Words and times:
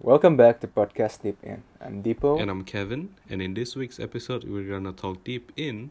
Welcome 0.00 0.36
back 0.36 0.60
to 0.60 0.68
Podcast 0.68 1.22
Deep 1.22 1.38
In. 1.42 1.64
I'm 1.80 2.04
Deepo. 2.04 2.40
And 2.40 2.48
I'm 2.48 2.62
Kevin, 2.62 3.16
and 3.28 3.42
in 3.42 3.54
this 3.54 3.74
week's 3.74 3.98
episode, 3.98 4.44
we're 4.44 4.70
gonna 4.70 4.92
talk 4.92 5.24
deep 5.24 5.50
in 5.56 5.90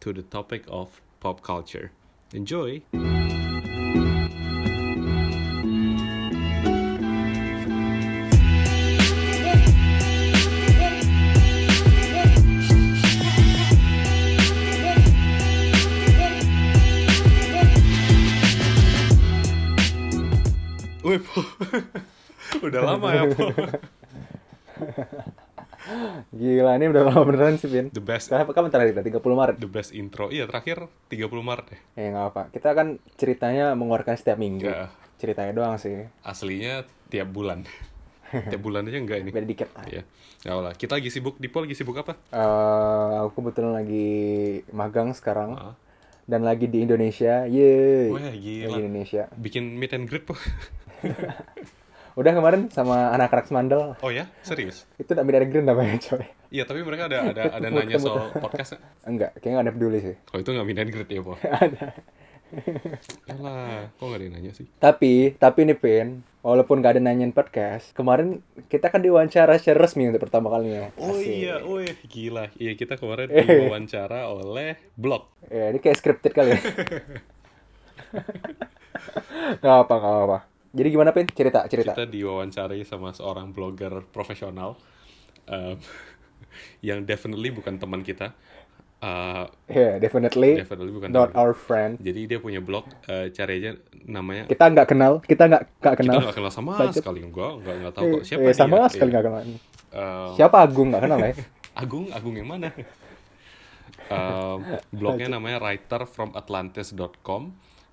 to 0.00 0.14
the 0.14 0.22
topic 0.22 0.64
of 0.68 1.02
pop 1.20 1.42
culture. 1.42 1.92
Enjoy! 2.32 2.80
Udah 22.72 22.82
lama 22.88 23.08
ya, 23.12 23.22
Po. 23.28 23.44
Gila, 26.32 26.78
ini 26.78 26.86
udah 26.88 27.02
lama 27.10 27.22
beneran 27.26 27.58
sih, 27.58 27.66
Bin. 27.68 27.90
The 27.90 28.00
best 28.00 28.30
Kapan, 28.30 28.54
kapan 28.54 28.70
terakhir 28.70 28.90
kita? 28.96 29.18
30 29.20 29.34
Maret? 29.36 29.56
the 29.58 29.68
best 29.68 29.90
intro. 29.92 30.30
Iya, 30.30 30.46
terakhir 30.46 30.86
30 31.10 31.28
Maret 31.42 31.66
deh. 31.74 31.80
Ya, 31.98 32.08
nggak 32.14 32.26
apa. 32.32 32.42
Kita 32.54 32.68
kan 32.72 32.96
ceritanya 33.18 33.74
mengeluarkan 33.74 34.14
setiap 34.16 34.38
minggu. 34.38 34.64
Ya. 34.64 34.88
Ceritanya 35.18 35.52
doang 35.52 35.76
sih. 35.76 36.06
Aslinya 36.22 36.86
tiap 37.10 37.28
bulan. 37.28 37.66
tiap 38.50 38.62
bulan 38.62 38.86
aja 38.88 38.98
enggak 38.98 39.18
ini. 39.26 39.30
Beda 39.34 39.44
dikit. 39.46 39.68
lah. 39.74 39.84
Iya. 39.90 40.02
Ya 40.42 40.50
Allah, 40.58 40.72
kita 40.74 40.98
lagi 40.98 41.10
sibuk 41.12 41.38
di 41.38 41.46
Pol 41.46 41.66
lagi 41.66 41.76
sibuk 41.78 41.94
apa? 41.98 42.18
Eh, 42.34 43.12
aku 43.26 43.42
kebetulan 43.42 43.78
lagi 43.78 44.08
magang 44.72 45.12
sekarang. 45.12 45.54
Ah. 45.54 45.74
Dan 46.22 46.46
lagi 46.46 46.70
di 46.70 46.86
Indonesia. 46.86 47.44
Yeay. 47.44 48.08
Wah, 48.14 48.30
gila. 48.30 48.78
di 48.78 48.80
Indonesia. 48.86 49.26
Bikin 49.34 49.74
meet 49.74 49.92
and 49.92 50.06
greet, 50.06 50.22
Po. 50.24 50.38
Udah 52.12 52.36
kemarin 52.36 52.68
sama 52.68 53.08
anak 53.16 53.32
anak 53.32 53.48
Mandel. 53.48 53.96
Oh 54.04 54.12
ya? 54.12 54.28
Serius? 54.44 54.84
Itu 55.00 55.16
tak 55.16 55.24
beda 55.24 55.48
green 55.48 55.64
namanya, 55.64 55.96
coy. 55.96 56.28
Iya, 56.52 56.68
tapi 56.68 56.84
mereka 56.84 57.08
ada 57.08 57.32
ada 57.32 57.48
ada 57.48 57.72
nanya 57.72 57.96
soal 57.96 58.28
podcast. 58.36 58.76
Enggak, 59.08 59.32
kayaknya 59.40 59.56
nggak 59.56 59.64
ada 59.64 59.72
peduli 59.72 60.04
sih. 60.04 60.20
Kalau 60.28 60.44
itu 60.44 60.52
nggak 60.52 60.66
meet 60.68 60.84
and 60.84 60.92
greet 60.92 61.08
ya, 61.08 61.24
Po. 61.24 61.32
ada. 61.64 61.96
Alah, 63.32 63.88
kok 63.96 64.04
nggak 64.04 64.20
ada 64.20 64.24
yang 64.28 64.36
nanya 64.36 64.52
sih? 64.52 64.68
Tapi, 64.76 65.40
tapi 65.40 65.64
nih 65.64 65.80
Pin, 65.80 66.20
walaupun 66.44 66.84
gak 66.84 67.00
ada 67.00 67.02
nanyain 67.08 67.32
podcast, 67.32 67.96
kemarin 67.96 68.44
kita 68.68 68.92
kan 68.92 69.00
diwawancara 69.00 69.56
secara 69.56 69.88
resmi 69.88 70.12
untuk 70.12 70.20
pertama 70.20 70.52
kalinya. 70.52 70.92
Oh 71.00 71.16
Asik. 71.16 71.32
iya, 71.32 71.64
wih, 71.64 71.96
gila. 72.04 72.52
Iya, 72.60 72.76
kita 72.76 73.00
kemarin 73.00 73.32
diwawancara 73.64 74.28
oleh 74.28 74.76
blog. 75.00 75.32
Ya, 75.48 75.72
ini 75.72 75.80
kayak 75.80 75.96
scripted 75.96 76.36
kali 76.36 76.52
ya. 76.52 76.60
gak 79.64 79.76
apa, 79.88 79.94
gak 79.96 80.16
apa. 80.28 80.51
Jadi 80.72 80.88
gimana 80.88 81.12
Pin? 81.12 81.28
Cerita, 81.28 81.68
cerita. 81.68 81.92
Kita 81.92 82.04
diwawancarai 82.04 82.80
sama 82.82 83.12
seorang 83.12 83.52
blogger 83.52 84.00
profesional 84.08 84.80
um, 85.44 85.76
yang 86.88 87.04
definitely 87.04 87.50
bukan 87.50 87.76
teman 87.76 88.00
kita. 88.00 88.32
Uh, 89.02 89.50
Yeah, 89.66 89.98
definitely 89.98 90.54
definitely 90.56 90.94
bukan 90.94 91.10
not 91.10 91.28
teman 91.28 91.34
kita. 91.34 91.40
our 91.40 91.52
friend. 91.52 91.92
Jadi 91.98 92.20
dia 92.24 92.38
punya 92.38 92.62
blog, 92.62 92.86
uh, 93.04 93.26
cari 93.28 93.52
aja 93.58 93.74
namanya. 94.06 94.46
Kita 94.46 94.64
nggak 94.64 94.86
kenal, 94.86 95.12
kita 95.20 95.42
nggak 95.44 95.62
nggak 95.76 95.92
Kita 95.92 96.00
kenal. 96.00 96.18
nggak 96.22 96.36
kenal 96.38 96.52
sama 96.54 96.70
Bacot. 96.78 96.94
sekali, 96.94 97.20
enggak, 97.20 97.52
enggak, 97.58 97.74
enggak 97.76 97.92
tahu 97.92 98.04
Eh, 98.04 98.12
kok 98.12 98.22
siapa 98.24 98.42
eh, 98.42 98.54
sama 98.54 98.74
dia. 98.78 98.88
sekali 98.88 99.08
Iya. 99.08 99.12
nggak 99.12 99.24
kenal. 99.26 99.42
Uh, 99.92 100.30
Siapa 100.32 100.56
Agung 100.56 100.88
nggak 100.88 101.02
kenal 101.02 101.18
ya? 101.20 101.32
Agung, 101.82 102.04
Agung 102.10 102.34
yang 102.34 102.48
mana? 102.48 102.68
Um, 104.08 104.60
blognya 104.90 105.24
namanya 105.26 105.56
writerfromatlantis.com. 105.58 107.42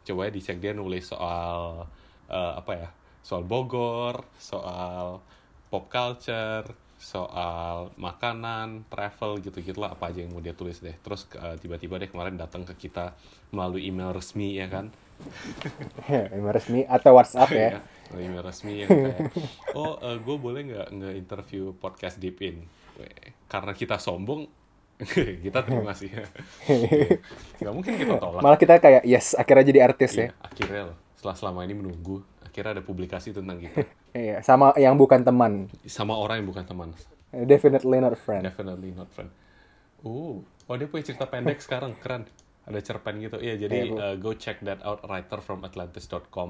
Coba 0.02 0.22
ya 0.22 0.32
dicek 0.32 0.58
dia 0.58 0.74
nulis 0.74 1.08
soal 1.08 1.88
uh, 2.30 2.62
apa 2.62 2.72
ya? 2.78 2.90
Soal 3.26 3.44
Bogor, 3.44 4.24
soal 4.40 5.20
pop 5.70 5.86
culture, 5.92 6.66
soal 7.00 7.96
makanan, 7.96 8.84
travel 8.92 9.40
gitu-gitu 9.40 9.80
lah 9.80 9.96
apa 9.96 10.12
aja 10.12 10.20
yang 10.26 10.36
mau 10.36 10.44
dia 10.44 10.54
tulis 10.54 10.84
deh. 10.84 10.94
Terus 11.00 11.26
uh, 11.40 11.56
tiba-tiba 11.56 11.96
deh 11.96 12.12
kemarin 12.12 12.36
datang 12.36 12.68
ke 12.68 12.76
kita 12.88 13.16
melalui 13.56 13.88
email 13.88 14.12
resmi 14.12 14.60
ya 14.60 14.68
kan? 14.68 14.92
Ya, 16.08 16.32
email 16.32 16.56
resmi 16.56 16.88
atau 16.88 17.16
WhatsApp 17.20 17.52
ya? 17.52 17.70
Iya, 18.10 18.26
email 18.26 18.42
resmi 18.42 18.82
yang 18.82 18.90
kayak, 18.90 19.30
oh 19.78 20.02
gue 20.02 20.38
boleh 20.42 20.66
nggak 20.66 20.88
nge 20.98 21.12
interview 21.14 21.78
podcast 21.78 22.18
Deep 22.18 22.42
In? 22.42 22.66
Karena 23.46 23.70
kita 23.78 24.02
sombong, 24.02 24.50
kita 25.46 25.62
terima 25.62 25.94
sih. 25.94 26.10
Gak 27.62 27.70
mungkin 27.70 27.94
kita 28.02 28.18
tolak. 28.18 28.42
Malah 28.42 28.58
kita 28.58 28.82
kayak 28.82 29.06
yes, 29.06 29.38
akhirnya 29.38 29.62
jadi 29.70 29.80
artis 29.86 30.12
ya. 30.18 30.26
Iya, 30.26 30.32
akhirnya 30.42 30.82
loh, 30.90 30.98
setelah 31.20 31.36
selama 31.36 31.68
ini 31.68 31.76
menunggu, 31.76 32.24
akhirnya 32.40 32.80
ada 32.80 32.84
publikasi 32.88 33.36
tentang 33.36 33.60
kita. 33.60 33.84
Iya, 34.10 34.42
sama 34.42 34.74
yang 34.74 34.98
bukan 34.98 35.22
teman. 35.22 35.70
Sama 35.86 36.18
orang 36.18 36.42
yang 36.42 36.50
bukan 36.50 36.66
teman. 36.66 36.90
Definitely 37.30 38.02
not 38.02 38.18
friend. 38.18 38.42
Definitely 38.42 38.90
not 38.98 39.06
friend. 39.14 39.30
Uh, 40.02 40.42
oh 40.42 40.74
dia 40.74 40.90
punya 40.90 41.14
cerita 41.14 41.30
pendek 41.30 41.62
sekarang, 41.66 41.94
keren. 42.02 42.26
Ada 42.66 42.82
cerpen 42.82 43.22
gitu. 43.22 43.38
Iya, 43.38 43.70
jadi 43.70 43.78
Iya, 43.86 44.02
uh, 44.02 44.16
go 44.18 44.34
check 44.34 44.66
that 44.66 44.82
out, 44.82 45.06
writerfromatlantis.com. 45.06 46.50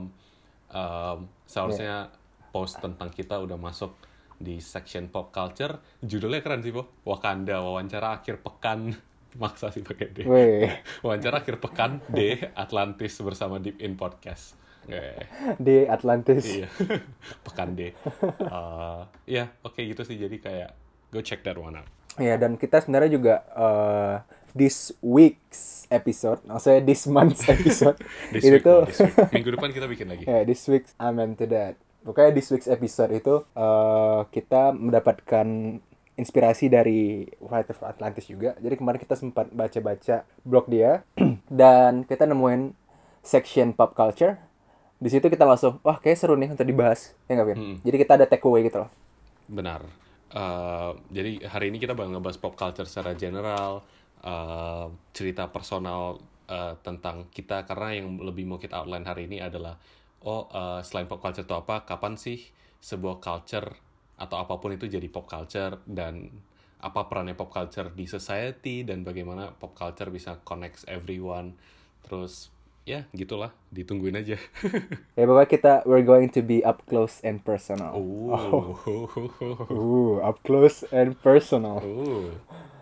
Um, 0.71 1.19
seharusnya 1.43 2.15
post 2.55 2.79
tentang 2.79 3.11
kita 3.11 3.35
udah 3.35 3.59
masuk 3.59 3.91
di 4.39 4.63
section 4.63 5.11
pop 5.11 5.35
culture. 5.35 5.83
Judulnya 5.99 6.39
keren 6.39 6.63
sih, 6.63 6.71
Po. 6.71 6.87
Wakanda, 7.03 7.59
wawancara 7.59 8.23
akhir 8.23 8.39
pekan. 8.39 8.95
Maksa 9.41 9.67
sih 9.75 9.83
pakai 9.83 10.07
D. 10.15 10.17
Wawancara 11.03 11.43
akhir 11.43 11.59
pekan 11.59 11.99
D 12.07 12.39
Atlantis 12.55 13.19
bersama 13.19 13.59
Deep 13.59 13.83
In 13.83 13.99
Podcast. 13.99 14.58
Eh, 14.89 15.21
di 15.55 15.85
Atlantis. 15.85 16.43
iya, 16.45 16.67
pekan 17.45 17.73
D. 17.73 17.93
Uh, 18.41 19.05
Iya, 19.23 19.53
oke 19.61 19.79
gitu 19.79 20.01
sih. 20.01 20.15
Jadi 20.15 20.37
kayak 20.37 20.73
go 21.09 21.21
check 21.21 21.41
that 21.41 21.55
one 21.55 21.75
out. 21.75 21.87
Ya 22.17 22.35
dan 22.35 22.57
kita 22.57 22.81
sebenarnya 22.81 23.11
juga 23.11 23.35
eh, 23.47 24.15
this 24.51 24.91
week's 24.99 25.85
episode, 25.87 26.41
maksudnya 26.43 26.81
this 26.83 27.05
month's 27.05 27.45
episode, 27.55 27.95
This 28.29 28.43
itu 28.43 28.57
week, 28.57 28.65
tuh 28.65 28.81
this 28.85 28.99
week. 28.99 29.15
Minggu 29.31 29.49
depan 29.53 29.69
kita 29.69 29.85
bikin 29.85 30.07
lagi. 30.07 30.23
ya 30.25 30.41
this 30.43 30.65
week's 30.65 30.91
amen 30.97 31.33
to 31.33 31.45
that. 31.45 31.77
Pokoknya 31.99 32.31
this 32.31 32.49
week's 32.49 32.67
episode 32.67 33.11
itu 33.11 33.45
eh, 33.47 34.19
kita 34.27 34.71
mendapatkan 34.71 35.47
inspirasi 36.13 36.67
dari 36.67 37.23
Writer 37.39 37.71
of 37.73 37.85
Atlantis 37.85 38.27
juga. 38.27 38.51
Jadi 38.57 38.75
kemarin 38.75 38.99
kita 38.99 39.15
sempat 39.15 39.47
baca-baca 39.49 40.27
blog 40.41 40.67
dia 40.67 41.07
dan 41.47 42.03
kita 42.03 42.25
nemuin 42.25 42.75
section 43.21 43.71
pop 43.71 43.95
culture. 43.95 44.35
Di 44.99 45.07
situ 45.07 45.31
kita 45.31 45.47
langsung, 45.47 45.79
wah 45.79 45.95
kayak 45.95 46.19
seru 46.19 46.35
nih 46.35 46.51
untuk 46.51 46.67
dibahas, 46.67 47.15
ya 47.31 47.39
nggak 47.39 47.47
Vin? 47.47 47.57
Mm-mm. 47.57 47.75
Jadi 47.87 47.95
kita 47.95 48.11
ada 48.19 48.25
takeaway 48.27 48.67
gitu 48.67 48.83
loh. 48.83 48.91
Benar. 49.47 49.81
Uh, 50.29 50.93
jadi 51.09 51.41
hari 51.47 51.71
ini 51.73 51.79
kita 51.79 51.95
bakal 51.95 52.13
ngebahas 52.13 52.37
pop 52.37 52.53
culture 52.59 52.85
secara 52.85 53.15
general, 53.15 53.81
uh, 54.21 54.91
cerita 55.15 55.47
personal 55.49 56.19
uh, 56.51 56.75
tentang 56.83 57.31
kita 57.31 57.63
karena 57.63 57.95
yang 57.95 58.19
lebih 58.19 58.43
mau 58.45 58.59
kita 58.59 58.77
outline 58.83 59.07
hari 59.07 59.25
ini 59.25 59.39
adalah 59.39 59.79
oh 60.27 60.51
uh, 60.51 60.83
selain 60.83 61.07
pop 61.07 61.23
culture 61.23 61.47
itu 61.47 61.55
apa, 61.55 61.87
kapan 61.87 62.19
sih 62.19 62.51
sebuah 62.83 63.23
culture 63.23 63.71
atau 64.19 64.35
apa 64.35 64.59
pun 64.59 64.75
itu 64.75 64.91
jadi 64.91 65.07
pop 65.07 65.25
culture 65.31 65.79
dan 65.87 66.27
apa 66.79 67.07
perannya 67.07 67.35
pop 67.35 67.51
culture 67.51 67.91
di 67.91 68.03
society 68.07 68.83
dan 68.83 69.03
bagaimana 69.07 69.55
pop 69.55 69.71
culture 69.71 70.11
bisa 70.11 70.43
connect 70.43 70.83
everyone. 70.91 71.55
Terus 72.03 72.51
ya 72.89 73.05
gitulah, 73.13 73.53
ditungguin 73.69 74.17
aja. 74.17 74.41
Ya 75.17 75.29
pokoknya 75.29 75.49
kita 75.51 75.73
we're 75.85 76.01
going 76.01 76.33
to 76.33 76.41
be 76.41 76.65
up 76.65 76.81
close 76.89 77.21
and 77.21 77.45
personal. 77.45 77.93
oh. 77.93 78.73
Uh, 79.69 80.17
up 80.25 80.41
close 80.41 80.81
and 80.89 81.13
personal. 81.21 81.77
Oh. 81.77 82.33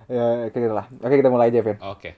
Ya, 0.07 0.47
kayak 0.47 0.63
gitu 0.71 0.75
lah. 0.75 0.87
Oke, 1.03 1.19
kita 1.19 1.27
mulai 1.27 1.51
aja, 1.51 1.59
Vin. 1.59 1.75
Oke. 1.83 2.15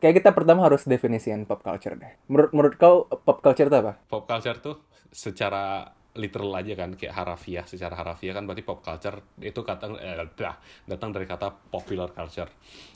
Kayak 0.00 0.24
kita 0.24 0.30
pertama 0.32 0.64
harus 0.64 0.88
definisikan 0.88 1.44
pop 1.44 1.60
culture 1.60 1.94
deh. 1.94 2.16
Menurut 2.26 2.50
menurut 2.56 2.74
kau 2.80 3.04
pop 3.06 3.44
culture 3.44 3.68
itu 3.68 3.76
apa? 3.76 4.00
pop 4.08 4.24
culture 4.24 4.58
tuh 4.58 4.76
secara 5.12 5.94
literal 6.14 6.54
aja 6.54 6.78
kan 6.78 6.94
kayak 6.94 7.14
harafiah 7.14 7.66
secara 7.66 7.98
harafiah 7.98 8.34
kan 8.38 8.46
berarti 8.46 8.62
pop 8.62 8.80
culture 8.80 9.18
itu 9.42 9.60
kata 9.66 9.90
eh, 9.98 10.14
datang 10.86 11.10
dari 11.10 11.26
kata 11.26 11.50
popular 11.70 12.14
culture 12.14 12.50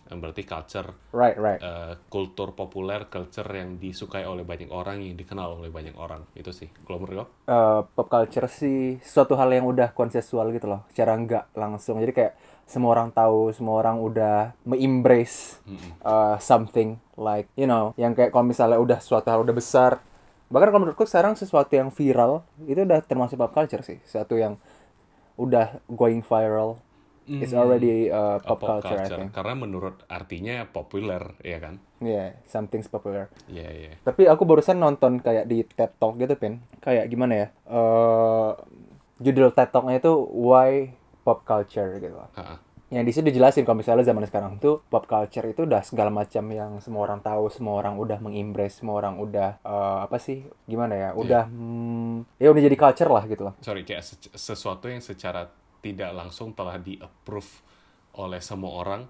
yang 0.08 0.22
berarti 0.22 0.42
culture 0.46 0.88
Right, 1.12 1.36
right. 1.36 1.60
eh, 1.60 1.92
kultur 2.08 2.54
populer 2.54 3.10
culture 3.10 3.48
yang 3.50 3.76
disukai 3.76 4.24
oleh 4.24 4.46
banyak 4.46 4.70
orang 4.70 5.02
yang 5.02 5.18
dikenal 5.18 5.58
oleh 5.60 5.68
banyak 5.68 5.98
orang 5.98 6.24
itu 6.38 6.48
sih 6.54 6.68
kalau 6.86 7.02
menurut 7.02 7.16
lo 7.18 7.26
Eh, 7.48 7.80
pop 7.96 8.12
culture 8.12 8.44
sih 8.44 9.00
suatu 9.00 9.32
hal 9.32 9.48
yang 9.48 9.64
udah 9.64 9.96
konsensual 9.96 10.52
gitu 10.52 10.68
loh. 10.68 10.84
Secara 10.92 11.16
nggak 11.16 11.56
langsung. 11.56 11.96
Jadi 11.96 12.12
kayak 12.12 12.34
semua 12.68 12.92
orang 12.92 13.08
tahu, 13.08 13.56
semua 13.56 13.80
orang 13.80 13.96
udah 13.96 14.52
me-embrace 14.68 15.56
uh, 16.04 16.36
something 16.36 17.00
like, 17.16 17.48
you 17.56 17.64
know, 17.64 17.96
yang 17.96 18.12
kayak 18.12 18.36
kalau 18.36 18.44
misalnya 18.44 18.76
udah 18.76 19.00
suatu 19.00 19.32
hal 19.32 19.40
udah 19.48 19.56
besar, 19.56 19.96
bahkan 20.48 20.72
kalau 20.72 20.82
menurutku 20.88 21.04
sekarang 21.04 21.36
sesuatu 21.36 21.72
yang 21.76 21.92
viral 21.92 22.44
itu 22.64 22.80
udah 22.84 23.00
termasuk 23.04 23.36
pop 23.36 23.52
culture 23.52 23.84
sih. 23.84 24.00
Sesuatu 24.04 24.36
yang 24.36 24.56
udah 25.38 25.80
going 25.88 26.20
viral. 26.24 26.80
It's 27.28 27.52
already 27.52 28.08
uh, 28.08 28.40
Oh, 28.40 28.56
pop, 28.56 28.80
culture, 28.80 28.96
I 28.96 29.04
think. 29.04 29.36
Karena 29.36 29.52
menurut 29.52 30.00
artinya 30.08 30.64
populer 30.64 31.36
ya 31.44 31.60
kan? 31.60 31.76
Yeah 32.00 32.40
something's 32.48 32.88
popular. 32.88 33.28
Iya 33.52 33.68
iya. 33.68 33.92
Tapi 34.00 34.24
aku 34.24 34.48
barusan 34.48 34.80
nonton 34.80 35.20
kayak 35.20 35.44
di 35.44 35.60
TED 35.60 35.92
Talk 36.00 36.16
gitu 36.16 36.32
pin. 36.40 36.64
Kayak 36.80 37.04
gimana 37.12 37.32
ya? 37.36 37.46
Eh 37.68 38.50
judul 39.20 39.52
TED 39.52 39.68
Talk-nya 39.68 40.00
itu 40.00 40.12
Why 40.32 40.96
Pop 41.20 41.44
Culture 41.44 42.00
gitu. 42.00 42.16
Loh. 42.16 42.32
Ha-ha. 42.32 42.64
Yang 42.88 43.04
di 43.04 43.12
situ 43.12 43.24
dijelasin 43.28 43.68
kalau 43.68 43.76
misalnya 43.84 44.00
zaman 44.00 44.24
sekarang 44.24 44.52
tuh 44.56 44.80
pop 44.88 45.04
culture 45.04 45.44
itu 45.44 45.68
udah 45.68 45.84
segala 45.84 46.08
macam 46.08 46.44
yang 46.48 46.80
semua 46.80 47.04
orang 47.04 47.20
tahu, 47.20 47.52
semua 47.52 47.76
orang 47.76 48.00
udah 48.00 48.16
mengimbres, 48.24 48.80
semua 48.80 48.96
orang 48.96 49.20
udah 49.20 49.60
eh, 49.60 49.98
apa 50.08 50.16
sih 50.16 50.40
gimana 50.64 50.96
ya, 50.96 51.08
udah 51.12 51.44
hmm, 51.52 52.40
ya 52.40 52.48
udah 52.48 52.62
jadi 52.64 52.76
culture 52.80 53.10
lah 53.12 53.24
gitu 53.28 53.42
loh. 53.44 53.54
sorry 53.60 53.84
kayak 53.84 54.00
se- 54.00 54.32
sesuatu 54.32 54.88
yang 54.88 55.04
secara 55.04 55.52
tidak 55.84 56.10
langsung 56.16 56.56
telah 56.56 56.80
di 56.80 56.96
approve 56.96 57.60
oleh 58.16 58.40
semua 58.40 58.72
orang 58.82 59.02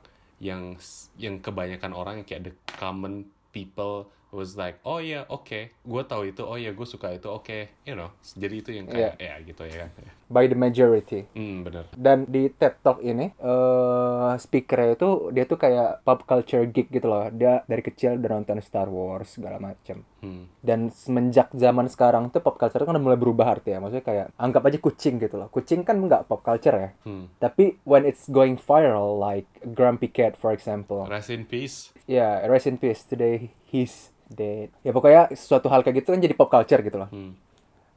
yang 0.43 0.75
yang 1.19 1.39
kebanyakan 1.39 1.93
orang 1.95 2.17
kayak 2.27 2.51
the 2.51 2.55
common 2.79 3.27
people 3.55 4.07
was 4.31 4.55
like 4.61 4.77
oh 4.85 5.01
ya 5.01 5.25
oke 5.33 5.71
gue 5.73 6.03
tahu 6.05 6.23
itu 6.29 6.43
oh 6.45 6.59
ya 6.61 6.71
gue 6.75 6.87
suka 6.87 7.15
itu 7.17 7.27
oke 7.31 7.59
you 7.89 7.95
know. 7.97 8.11
Jadi 8.37 8.55
itu 8.61 8.71
yang 8.75 8.87
kayak 8.87 9.17
ya 9.19 9.35
gitu 9.43 9.63
ya 9.65 9.87
kan 9.87 9.91
By 10.29 10.45
the 10.45 10.55
majority. 10.55 11.25
hmm 11.33 11.65
bener 11.65 11.85
Dan 11.91 12.29
di 12.29 12.53
TED 12.53 12.79
Talk 12.79 13.01
ini, 13.01 13.33
eh 13.33 14.33
speakernya 14.37 14.95
itu 14.95 15.09
dia 15.33 15.45
tuh 15.45 15.57
kayak 15.57 16.05
pop 16.05 16.23
culture 16.23 16.63
geek 16.65 16.93
gitu 16.93 17.09
loh. 17.09 17.33
Dia 17.33 17.65
dari 17.65 17.81
kecil 17.81 18.17
udah 18.17 18.31
nonton 18.31 18.61
Star 18.61 18.87
Wars 18.87 19.35
segala 19.35 19.57
macem. 19.57 20.05
hmm 20.21 20.61
Dan 20.61 20.93
semenjak 20.93 21.49
zaman 21.53 21.89
sekarang 21.89 22.29
tuh 22.29 22.39
pop 22.39 22.57
culture 22.57 22.79
kan 22.79 22.93
udah 22.93 23.01
mulai 23.03 23.17
berubah 23.17 23.57
arti 23.57 23.73
ya. 23.73 23.81
Maksudnya 23.81 24.05
kayak 24.05 24.27
anggap 24.37 24.63
aja 24.63 24.79
kucing 24.79 25.17
gitu 25.17 25.35
loh. 25.35 25.49
Kucing 25.49 25.81
kan 25.81 25.97
nggak 25.97 26.29
pop 26.29 26.41
culture 26.41 26.77
ya. 26.77 26.91
hmm 27.03 27.41
Tapi 27.41 27.81
when 27.83 28.05
it's 28.05 28.29
going 28.29 28.55
viral 28.55 29.17
like 29.17 29.49
Grumpy 29.65 30.07
Cat 30.07 30.37
for 30.37 30.53
example. 30.53 31.09
rest 31.09 31.29
in 31.29 31.43
peace 31.43 31.97
Ya, 32.05 32.45
rest 32.45 32.65
in 32.65 32.77
peace. 32.77 33.01
Today 33.03 33.49
he's 33.65 34.13
dead. 34.29 34.69
Ya 34.81 34.93
pokoknya 34.93 35.33
suatu 35.33 35.69
hal 35.69 35.81
kayak 35.81 36.01
gitu 36.01 36.13
kan 36.13 36.21
jadi 36.21 36.37
pop 36.37 36.49
culture 36.49 36.81
gitu 36.81 37.01
loh. 37.01 37.09
hmm 37.09 37.48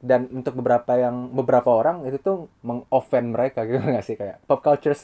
Dan 0.02 0.28
untuk 0.34 0.58
beberapa 0.58 0.98
yang 0.98 1.30
beberapa 1.30 1.70
orang 1.70 2.04
itu 2.10 2.18
tuh 2.18 2.50
mengoffend 2.66 3.38
mereka 3.38 3.70
gitu 3.70 3.78
nggak 3.94 4.06
sih 4.06 4.18
kayak 4.18 4.42
pop 4.50 4.66
culture 4.66 4.98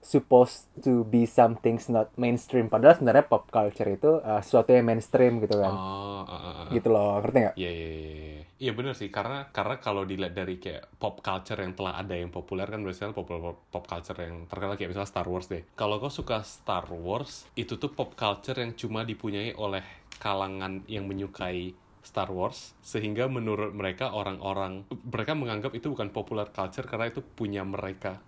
supposed 0.00 0.64
to 0.80 1.04
be 1.04 1.28
something 1.28 1.76
not 1.92 2.08
mainstream 2.16 2.72
padahal 2.72 2.96
sebenarnya 2.96 3.28
pop 3.28 3.52
culture 3.52 3.84
itu 3.84 4.16
uh, 4.24 4.40
sesuatu 4.40 4.72
yang 4.72 4.88
mainstream 4.88 5.44
gitu 5.44 5.60
kan. 5.60 5.70
oh 5.70 6.24
ah, 6.24 6.32
ah, 6.32 6.48
ah. 6.64 6.68
Gitu 6.72 6.88
loh, 6.88 7.20
ngerti 7.20 7.38
nggak? 7.44 7.54
Iya, 7.60 7.70
iya, 7.70 7.88
iya, 7.88 8.04
iya. 8.08 8.42
Iya 8.60 8.76
bener 8.76 8.92
sih, 8.92 9.08
karena 9.08 9.48
karena 9.48 9.80
kalau 9.80 10.04
dilihat 10.04 10.36
dari 10.36 10.60
kayak 10.60 10.92
pop 11.00 11.24
culture 11.24 11.56
yang 11.56 11.72
telah 11.72 11.96
ada 11.96 12.12
yang 12.12 12.28
populer 12.28 12.68
kan 12.68 12.84
biasanya 12.84 13.16
pop, 13.16 13.24
pop, 13.24 13.56
pop 13.72 13.84
culture 13.88 14.20
yang 14.20 14.44
terkenal 14.44 14.76
kayak 14.76 14.92
misalnya 14.92 15.08
Star 15.08 15.28
Wars 15.28 15.48
deh. 15.48 15.64
Kalau 15.72 15.96
kau 15.96 16.12
suka 16.12 16.44
Star 16.44 16.84
Wars, 16.92 17.48
itu 17.56 17.80
tuh 17.80 17.88
pop 17.88 18.12
culture 18.12 18.56
yang 18.60 18.76
cuma 18.76 19.00
dipunyai 19.04 19.56
oleh 19.56 19.80
kalangan 20.20 20.84
yang 20.84 21.08
menyukai 21.08 21.72
Star 22.00 22.32
Wars, 22.32 22.72
sehingga 22.80 23.28
menurut 23.28 23.76
mereka 23.76 24.16
orang-orang 24.16 24.88
mereka 25.04 25.36
menganggap 25.36 25.72
itu 25.76 25.92
bukan 25.92 26.08
popular 26.10 26.48
culture 26.48 26.88
karena 26.88 27.12
itu 27.12 27.20
punya 27.20 27.60
mereka. 27.62 28.18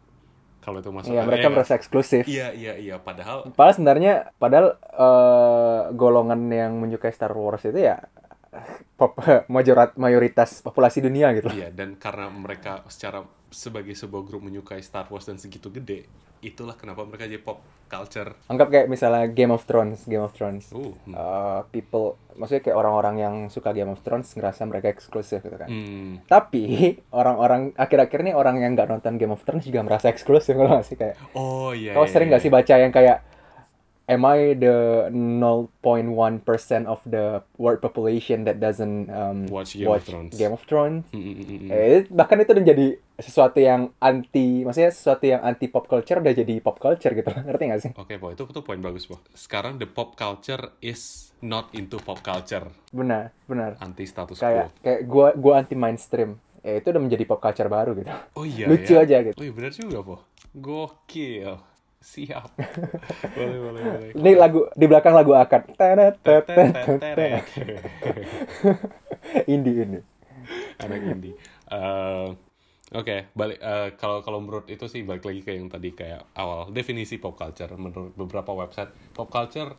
Kalau 0.63 0.79
itu 0.79 0.95
masuk 0.95 1.11
Iya, 1.11 1.27
mereka 1.27 1.51
ya 1.51 1.55
merasa 1.59 1.73
eksklusif. 1.75 2.23
Iya, 2.31 2.55
iya, 2.55 2.75
iya. 2.79 2.97
Padahal 3.03 3.51
Padahal 3.51 3.75
sebenarnya 3.75 4.13
padahal 4.39 4.79
eh, 4.79 5.81
golongan 5.99 6.47
yang 6.53 6.79
menyukai 6.79 7.11
Star 7.11 7.35
Wars 7.35 7.67
itu 7.67 7.83
ya 7.83 7.99
pop 9.01 9.19
majorat 9.51 9.99
mayoritas 9.99 10.63
populasi 10.63 11.03
dunia 11.03 11.35
gitu. 11.35 11.51
Iya, 11.51 11.75
dan 11.75 11.99
karena 11.99 12.31
mereka 12.31 12.87
secara 12.87 13.27
sebagai 13.53 13.95
sebuah 13.95 14.25
grup 14.25 14.43
menyukai 14.43 14.81
Star 14.81 15.07
Wars 15.13 15.29
dan 15.29 15.39
segitu 15.39 15.71
gede, 15.71 16.09
itulah 16.43 16.75
kenapa 16.75 17.07
mereka 17.07 17.31
jadi 17.31 17.39
pop 17.39 17.63
culture. 17.87 18.33
Anggap 18.49 18.69
kayak 18.73 18.87
misalnya 18.89 19.29
Game 19.29 19.53
of 19.53 19.69
Thrones, 19.69 20.09
Game 20.09 20.25
of 20.25 20.33
Thrones. 20.33 20.73
Uh, 20.73 20.97
hmm. 21.07 21.13
Uh, 21.13 21.61
people 21.69 22.17
maksudnya 22.33 22.65
kayak 22.65 22.77
orang-orang 22.81 23.15
yang 23.21 23.35
suka 23.53 23.77
Game 23.77 23.93
of 23.93 24.01
Thrones 24.01 24.33
ngerasa 24.33 24.65
mereka 24.65 24.89
eksklusif 24.89 25.45
gitu 25.45 25.57
kan. 25.61 25.69
Hmm. 25.69 26.25
Tapi 26.25 26.97
orang-orang 27.13 27.77
akhir-akhir 27.77 28.25
ini 28.25 28.33
orang 28.33 28.65
yang 28.65 28.73
nggak 28.73 28.89
nonton 28.89 29.21
Game 29.21 29.37
of 29.37 29.45
Thrones 29.45 29.69
juga 29.69 29.85
merasa 29.85 30.09
eksklusif 30.09 30.57
kalau 30.57 30.81
sih 30.81 30.97
kayak. 30.97 31.21
Oh 31.37 31.77
iya. 31.77 31.93
Kau 31.93 32.09
iya, 32.09 32.11
sering 32.11 32.33
iya. 32.33 32.41
nggak 32.41 32.43
sih 32.43 32.51
baca 32.51 32.75
yang 32.81 32.93
kayak 32.93 33.19
Am 34.13 34.29
I 34.29 34.53
the 34.53 35.09
0.1% 35.09 35.73
of 36.85 37.01
the 37.07 37.41
world 37.57 37.81
population 37.81 38.45
that 38.45 38.61
doesn't 38.61 39.09
um, 39.09 39.49
Watch 39.49 39.73
Game 39.73 39.89
of 39.89 40.05
Thrones. 40.05 40.33
Game 40.37 40.53
of 40.53 40.63
Thrones? 40.69 41.09
Hmm, 41.13 41.33
hmm. 41.33 41.69
Eh, 41.73 42.05
bahkan 42.13 42.37
itu 42.37 42.53
udah 42.53 42.67
jadi 42.67 42.87
sesuatu 43.17 43.57
yang 43.57 43.89
anti, 43.97 44.63
maksudnya 44.63 44.93
sesuatu 44.93 45.25
yang 45.25 45.41
anti 45.41 45.65
pop 45.67 45.89
culture 45.89 46.21
udah 46.21 46.35
jadi 46.35 46.61
pop 46.61 46.77
culture 46.77 47.15
gitu, 47.15 47.33
ngerti 47.49 47.63
nggak 47.65 47.81
sih? 47.81 47.91
Oke, 47.97 48.21
Po, 48.21 48.29
itu 48.29 48.45
tuh 48.45 48.61
poin 48.61 48.77
bagus, 48.79 49.09
Po. 49.09 49.17
Sekarang 49.33 49.81
the 49.81 49.89
pop 49.89 50.13
culture 50.13 50.77
is 50.85 51.33
not 51.41 51.73
into 51.73 51.97
pop 51.97 52.21
culture, 52.21 52.69
Benar, 52.93 53.33
benar. 53.47 53.81
anti 53.81 54.05
status 54.05 54.37
Kayak 54.37 54.77
quo. 54.77 54.83
kayak 54.85 55.01
gua 55.09 55.27
gua 55.35 55.53
anti 55.59 55.75
mainstream. 55.75 56.37
Ya 56.61 56.79
itu 56.79 56.95
udah 56.95 57.03
menjadi 57.03 57.25
pop 57.25 57.41
culture 57.41 57.67
baru 57.67 57.97
gitu. 57.97 58.13
Oh 58.37 58.45
iya 58.45 58.69
Lucu 58.69 58.95
ya. 58.95 59.03
aja 59.03 59.17
gitu. 59.25 59.35
Oh 59.35 59.43
iya 59.43 59.51
benar 59.51 59.73
juga, 59.73 59.99
Po. 60.05 60.17
Gokil. 60.53 61.72
Siap. 62.03 62.49
boleh, 63.39 63.59
boleh, 63.63 63.81
boleh. 63.81 64.11
Ini 64.19 64.31
lagu 64.35 64.67
di 64.75 64.87
belakang 64.91 65.15
lagu 65.15 65.39
akan. 65.39 65.79
Indie 69.55 69.87
ini. 69.87 70.01
anak 70.83 70.99
indie. 70.99 71.39
Eh, 71.71 72.29
Oke, 72.93 73.33
balik 73.33 73.57
eh, 73.57 73.97
kalau 73.97 74.21
kalau 74.21 74.45
menurut 74.45 74.69
itu 74.69 74.85
sih 74.85 75.01
balik 75.01 75.25
lagi 75.25 75.41
ke 75.41 75.57
yang 75.57 75.73
tadi 75.73 75.97
kayak 75.97 76.29
awal 76.37 76.69
definisi 76.69 77.17
pop 77.17 77.41
culture 77.41 77.73
menurut 77.73 78.13
beberapa 78.13 78.53
website 78.53 78.93
pop 79.17 79.33
culture 79.33 79.73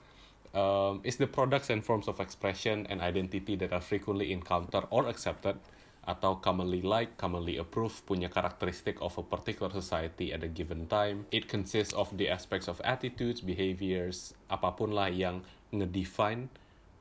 um, 0.58 0.98
is 1.06 1.22
the 1.22 1.30
products 1.30 1.70
and 1.70 1.86
forms 1.86 2.10
of 2.10 2.18
expression 2.18 2.90
and 2.90 3.06
identity 3.06 3.54
that 3.54 3.70
are 3.70 3.86
frequently 3.86 4.34
encountered 4.34 4.90
or 4.90 5.06
accepted 5.06 5.62
atau 6.04 6.44
commonly 6.44 6.84
liked, 6.84 7.16
commonly 7.16 7.56
approved, 7.56 8.04
punya 8.04 8.28
karakteristik 8.28 9.00
of 9.00 9.16
a 9.16 9.24
particular 9.24 9.72
society 9.72 10.36
at 10.36 10.44
a 10.44 10.52
given 10.52 10.84
time. 10.92 11.24
It 11.32 11.48
consists 11.48 11.96
of 11.96 12.12
the 12.20 12.28
aspects 12.28 12.68
of 12.68 12.84
attitudes, 12.84 13.40
behaviors, 13.40 14.36
apa 14.52 14.76
pun 14.76 14.92
lah 14.92 15.08
yang 15.08 15.42
ngedefine 15.72 16.52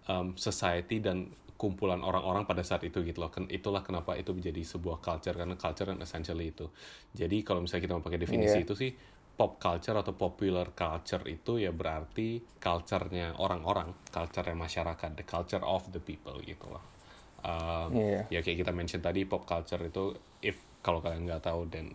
um, 0.06 0.38
society 0.38 1.02
dan 1.02 1.34
kumpulan 1.58 2.02
orang-orang 2.02 2.42
pada 2.42 2.62
saat 2.66 2.82
itu 2.82 3.02
gitu 3.06 3.22
loh. 3.22 3.30
Ken- 3.30 3.50
Itulah 3.50 3.82
kenapa 3.86 4.18
itu 4.18 4.34
menjadi 4.34 4.62
sebuah 4.62 4.98
culture 4.98 5.34
karena 5.34 5.54
culture 5.54 5.86
kan 5.90 5.98
essentially 6.02 6.50
itu. 6.50 6.66
Jadi 7.14 7.42
kalau 7.46 7.62
misalnya 7.62 7.86
kita 7.86 7.94
mau 7.98 8.02
pakai 8.02 8.18
definisi 8.22 8.62
Iya. 8.62 8.66
itu 8.66 8.74
sih 8.74 8.90
pop 9.32 9.58
culture 9.58 9.96
atau 9.96 10.14
popular 10.14 10.70
culture 10.76 11.22
itu 11.26 11.58
ya 11.58 11.70
berarti 11.74 12.42
culture-nya 12.60 13.38
orang-orang, 13.38 13.94
culture-nya 14.10 14.54
masyarakat, 14.54 15.10
the 15.18 15.26
culture 15.26 15.62
of 15.62 15.86
the 15.90 16.02
people 16.02 16.38
gitu 16.42 16.66
loh. 16.70 16.91
Um, 17.42 17.90
Iya. 17.92 18.22
Ya 18.30 18.40
kayak 18.40 18.62
kita 18.62 18.72
mention 18.72 19.02
tadi 19.02 19.26
pop 19.26 19.42
culture 19.42 19.82
itu 19.82 20.14
if 20.40 20.54
kalau 20.78 20.98
kalian 20.98 21.26
nggak 21.26 21.42
tahu 21.42 21.66
dan 21.66 21.90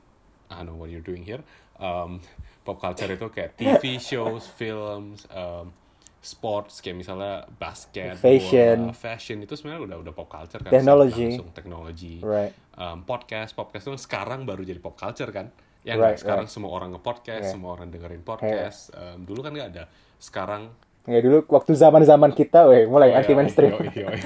I 0.48 0.64
don't 0.64 0.72
know 0.72 0.80
what 0.80 0.88
you're 0.88 1.04
doing 1.04 1.24
here. 1.24 1.44
Um, 1.78 2.20
pop 2.63 2.80
culture 2.80 3.08
itu 3.08 3.27
kayak 3.27 3.56
TV 3.56 3.84
shows, 4.12 4.48
films, 4.48 5.24
um, 5.32 5.72
sports 6.20 6.84
kayak 6.84 7.00
misalnya 7.00 7.48
basket, 7.56 8.20
Fashion. 8.20 8.92
bola, 8.92 8.96
fashion 8.96 9.38
itu 9.39 9.56
sebenarnya 9.56 9.88
udah 9.88 9.98
udah 10.04 10.13
pop 10.13 10.27
culture 10.27 10.60
kan. 10.60 10.72
Technology. 10.72 11.16
secara 11.16 11.39
langsung, 11.39 11.50
teknologi. 11.56 12.16
Right. 12.20 12.54
Um, 12.75 13.08
podcast, 13.08 13.56
podcast 13.56 13.88
itu 13.88 14.00
sekarang 14.00 14.44
baru 14.44 14.63
jadi 14.63 14.80
pop 14.80 14.96
culture 14.96 15.32
kan. 15.32 15.48
Ya 15.88 15.96
Right, 15.96 16.20
sekarang 16.20 16.51
semua 16.51 16.75
orang 16.75 16.92
nge-podcast, 16.92 17.48
Yeah. 17.48 17.54
semua 17.56 17.80
orang 17.80 17.88
dengerin 17.88 18.20
podcast. 18.20 18.92
Um, 18.92 19.24
dulu 19.24 19.39
kan 19.39 19.56
nggak 19.56 19.70
ada. 19.72 19.84
Sekarang 20.20 20.68
Ya 21.08 21.24
dulu 21.24 21.48
waktu 21.48 21.72
zaman-zaman 21.72 22.36
kita, 22.36 22.68
weh, 22.68 22.84
mulai 22.84 23.10
Oh, 23.10 23.12
ya, 23.16 23.24
anti 23.24 23.32
mainstream. 23.32 23.72
yoi, 23.80 23.96
yoi. 23.96 24.20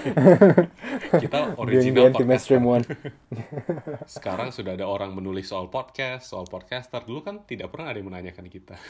kita 1.29 1.53
original 1.61 2.09
anti 2.09 2.25
podcast 2.25 2.25
mainstream 2.25 2.63
one. 2.65 2.81
Sekarang 4.09 4.49
sudah 4.49 4.73
ada 4.73 4.89
orang 4.89 5.13
menulis 5.13 5.45
soal 5.45 5.69
podcast, 5.69 6.25
soal 6.25 6.49
podcaster. 6.49 7.05
Dulu 7.05 7.21
kan 7.21 7.45
tidak 7.45 7.69
pernah 7.69 7.93
ada 7.93 8.01
yang 8.01 8.09
menanyakan 8.09 8.49
kita. 8.49 8.81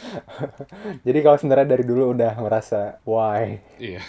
Jadi 1.06 1.18
kalau 1.20 1.36
sebenarnya 1.36 1.76
dari 1.76 1.84
dulu 1.84 2.16
udah 2.16 2.32
merasa 2.40 2.96
why 3.04 3.60
Iya, 3.76 4.00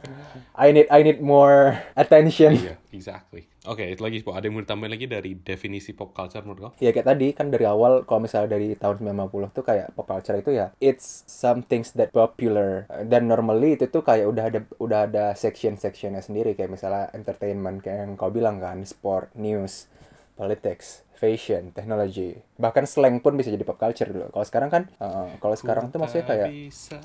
I 0.64 0.72
need 0.72 0.88
I 0.88 1.04
need 1.04 1.20
more 1.20 1.76
attention. 1.92 2.56
iya, 2.56 2.80
exactly. 2.88 3.44
Oke, 3.66 3.84
itu 3.84 4.00
lagi. 4.00 4.22
Ada 4.22 4.46
yang 4.46 4.54
mau 4.56 4.62
ditambahin 4.62 4.92
lagi 4.94 5.06
dari 5.10 5.36
definisi 5.36 5.92
pop 5.92 6.14
culture 6.14 6.40
menurut 6.40 6.60
kau? 6.60 6.72
Ya 6.78 6.94
kayak 6.94 7.04
tadi 7.04 7.34
kan 7.34 7.50
dari 7.50 7.66
awal 7.66 8.06
kalau 8.06 8.24
misalnya 8.24 8.56
dari 8.56 8.78
tahun 8.78 9.02
90 9.02 9.50
tuh 9.52 9.64
kayak 9.66 9.92
pop 9.92 10.06
culture 10.06 10.38
itu 10.38 10.54
ya 10.54 10.70
it's 10.78 11.26
some 11.26 11.60
things 11.66 11.92
that 11.98 12.14
popular 12.14 12.86
dan 13.04 13.26
normally 13.26 13.74
itu 13.74 13.90
tuh 13.90 14.00
kayak 14.00 14.30
udah 14.30 14.44
ada 14.48 14.60
udah 14.78 15.00
ada 15.04 15.24
section-sectionnya 15.34 16.22
sendiri 16.22 16.54
kayak 16.54 16.72
misalnya 16.72 17.10
entertainment 17.12 17.82
kayak 17.82 18.06
yang 18.06 18.12
kau 18.14 18.30
bilang 18.30 18.62
kan 18.62 18.86
sport, 18.86 19.34
news, 19.34 19.90
politics, 20.38 21.02
fashion, 21.16 21.72
technology 21.72 22.36
bahkan 22.60 22.84
slang 22.84 23.24
pun 23.24 23.34
bisa 23.34 23.48
jadi 23.48 23.64
pop 23.64 23.80
culture 23.80 24.08
dulu. 24.08 24.28
Kalau 24.30 24.46
sekarang 24.46 24.70
kan 24.70 24.82
uh, 25.00 25.32
kalau 25.40 25.56
sekarang 25.56 25.88
tuh 25.88 25.98
maksudnya 25.98 26.26
kayak 26.28 26.48
bisa. 26.52 27.00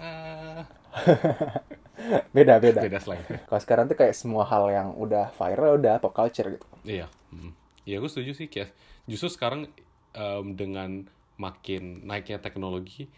beda 2.35 2.59
beda. 2.59 2.79
Beda 2.83 2.99
slang. 2.99 3.23
Kalau 3.23 3.61
sekarang 3.63 3.85
tuh 3.87 3.97
kayak 3.97 4.13
semua 4.13 4.43
hal 4.45 4.67
yang 4.69 4.87
udah 4.95 5.31
viral 5.33 5.79
udah 5.79 5.97
pop 6.03 6.11
culture 6.11 6.47
gitu. 6.51 6.67
Iya. 6.83 7.07
Hmm. 7.31 7.55
Ya, 7.87 7.97
gue 7.97 8.09
setuju 8.11 8.37
sih. 8.37 8.47
Kayak, 8.51 8.75
justru 9.09 9.31
sekarang 9.33 9.65
em, 10.13 10.45
dengan 10.53 11.09
makin 11.41 12.05
naiknya 12.05 12.37
teknologi, 12.37 13.09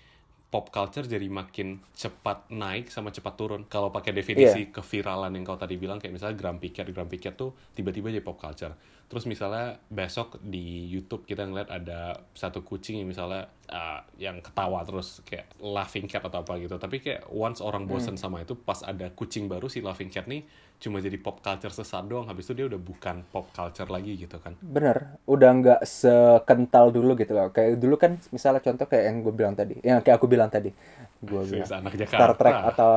pop 0.54 0.70
culture 0.70 1.10
jadi 1.10 1.26
makin 1.34 1.82
cepat 1.98 2.54
naik 2.54 2.94
sama 2.94 3.10
cepat 3.10 3.34
turun. 3.34 3.66
Kalau 3.66 3.90
pakai 3.90 4.14
definisi 4.14 4.70
Iya. 4.70 4.72
keviralan 4.78 5.34
yang 5.34 5.42
kau 5.42 5.58
tadi 5.58 5.82
bilang 5.82 5.98
kayak 5.98 6.14
misalnya 6.14 6.38
Grumpy 6.38 6.70
Cat, 6.70 6.86
Grumpy 6.94 7.18
Cat 7.18 7.34
tuh 7.34 7.58
tiba-tiba 7.74 8.14
jadi 8.14 8.22
pop 8.22 8.38
culture. 8.38 8.78
Terus 9.10 9.26
misalnya 9.26 9.82
besok 9.90 10.38
di 10.46 10.86
YouTube 10.94 11.26
kita 11.26 11.50
ngeliat 11.50 11.74
ada 11.74 12.22
satu 12.38 12.62
kucing 12.62 13.02
yang 13.02 13.10
misalnya 13.10 13.50
uh, 13.74 14.06
yang 14.22 14.46
ketawa 14.46 14.86
terus 14.86 15.26
kayak 15.26 15.50
laughing 15.58 16.06
cat 16.06 16.22
atau 16.22 16.46
apa 16.46 16.62
gitu. 16.62 16.78
Tapi 16.78 17.02
kayak 17.02 17.34
once 17.34 17.58
orang 17.66 17.90
bosen 17.90 18.14
sama 18.14 18.46
itu 18.46 18.54
pas 18.54 18.86
ada 18.86 19.10
kucing 19.10 19.50
baru 19.50 19.66
si 19.66 19.82
laughing 19.82 20.14
cat 20.14 20.30
nih 20.30 20.46
cuma 20.80 21.00
jadi 21.00 21.16
pop 21.16 21.40
culture 21.40 21.72
sesaat 21.72 22.06
doang. 22.06 22.28
Habis 22.28 22.50
itu 22.52 22.54
dia 22.60 22.66
udah 22.68 22.78
bukan 22.78 23.24
pop 23.32 23.48
culture 23.52 23.88
lagi 23.88 24.20
gitu 24.20 24.36
kan. 24.38 24.56
Bener, 24.60 25.16
udah 25.24 25.50
nggak 25.54 25.82
sekental 25.84 26.92
dulu 26.92 27.16
gitu 27.16 27.32
loh. 27.32 27.50
Kayak 27.50 27.80
dulu 27.80 27.96
kan 27.96 28.20
misalnya 28.30 28.60
contoh 28.60 28.86
kayak 28.86 29.04
yang 29.08 29.18
gue 29.24 29.34
bilang 29.34 29.56
tadi, 29.56 29.80
yang 29.80 30.04
kayak 30.04 30.20
aku 30.20 30.28
bilang 30.28 30.52
tadi, 30.52 30.76
gue 31.24 31.42
bilang 31.48 31.70
anak 31.72 31.94
Star 32.04 32.32
Trek 32.36 32.56
Jakarta. 32.56 32.72
atau 32.76 32.92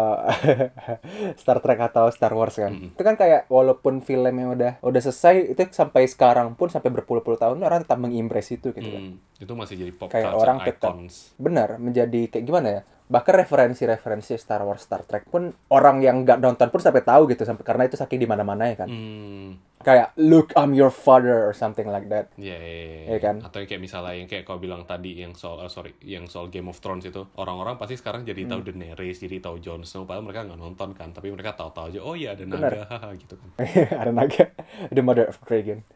Star 1.40 1.58
Trek 1.62 1.78
atau 1.78 2.04
Star 2.10 2.32
Wars 2.34 2.56
kan. 2.58 2.72
Itu 2.74 3.02
kan 3.02 3.14
kayak 3.14 3.46
walaupun 3.46 4.02
filmnya 4.02 4.46
udah 4.50 4.72
udah 4.82 5.00
selesai, 5.00 5.54
itu 5.54 5.62
sampai 5.70 6.10
sekarang 6.10 6.54
pun 6.58 6.66
sampai 6.68 6.90
berpuluh-puluh 6.90 7.38
tahun 7.38 7.62
orang 7.62 7.86
tetap 7.86 7.98
mengimpress 8.00 8.50
itu 8.50 8.74
gitu 8.74 8.88
kan. 8.88 9.02
Hmm, 9.14 9.14
itu 9.38 9.52
masih 9.54 9.74
jadi 9.78 9.92
pop 9.94 10.10
Kayak 10.10 10.34
culture 10.34 10.42
orang 10.42 10.58
tetap 10.66 10.92
icons. 10.92 11.14
benar 11.38 11.68
menjadi 11.78 12.20
kayak 12.28 12.44
gimana 12.44 12.68
ya? 12.68 12.82
Bahkan 13.06 13.34
referensi-referensi 13.38 14.34
Star 14.34 14.66
Wars, 14.66 14.82
Star 14.82 15.06
Trek 15.06 15.26
pun 15.26 15.46
orang 15.70 16.02
yang 16.02 16.26
nggak 16.26 16.42
nonton 16.42 16.68
pun 16.68 16.82
sampai 16.82 17.00
tahu 17.00 17.30
gitu 17.30 17.46
sampai 17.46 17.62
karena 17.62 17.86
itu 17.86 17.94
saking 17.94 18.18
di 18.18 18.26
mana-mana 18.26 18.66
ya 18.66 18.82
kan. 18.82 18.88
Hmm, 18.88 19.54
Kayak 19.78 20.18
look 20.18 20.50
I'm 20.52 20.74
your 20.74 20.90
father 20.90 21.46
or 21.46 21.54
something 21.54 21.86
like 21.86 22.10
that. 22.10 22.34
ya, 22.34 22.58
ya, 22.58 22.58
ya, 22.58 22.98
Iya 23.06 23.18
kan? 23.22 23.36
Atau 23.38 23.62
yang 23.62 23.70
kayak 23.70 23.78
misalnya 23.80 24.12
yang 24.12 24.26
kayak 24.26 24.42
kau 24.42 24.58
bilang 24.58 24.82
tadi 24.82 25.22
yang 25.22 25.30
soal 25.32 25.62
eh, 25.62 25.70
sorry 25.70 25.94
yang 26.02 26.26
soal 26.26 26.50
Game 26.50 26.66
of 26.66 26.82
Thrones 26.82 27.06
itu 27.06 27.22
orang-orang 27.34 27.78
pasti 27.78 27.94
sekarang 27.94 28.26
jadi 28.26 28.42
tahu 28.44 28.66
Hmm. 28.66 28.74
Daenerys, 28.74 29.22
jadi 29.22 29.38
tahu 29.38 29.62
Jon 29.62 29.86
Snow, 29.86 30.02
padahal 30.02 30.26
mereka 30.26 30.42
nggak 30.42 30.58
nonton 30.58 30.90
kan, 30.90 31.14
tapi 31.14 31.30
mereka 31.30 31.54
tahu-tahu 31.54 31.94
aja, 31.94 32.00
oh 32.02 32.18
iya 32.18 32.34
ada 32.34 32.42
naga, 32.42 32.82
gitu 33.14 33.38
kan. 33.38 33.48
ada 34.02 34.10
naga 34.10 34.50
the 34.90 34.98
mother 34.98 35.30
of 35.30 35.38
dragon 35.40 35.86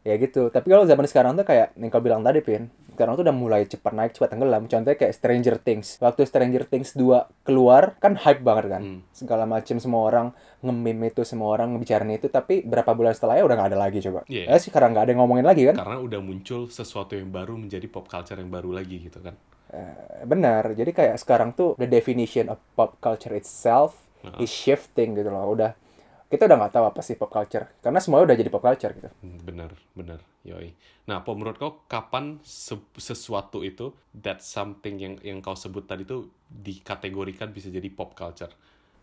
ya 0.00 0.14
gitu. 0.16 0.48
Tapi 0.48 0.66
kalau 0.66 0.84
zaman 0.84 1.04
sekarang 1.04 1.32
tuh 1.34 1.44
kayak 1.44 1.76
yang 1.76 1.88
kau 1.88 2.00
bilang 2.00 2.20
tadi 2.20 2.40
pin 2.40 2.68
sekarang 2.90 3.16
tuh 3.16 3.24
udah 3.24 3.32
mulai 3.32 3.64
cepat 3.64 3.92
naik 3.92 4.12
cepat 4.12 4.36
tenggelam. 4.36 4.68
Contohnya 4.68 4.92
kayak 4.94 5.16
Stranger 5.16 5.56
Things. 5.56 5.96
Waktu 5.98 6.28
Stranger 6.28 6.68
Things 6.68 6.92
2 6.92 7.48
keluar 7.48 7.96
kan 7.96 8.12
hype 8.12 8.44
banget 8.44 8.76
kan? 8.76 8.82
Hmm. 8.84 9.00
segala 9.10 9.48
macam 9.48 9.80
semua 9.80 10.04
orang 10.04 10.26
nge-meme 10.60 11.08
itu 11.08 11.24
semua 11.24 11.48
orang 11.50 11.72
ngebicarain 11.72 12.12
itu. 12.12 12.28
Tapi 12.28 12.60
berapa 12.60 12.92
bulan 12.92 13.16
setelahnya 13.16 13.44
udah 13.48 13.56
nggak 13.56 13.70
ada 13.72 13.80
lagi 13.80 13.98
coba. 14.04 14.20
Iya. 14.28 14.52
ya 14.52 14.56
sih 14.60 14.68
karena 14.68 14.92
nggak 14.92 15.04
ada 15.08 15.10
yang 15.16 15.20
ngomongin 15.24 15.46
lagi 15.48 15.62
kan? 15.64 15.76
Karena 15.80 15.96
udah 15.96 16.20
muncul 16.20 16.68
sesuatu 16.68 17.16
yang 17.16 17.32
baru 17.32 17.56
menjadi 17.56 17.88
pop 17.88 18.04
culture 18.04 18.36
yang 18.36 18.52
baru 18.52 18.76
lagi 18.76 19.00
gitu 19.00 19.16
kan. 19.16 19.32
Eh, 19.72 20.26
benar. 20.28 20.76
Jadi 20.76 20.92
kayak 20.92 21.16
sekarang 21.16 21.56
tuh 21.56 21.80
the 21.80 21.88
definition 21.88 22.52
of 22.52 22.60
pop 22.76 23.00
culture 23.00 23.32
itself 23.32 23.96
Nah. 24.20 24.36
is 24.36 24.52
shifting 24.52 25.16
gitu 25.16 25.32
loh. 25.32 25.56
Udah 25.56 25.72
kita 26.30 26.42
udah 26.48 26.56
nggak 26.60 26.72
tahu 26.76 26.84
apa 26.90 27.00
sih 27.06 27.14
pop 27.20 27.30
culture 27.36 27.64
karena 27.84 27.98
semuanya 28.02 28.24
udah 28.28 28.38
jadi 28.40 28.50
pop 28.54 28.62
culture 28.66 28.92
gitu 28.98 29.10
Hmm, 29.20 29.36
Bener, 29.44 29.68
bener, 29.92 30.20
yoi. 30.48 30.72
Nah, 31.04 31.20
apa 31.20 31.30
menurut 31.36 31.60
kau 31.60 31.84
kapan 31.92 32.40
se- 32.40 32.88
sesuatu 32.96 33.60
itu 33.60 33.92
that 34.16 34.40
something 34.40 34.96
yang 34.96 35.14
yang 35.20 35.44
kau 35.44 35.52
sebut 35.52 35.84
tadi 35.84 36.08
tuh 36.08 36.32
dikategorikan 36.48 37.52
bisa 37.52 37.68
jadi 37.68 37.84
pop 37.92 38.16
culture? 38.16 38.48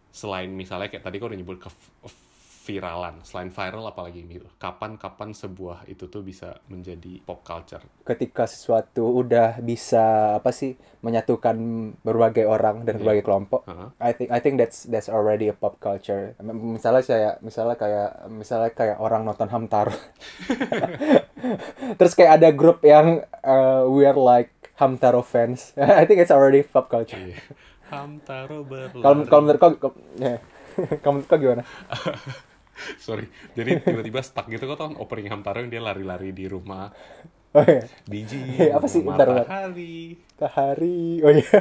Selain 0.10 0.50
misalnya 0.50 0.90
kayak 0.90 1.06
tadi 1.06 1.18
kau 1.22 1.30
udah 1.30 1.40
nyebut 1.40 1.58
ke 1.62 1.70
viralan, 2.68 3.22
selain 3.22 3.48
viral 3.48 3.86
apalagi 3.86 4.26
gitu. 4.26 4.44
Kapan-kapan 4.58 5.32
sebuah 5.32 5.86
itu 5.86 6.04
tuh 6.06 6.20
bisa 6.20 6.58
menjadi 6.68 7.22
pop 7.22 7.42
culture? 7.42 7.80
ketika 8.04 8.44
sesuatu 8.44 9.18
udah 9.18 9.56
bisa 9.60 10.36
apa 10.36 10.50
sih 10.50 10.74
menyatukan 10.98 11.54
berbagai 12.02 12.44
orang 12.44 12.82
dan 12.82 12.98
berbagai 12.98 13.22
kelompok 13.22 13.62
Hah? 13.66 13.92
I 14.00 14.12
think 14.12 14.28
I 14.30 14.40
think 14.40 14.56
that's 14.56 14.84
that's 14.86 15.08
already 15.08 15.46
a 15.46 15.54
pop 15.54 15.78
culture 15.78 16.34
misalnya 16.42 17.02
saya 17.02 17.30
misalnya 17.42 17.76
kayak 17.76 18.10
misalnya 18.30 18.70
kayak 18.72 18.98
orang 18.98 19.24
nonton 19.24 19.46
Hamtaro 19.46 19.92
terus 22.00 22.14
kayak 22.14 22.38
ada 22.38 22.50
grup 22.50 22.82
yang 22.82 23.22
uh, 23.42 23.84
we 23.86 24.04
are 24.04 24.16
like 24.16 24.50
Hamtaro 24.76 25.20
fans 25.20 25.72
I 25.76 26.04
think 26.04 26.18
it's 26.18 26.32
already 26.32 26.62
pop 26.64 26.88
culture 26.88 27.20
Iya. 27.20 27.38
Hamtaro 27.88 28.64
berlari. 28.64 28.98
kalau 28.98 29.16
kalau 29.26 29.42
menurut 29.44 29.60
kau 29.60 29.70
kau- 29.82 30.00
ya. 30.18 30.38
kalau 31.02 31.12
menurut 31.18 31.28
kau 31.28 31.38
gimana 31.38 31.62
Sorry, 33.06 33.26
jadi 33.58 33.82
tiba-tiba 33.82 34.22
stuck 34.22 34.48
gitu 34.50 34.70
kok 34.70 34.78
tau 34.78 34.90
opening 35.02 35.32
Hamtaro 35.32 35.64
yang 35.64 35.72
dia 35.72 35.82
lari-lari 35.82 36.30
di 36.32 36.46
rumah 36.46 36.92
oh 37.56 37.64
iya. 37.66 37.82
biji, 38.06 38.42
Apa 38.78 38.86
sih? 38.86 39.02
Bentar, 39.02 39.28
matahari. 39.30 40.20
Kahari 40.38 41.24
oh 41.26 41.32
iya. 41.34 41.58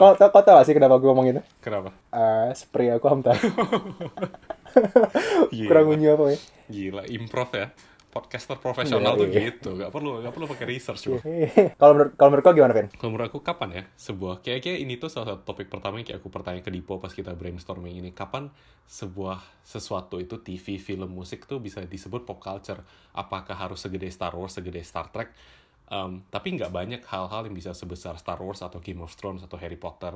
Kau 0.00 0.16
tau 0.16 0.32
kau 0.32 0.40
tau 0.40 0.56
gak 0.60 0.66
sih 0.66 0.74
kenapa 0.76 0.96
gue 0.96 1.08
ngomong 1.10 1.26
itu? 1.28 1.42
Kenapa? 1.60 1.92
uh, 2.14 2.48
spray 2.56 2.94
aku 2.94 3.06
Hamtaro 3.10 3.36
kurang 5.68 5.92
unyu 5.92 6.16
apa 6.16 6.24
ya? 6.34 6.38
Gila, 6.72 7.02
improv 7.12 7.52
ya. 7.52 7.68
Podcaster 8.14 8.54
profesional 8.62 9.18
tuh 9.18 9.26
gitu, 9.26 9.74
gak 9.74 9.90
perlu 9.90 10.22
gak 10.22 10.30
perlu 10.30 10.46
pakai 10.46 10.66
research 10.70 11.10
cuma. 11.10 11.18
kalau 11.82 11.92
menurut 11.98 12.12
kalau 12.14 12.28
menurut 12.30 12.44
kau 12.46 12.54
gimana 12.54 12.70
Fen? 12.78 12.86
Kalau 12.94 13.10
menurut 13.10 13.26
aku 13.26 13.42
kapan 13.42 13.70
ya 13.74 13.82
sebuah 13.98 14.38
kayak 14.38 14.62
kayak 14.62 14.78
ini 14.86 14.94
tuh 15.02 15.10
salah 15.10 15.34
satu 15.34 15.42
topik 15.42 15.66
pertama 15.66 15.98
yang 15.98 16.06
kayak 16.06 16.22
aku 16.22 16.30
pertanyaan 16.30 16.62
ke 16.62 16.70
Dipo 16.70 17.02
pas 17.02 17.10
kita 17.10 17.34
brainstorming 17.34 17.98
ini 17.98 18.14
kapan 18.14 18.54
sebuah 18.86 19.42
sesuatu 19.66 20.22
itu 20.22 20.38
TV, 20.38 20.78
film, 20.78 21.10
musik 21.10 21.50
tuh 21.50 21.58
bisa 21.58 21.82
disebut 21.82 22.22
pop 22.22 22.38
culture? 22.38 22.78
Apakah 23.18 23.58
harus 23.58 23.82
segede 23.82 24.06
Star 24.14 24.30
Wars, 24.38 24.54
segede 24.54 24.78
Star 24.86 25.10
Trek? 25.10 25.34
Um, 25.90 26.22
tapi 26.30 26.54
nggak 26.54 26.70
banyak 26.70 27.02
hal-hal 27.10 27.50
yang 27.50 27.56
bisa 27.58 27.74
sebesar 27.74 28.14
Star 28.22 28.38
Wars 28.38 28.62
atau 28.62 28.78
Game 28.78 29.02
of 29.02 29.10
Thrones 29.18 29.42
atau 29.42 29.58
Harry 29.58 29.76
Potter 29.76 30.14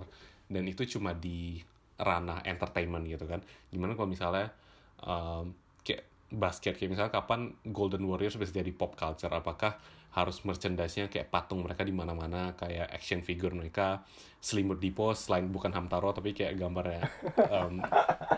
dan 0.48 0.64
itu 0.64 0.86
cuma 0.88 1.12
di 1.12 1.60
ranah 1.98 2.40
entertainment 2.46 3.04
gitu 3.04 3.26
kan. 3.26 3.42
Gimana 3.68 3.98
kalau 3.98 4.08
misalnya 4.08 4.54
um, 5.02 5.52
basket. 6.28 6.76
Kayak 6.76 6.90
misalnya 6.96 7.12
kapan 7.12 7.56
Golden 7.68 8.04
Warriors 8.04 8.36
bisa 8.36 8.52
jadi 8.52 8.70
pop 8.72 8.94
culture? 8.94 9.32
Apakah 9.32 9.80
harus 10.08 10.40
merchandise-nya 10.40 11.12
kayak 11.12 11.28
patung 11.28 11.60
mereka 11.60 11.84
di 11.84 11.92
mana-mana 11.92 12.56
kayak 12.56 12.88
action 12.90 13.20
figure 13.20 13.52
mereka 13.52 14.02
selimut 14.40 14.80
di 14.80 14.88
pos 14.88 15.28
selain 15.28 15.46
bukan 15.52 15.68
Hamtaro 15.68 16.16
tapi 16.16 16.32
kayak 16.32 16.56
gambarnya 16.56 17.04
um, 17.54 17.84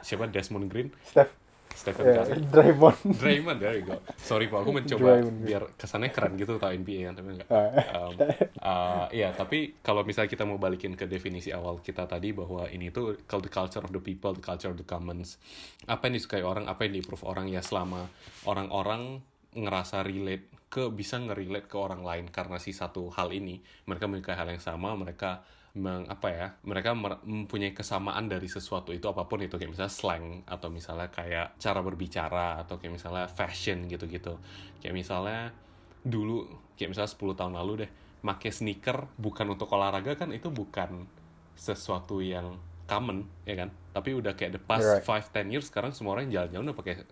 siapa 0.03 0.27
Desmond 0.27 0.67
Green? 0.67 0.91
Steph 1.07 1.50
Stephen 1.71 2.05
eh, 2.07 2.15
Curry 2.19 2.43
Draymond. 2.51 3.01
Draymond 3.21 3.59
there 3.63 3.77
you 3.79 3.87
go. 3.87 3.97
Sorry 4.21 4.51
pak 4.51 4.67
aku 4.67 4.71
mencoba 4.75 5.23
Draymond. 5.23 5.39
biar 5.47 5.63
kesannya 5.79 6.11
keren 6.13 6.35
gitu 6.37 6.61
tau 6.61 6.71
NBA 6.71 7.11
kan 7.11 7.15
tapi 7.17 7.29
enggak. 7.39 7.49
Ah. 7.49 8.11
um, 8.11 8.15
uh, 8.61 9.07
iya 9.15 9.33
tapi 9.33 9.79
kalau 9.81 10.05
misalnya 10.05 10.29
kita 10.29 10.45
mau 10.45 10.61
balikin 10.61 10.99
ke 10.99 11.09
definisi 11.09 11.55
awal 11.55 11.81
kita 11.81 12.05
tadi 12.05 12.35
bahwa 12.37 12.69
ini 12.69 12.93
tuh 12.93 13.17
cul- 13.25 13.45
the 13.45 13.53
culture 13.53 13.81
of 13.81 13.91
the 13.95 14.03
people 14.03 14.37
the 14.37 14.45
culture 14.45 14.69
of 14.69 14.77
the 14.77 14.87
commons. 14.87 15.41
Apa 15.89 16.11
yang 16.11 16.21
disukai 16.21 16.45
orang 16.45 16.69
apa 16.69 16.85
yang 16.85 17.01
di-approve 17.01 17.25
orang 17.25 17.49
ya 17.49 17.65
selama 17.65 18.11
orang-orang 18.45 19.25
ngerasa 19.57 20.07
relate 20.07 20.47
ke 20.71 20.87
bisa 20.95 21.19
ngerelate 21.19 21.67
ke 21.67 21.75
orang 21.75 22.07
lain 22.07 22.31
karena 22.31 22.63
si 22.63 22.71
satu 22.71 23.11
hal 23.11 23.35
ini 23.35 23.59
mereka 23.91 24.07
menyukai 24.07 24.39
hal 24.39 24.47
yang 24.47 24.63
sama 24.63 24.95
mereka 24.95 25.43
meng, 25.71 26.03
apa 26.11 26.29
ya 26.35 26.47
mereka 26.67 26.99
mer- 26.99 27.23
mempunyai 27.23 27.71
kesamaan 27.71 28.27
dari 28.27 28.51
sesuatu 28.51 28.91
itu 28.91 29.07
apa 29.07 29.31
pun 29.31 29.39
itu 29.39 29.55
kayak 29.55 29.71
misalnya 29.71 29.95
slang 29.95 30.43
atau 30.43 30.67
misalnya 30.67 31.07
kayak 31.15 31.55
cara 31.63 31.79
berbicara 31.79 32.59
atau 32.67 32.75
kayak 32.83 32.99
misalnya 32.99 33.31
fashion 33.31 33.87
gitu-gitu. 33.87 34.35
Kayak 34.83 34.95
misalnya 34.99 35.55
dulu 36.03 36.49
kayak 36.75 36.91
misalnya 36.97 37.13
10 37.13 37.39
tahun 37.39 37.55
lalu 37.55 37.73
deh 37.87 37.91
make 38.27 38.51
sneaker 38.51 39.07
bukan 39.17 39.47
untuk 39.55 39.71
olahraga 39.73 40.17
kan 40.19 40.35
itu 40.35 40.51
bukan 40.51 41.07
sesuatu 41.55 42.19
yang 42.19 42.59
common 42.91 43.31
ya 43.47 43.55
kan? 43.55 43.71
Tapi 43.95 44.11
udah 44.19 44.35
kayak 44.35 44.59
the 44.59 44.63
past 44.63 45.07
Right. 45.07 45.07
5-10 45.07 45.55
years 45.55 45.67
sekarang 45.71 45.95
semua 45.95 46.19
orang 46.19 46.27
jalan-jalan 46.35 46.75
udah 46.75 46.79
pakai 46.79 47.07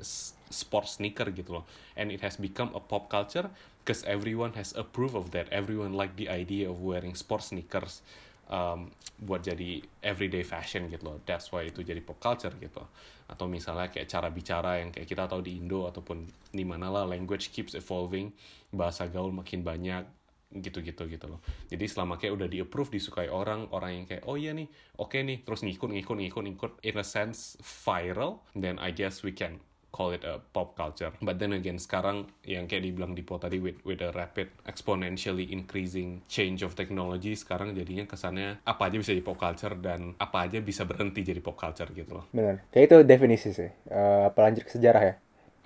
sport 0.51 0.91
sneaker 0.91 1.31
gitu 1.31 1.63
loh. 1.63 1.65
And 1.95 2.11
it 2.11 2.27
has 2.27 2.35
become 2.35 2.75
a 2.75 2.83
pop 2.83 3.07
culture 3.07 3.47
because 3.87 4.03
everyone 4.03 4.59
has 4.59 4.75
approved 4.75 5.15
of 5.15 5.31
that. 5.31 5.47
Everyone 5.55 5.95
like 5.95 6.19
the 6.19 6.27
idea 6.27 6.67
of 6.67 6.83
wearing 6.83 7.15
sport 7.15 7.47
sneakers 7.47 8.03
um, 8.49 8.89
buat 9.19 9.43
jadi 9.43 9.83
everyday 10.03 10.43
fashion 10.43 10.89
gitu 10.89 11.05
loh 11.09 11.19
that's 11.25 11.51
why 11.51 11.67
itu 11.67 11.83
jadi 11.83 12.01
pop 12.03 12.19
culture 12.19 12.53
gitu 12.59 12.83
atau 13.29 13.45
misalnya 13.45 13.93
kayak 13.93 14.09
cara 14.09 14.29
bicara 14.33 14.81
yang 14.81 14.89
kayak 14.89 15.05
kita 15.05 15.29
tahu 15.29 15.45
di 15.45 15.61
Indo 15.61 15.85
ataupun 15.85 16.25
di 16.49 16.65
mana 16.65 16.89
lah 16.89 17.05
language 17.05 17.53
keeps 17.53 17.77
evolving 17.77 18.33
bahasa 18.73 19.05
gaul 19.09 19.31
makin 19.33 19.61
banyak 19.61 20.09
gitu-gitu 20.49 21.05
gitu 21.13 21.29
loh. 21.29 21.45
Jadi 21.69 21.85
selama 21.85 22.17
kayak 22.17 22.41
udah 22.41 22.49
di 22.49 22.65
approve 22.65 22.97
disukai 22.97 23.29
orang, 23.29 23.69
orang 23.69 24.01
yang 24.01 24.07
kayak 24.09 24.25
oh 24.25 24.41
iya 24.41 24.57
nih, 24.57 24.65
oke 24.97 25.21
nih, 25.21 25.45
terus 25.45 25.61
ngikut 25.61 25.93
ngikut 25.93 26.17
ngikut 26.17 26.43
ngikut 26.49 26.73
in 26.89 26.97
a 26.97 27.05
sense 27.05 27.61
viral, 27.61 28.41
then 28.57 28.81
I 28.81 28.89
guess 28.89 29.21
we 29.21 29.37
can 29.37 29.61
call 29.91 30.13
it 30.13 30.23
a 30.25 30.39
pop 30.53 30.77
culture. 30.77 31.11
But 31.21 31.41
then 31.41 31.57
again 31.57 31.81
sekarang 31.81 32.29
yang 32.45 32.69
kayak 32.69 32.85
dibilang 32.85 33.13
Dipo 33.17 33.41
tadi 33.41 33.59
with 33.59 33.81
with 33.83 34.01
a 34.05 34.13
rapid 34.13 34.53
exponentially 34.69 35.49
increasing 35.49 36.23
change 36.29 36.61
of 36.63 36.77
technology 36.77 37.33
sekarang 37.35 37.73
jadinya 37.73 38.05
kesannya 38.05 38.61
apa 38.65 38.89
aja 38.89 38.97
bisa 39.01 39.11
jadi 39.17 39.25
pop 39.25 39.39
culture 39.41 39.75
dan 39.79 40.15
apa 40.21 40.49
aja 40.49 40.59
bisa 40.61 40.85
berhenti 40.85 41.25
jadi 41.25 41.41
pop 41.41 41.57
culture 41.57 41.89
gitu 41.93 42.21
loh. 42.21 42.25
benar 42.31 42.61
kayak 42.71 42.85
itu 42.89 42.97
definisi 43.05 43.51
sih 43.53 43.71
Eh, 43.89 44.23
apa 44.29 44.39
lanjut 44.45 44.63
ke 44.69 44.73
sejarah 44.77 45.03
ya 45.05 45.15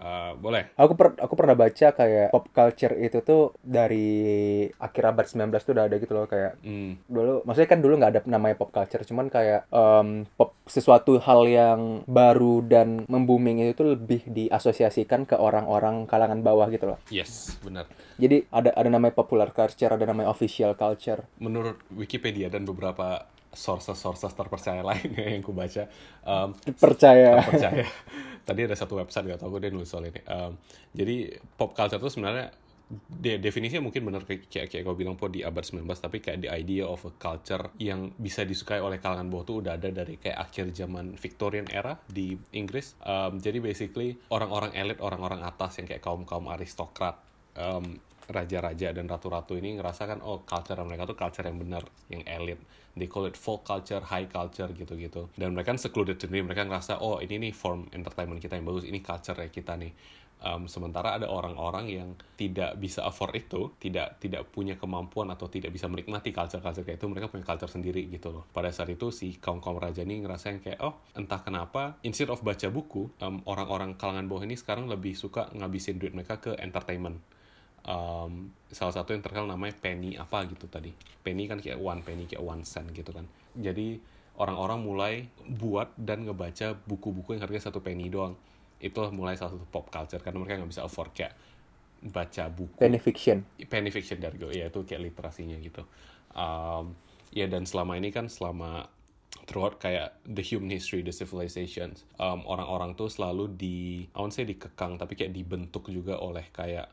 Uh, 0.02 0.34
boleh. 0.34 0.66
Aku 0.74 0.98
per 0.98 1.14
aku 1.14 1.38
pernah 1.38 1.54
baca 1.54 1.94
kayak 1.94 2.34
pop 2.34 2.50
culture 2.50 2.98
itu 2.98 3.22
tuh 3.22 3.54
dari 3.62 4.10
akhir 4.74 5.14
abad 5.14 5.26
19 5.30 5.62
tuh 5.62 5.72
udah 5.78 5.84
ada 5.86 5.96
gitu 5.96 6.10
loh 6.10 6.26
kayak 6.26 6.58
Hmm. 6.62 6.98
dulu 7.06 7.46
maksudnya 7.46 7.70
kan 7.70 7.78
dulu 7.78 7.94
nggak 8.02 8.10
ada 8.10 8.20
namanya 8.26 8.58
pop 8.58 8.74
culture 8.74 9.06
cuman 9.06 9.30
kayak 9.30 9.70
em, 9.70 10.26
pop 10.34 10.58
sesuatu 10.66 11.22
hal 11.22 11.46
yang 11.46 11.80
baru 12.10 12.66
dan 12.66 13.06
membuming 13.06 13.62
itu 13.62 13.78
tuh 13.78 13.94
lebih 13.94 14.26
diasosiasikan 14.26 15.22
ke 15.22 15.38
orang-orang 15.38 16.10
kalangan 16.10 16.42
bawah 16.42 16.66
gitu 16.66 16.90
loh. 16.90 16.98
Yes, 17.06 17.54
benar. 17.62 17.86
Jadi 18.18 18.50
ada 18.50 18.74
ada 18.74 18.88
namanya 18.90 19.14
popular 19.14 19.54
culture, 19.54 19.94
ada 19.94 20.02
namanya 20.02 20.34
official 20.34 20.74
culture. 20.74 21.22
Menurut 21.38 21.78
Wikipedia 21.94 22.50
dan 22.50 22.66
beberapa 22.66 23.26
sources-sources 23.52 24.32
terpercaya 24.32 24.80
lainnya 24.88 25.28
yang 25.36 25.44
ku 25.44 25.52
baca, 25.52 25.86
um, 26.24 26.56
Percaya. 26.76 27.40
percaya. 27.44 27.84
Tadi 28.48 28.60
ada 28.66 28.74
satu 28.74 28.98
website 28.98 29.30
gak 29.30 29.38
tau 29.38 29.54
gue 29.54 29.62
dia 29.62 29.70
nulis 29.70 29.86
soal 29.86 30.10
ini. 30.10 30.18
Um, 30.26 30.58
jadi 30.90 31.38
pop 31.54 31.76
culture 31.78 32.00
itu 32.02 32.10
sebenarnya 32.10 32.50
de 32.92 33.40
definisinya 33.40 33.88
mungkin 33.88 34.04
benar 34.04 34.28
kayak 34.28 34.68
kayak, 34.68 34.84
gue 34.84 34.94
bilang 34.98 35.16
po 35.16 35.24
di 35.32 35.40
abad 35.40 35.64
19 35.64 35.88
tapi 35.96 36.20
kayak 36.20 36.44
the 36.44 36.50
idea 36.52 36.84
of 36.84 37.00
a 37.08 37.12
culture 37.16 37.72
yang 37.80 38.12
bisa 38.20 38.44
disukai 38.44 38.84
oleh 38.84 39.00
kalangan 39.00 39.32
bawah 39.32 39.44
tuh 39.48 39.56
udah 39.64 39.80
ada 39.80 39.88
dari 39.88 40.20
kayak 40.20 40.36
akhir 40.36 40.76
zaman 40.76 41.16
Victorian 41.16 41.64
era 41.72 41.96
di 42.04 42.36
Inggris. 42.52 42.92
Um, 43.00 43.40
jadi 43.40 43.64
basically 43.64 44.20
orang-orang 44.28 44.76
elit, 44.76 45.00
orang-orang 45.00 45.40
atas 45.40 45.80
yang 45.80 45.88
kayak 45.88 46.04
kaum-kaum 46.04 46.44
aristokrat 46.52 47.16
um, 47.56 47.96
raja-raja 48.32 48.90
dan 48.96 49.06
ratu-ratu 49.06 49.54
ini 49.60 49.78
ngerasakan 49.78 50.24
oh 50.24 50.42
culture 50.42 50.80
mereka 50.82 51.04
tuh 51.04 51.16
culture 51.16 51.44
yang 51.46 51.60
benar, 51.60 51.84
yang 52.08 52.24
elit. 52.24 52.60
They 52.92 53.08
call 53.08 53.24
it 53.24 53.40
folk 53.40 53.64
culture, 53.64 54.04
high 54.04 54.28
culture 54.28 54.68
gitu-gitu. 54.68 55.32
Dan 55.32 55.56
mereka 55.56 55.72
kan 55.72 55.80
secluded 55.80 56.20
sendiri, 56.20 56.44
mereka 56.44 56.68
ngerasa 56.68 57.00
oh 57.00 57.24
ini 57.24 57.48
nih 57.48 57.52
form 57.56 57.88
entertainment 57.96 58.40
kita 58.40 58.60
yang 58.60 58.68
bagus, 58.68 58.84
ini 58.84 59.00
culture 59.00 59.36
ya 59.40 59.48
kita 59.48 59.80
nih. 59.80 59.92
Um, 60.42 60.66
sementara 60.66 61.14
ada 61.14 61.30
orang-orang 61.30 61.86
yang 61.86 62.08
tidak 62.34 62.74
bisa 62.74 63.06
afford 63.06 63.38
itu, 63.38 63.70
tidak 63.78 64.18
tidak 64.18 64.50
punya 64.50 64.74
kemampuan 64.74 65.30
atau 65.30 65.46
tidak 65.46 65.70
bisa 65.70 65.86
menikmati 65.86 66.34
culture-culture 66.34 66.82
kayak 66.82 66.98
itu, 66.98 67.06
mereka 67.06 67.30
punya 67.30 67.46
culture 67.46 67.70
sendiri 67.70 68.10
gitu 68.10 68.34
loh. 68.34 68.44
Pada 68.50 68.74
saat 68.74 68.90
itu 68.90 69.14
si 69.14 69.38
kaum-kaum 69.38 69.78
raja 69.78 70.02
ini 70.02 70.18
ngerasain 70.18 70.58
kayak 70.58 70.82
oh 70.82 70.98
entah 71.14 71.38
kenapa 71.46 71.94
instead 72.02 72.26
of 72.26 72.42
baca 72.42 72.66
buku, 72.74 73.06
um, 73.22 73.38
orang-orang 73.46 73.94
kalangan 73.94 74.26
bawah 74.26 74.42
ini 74.42 74.58
sekarang 74.58 74.90
lebih 74.90 75.14
suka 75.14 75.46
ngabisin 75.54 76.02
duit 76.02 76.10
mereka 76.10 76.42
ke 76.42 76.58
entertainment 76.58 77.22
um, 77.86 78.50
salah 78.70 78.94
satu 78.94 79.14
yang 79.14 79.22
terkenal 79.22 79.50
namanya 79.50 79.74
penny 79.78 80.14
apa 80.14 80.46
gitu 80.48 80.66
tadi. 80.70 80.90
Penny 81.22 81.46
kan 81.50 81.58
kayak 81.58 81.78
one 81.78 82.02
penny 82.02 82.24
kayak 82.26 82.42
one 82.42 82.62
cent 82.62 82.90
gitu 82.94 83.10
kan. 83.10 83.26
Jadi 83.58 83.98
orang-orang 84.38 84.78
mulai 84.80 85.14
buat 85.44 85.92
dan 85.98 86.24
ngebaca 86.24 86.78
buku-buku 86.88 87.36
yang 87.36 87.42
harganya 87.44 87.68
satu 87.68 87.84
penny 87.84 88.08
doang. 88.08 88.38
Itulah 88.82 89.14
mulai 89.14 89.38
salah 89.38 89.54
satu 89.54 89.66
pop 89.68 89.90
culture 89.90 90.18
karena 90.18 90.42
mereka 90.42 90.58
nggak 90.62 90.72
bisa 90.72 90.82
afford 90.86 91.14
kayak 91.14 91.34
baca 92.02 92.50
buku. 92.50 92.78
Penny 92.82 92.98
fiction. 92.98 93.46
penny 93.70 93.90
fiction 93.94 94.18
dari 94.18 94.34
gue. 94.34 94.50
Ya 94.50 94.66
itu 94.70 94.82
kayak 94.82 95.12
literasinya 95.12 95.54
gitu. 95.62 95.86
Um, 96.32 96.98
ya 97.32 97.46
dan 97.48 97.64
selama 97.64 97.96
ini 97.96 98.10
kan 98.12 98.26
selama 98.26 98.88
throughout 99.48 99.80
kayak 99.80 100.16
the 100.28 100.44
human 100.44 100.68
history 100.68 101.00
the 101.00 101.12
civilizations 101.12 102.04
um, 102.20 102.44
orang-orang 102.44 102.92
tuh 102.92 103.08
selalu 103.08 103.52
di 103.56 104.04
I 104.12 104.18
won't 104.20 104.36
say 104.36 104.44
dikekang 104.44 105.00
tapi 105.00 105.16
kayak 105.16 105.32
dibentuk 105.32 105.88
juga 105.88 106.20
oleh 106.20 106.46
kayak 106.52 106.88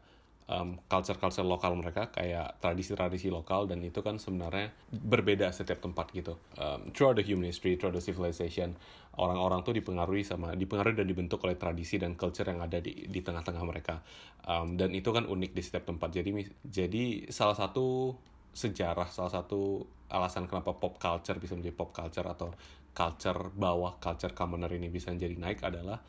um, 0.50 0.82
culture-culture 0.90 1.46
lokal 1.46 1.78
mereka 1.78 2.10
kayak 2.10 2.58
tradisi-tradisi 2.60 3.30
lokal 3.30 3.70
dan 3.70 3.80
itu 3.86 4.02
kan 4.02 4.18
sebenarnya 4.18 4.74
berbeda 4.90 5.54
setiap 5.54 5.80
tempat 5.80 6.10
gitu. 6.12 6.36
Um, 6.58 6.90
throughout 6.92 7.22
the 7.22 7.24
human 7.24 7.48
history 7.48 7.78
throughout 7.78 7.96
the 7.96 8.04
civilization 8.04 8.74
orang-orang 9.16 9.62
tuh 9.62 9.78
dipengaruhi 9.78 10.26
sama 10.26 10.58
dipengaruhi 10.58 10.98
dan 10.98 11.08
dibentuk 11.08 11.44
oleh 11.46 11.56
tradisi 11.56 12.02
dan 12.02 12.18
culture 12.18 12.50
yang 12.50 12.66
ada 12.66 12.82
di 12.82 13.06
di 13.08 13.20
tengah-tengah 13.22 13.64
mereka. 13.64 14.02
Um, 14.50 14.76
dan 14.76 14.92
itu 14.98 15.14
kan 15.14 15.30
unik 15.30 15.54
di 15.54 15.62
setiap 15.62 15.86
tempat. 15.86 16.10
Jadi 16.10 16.30
jadi 16.66 17.30
salah 17.30 17.56
satu 17.56 18.18
sejarah 18.50 19.08
salah 19.14 19.30
satu 19.30 19.86
alasan 20.10 20.50
kenapa 20.50 20.74
pop 20.74 20.98
culture 20.98 21.38
bisa 21.38 21.54
menjadi 21.54 21.76
pop 21.78 21.94
culture 21.94 22.26
atau 22.26 22.50
culture 22.98 23.54
bawah 23.54 24.02
culture 24.02 24.34
commoner 24.34 24.74
ini 24.74 24.90
bisa 24.90 25.14
jadi 25.14 25.38
naik 25.38 25.62
adalah 25.62 26.02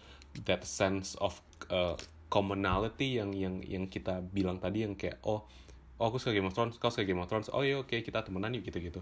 that 0.49 0.65
sense 0.65 1.21
of 1.21 1.37
uh, 1.69 1.95
commonality 2.31 3.19
yang 3.19 3.35
yang 3.35 3.59
yang 3.67 3.85
kita 3.91 4.23
bilang 4.23 4.63
tadi 4.63 4.87
yang 4.87 4.95
kayak 4.95 5.19
oh 5.27 5.45
oh 6.01 6.05
aku 6.07 6.17
suka 6.17 6.33
Game 6.33 6.49
of 6.49 6.55
Thrones 6.57 6.79
kau 6.79 6.89
suka 6.89 7.05
Game 7.05 7.21
of 7.21 7.29
Thrones 7.29 7.51
oh 7.53 7.61
iya 7.61 7.83
oke 7.83 7.93
kita 7.93 8.23
temenan 8.23 8.55
yuk 8.57 8.71
gitu 8.71 8.79
gitu 8.81 9.01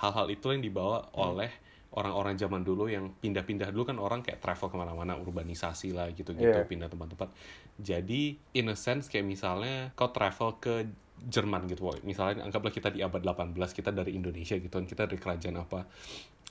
hal-hal 0.00 0.26
itu 0.32 0.48
yang 0.50 0.64
dibawa 0.64 1.12
oleh 1.14 1.52
orang-orang 1.90 2.38
zaman 2.38 2.62
dulu 2.62 2.86
yang 2.86 3.10
pindah-pindah. 3.18 3.74
Dulu 3.74 3.82
kan 3.82 3.98
orang 3.98 4.22
kayak 4.22 4.38
travel 4.38 4.70
ke 4.70 4.76
mana-mana 4.78 5.18
urbanisasi 5.18 5.90
lah 5.90 6.06
gitu-gitu 6.14 6.62
Iya. 6.62 6.62
pindah 6.62 6.86
tempat-tempat. 6.86 7.34
Jadi 7.82 8.38
in 8.54 8.70
a 8.70 8.78
sense 8.78 9.10
kayak 9.10 9.26
misalnya 9.26 9.90
kau 9.98 10.14
travel 10.14 10.62
ke 10.62 10.86
Jerman 11.20 11.68
gitu 11.68 11.84
misalnya 12.00 12.48
anggaplah 12.48 12.72
kita 12.72 12.88
di 12.88 13.04
abad 13.04 13.20
18 13.20 13.52
kita 13.76 13.92
dari 13.92 14.16
Indonesia 14.16 14.56
gitu 14.56 14.72
kan 14.72 14.88
kita 14.88 15.04
dari 15.04 15.20
kerajaan 15.20 15.60
apa 15.60 15.84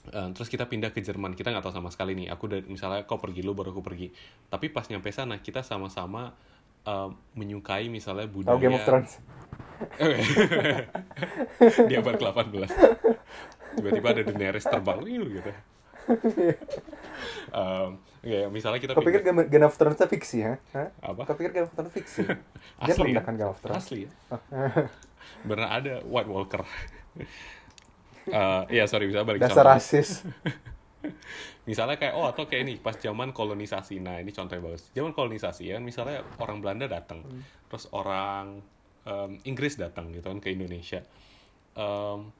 Eh, 0.01 0.29
terus 0.31 0.47
kita 0.47 0.63
pindah 0.63 0.89
ke 0.89 1.03
Jerman 1.03 1.35
kita 1.35 1.51
nggak 1.51 1.61
tahu 1.61 1.75
sama 1.75 1.91
sekali 1.91 2.15
nih 2.15 2.31
aku 2.31 2.47
dari 2.47 2.63
misalnya 2.65 3.03
kau 3.03 3.19
pergi 3.19 3.43
lu 3.43 3.51
baru 3.51 3.69
aku 3.69 3.83
pergi 3.83 4.07
tapi 4.47 4.71
pas 4.71 4.87
nyampe 4.87 5.11
sana 5.11 5.37
kita 5.37 5.59
sama-sama 5.59 6.33
eh, 6.81 7.09
menyukai 7.35 7.91
misalnya 7.91 8.25
budaya 8.25 8.55
Tahu 8.55 8.59
Game 8.59 8.73
of 8.73 8.83
Thrones. 8.83 9.19
di 11.85 11.93
abad 11.93 12.15
ke-18 12.15 12.71
tiba-tiba 13.75 14.07
ada 14.09 14.21
Daenerys 14.23 14.65
terbang 14.65 14.99
gitu 15.03 15.51
Em, 17.51 17.89
ya, 18.21 18.49
misalnya 18.49 18.81
kita 18.81 18.97
Kau 18.97 19.05
pikir 19.05 19.21
pindah- 19.21 19.45
Game, 19.45 19.61
of 19.63 19.77
Thrones 19.77 20.01
fiksi? 20.01 20.41
Hah? 20.41 20.57
apa 20.95 21.21
Kau 21.21 21.37
pikir 21.37 21.53
Game 21.53 21.67
of 21.67 21.71
Thrones 21.71 21.93
fiksi? 21.93 22.25
Dia 22.81 22.89
asli 22.89 23.13
ya? 23.13 23.21
merendahkan 23.21 23.35
Game 23.35 23.51
of 23.51 23.59
Thrones. 23.59 23.77
asli 23.77 23.99
ya 24.03 24.11
bener 25.45 25.67
ada 25.69 25.93
White 26.01 26.27
Walker 26.27 26.63
Eh, 28.29 28.63
Iya 28.79 28.85
sorry 28.85 29.09
bisa 29.09 29.25
balik 29.25 29.41
Dasar 29.41 29.65
rasis. 29.65 30.23
misalnya 31.69 32.01
kayak 32.01 32.17
oh 32.17 32.25
atau 32.25 32.49
kayak 32.49 32.61
ini 32.65 32.73
pas 32.81 32.97
zaman 32.97 33.29
kolonisasi. 33.29 34.01
Nah 34.01 34.17
ini 34.21 34.33
contoh 34.33 34.57
yang 34.57 34.65
bagus. 34.65 34.89
Zaman 34.93 35.13
kolonisasi 35.13 35.69
ya 35.69 35.77
misalnya 35.77 36.25
orang 36.41 36.59
Belanda 36.63 36.89
datang. 36.89 37.21
Terus 37.69 37.85
orang 37.93 38.59
em, 39.05 39.31
Inggris 39.45 39.77
datang 39.77 40.09
gitu 40.13 40.25
kan 40.27 40.41
ke 40.41 40.49
Indonesia. 40.49 41.05
Em, 41.77 42.33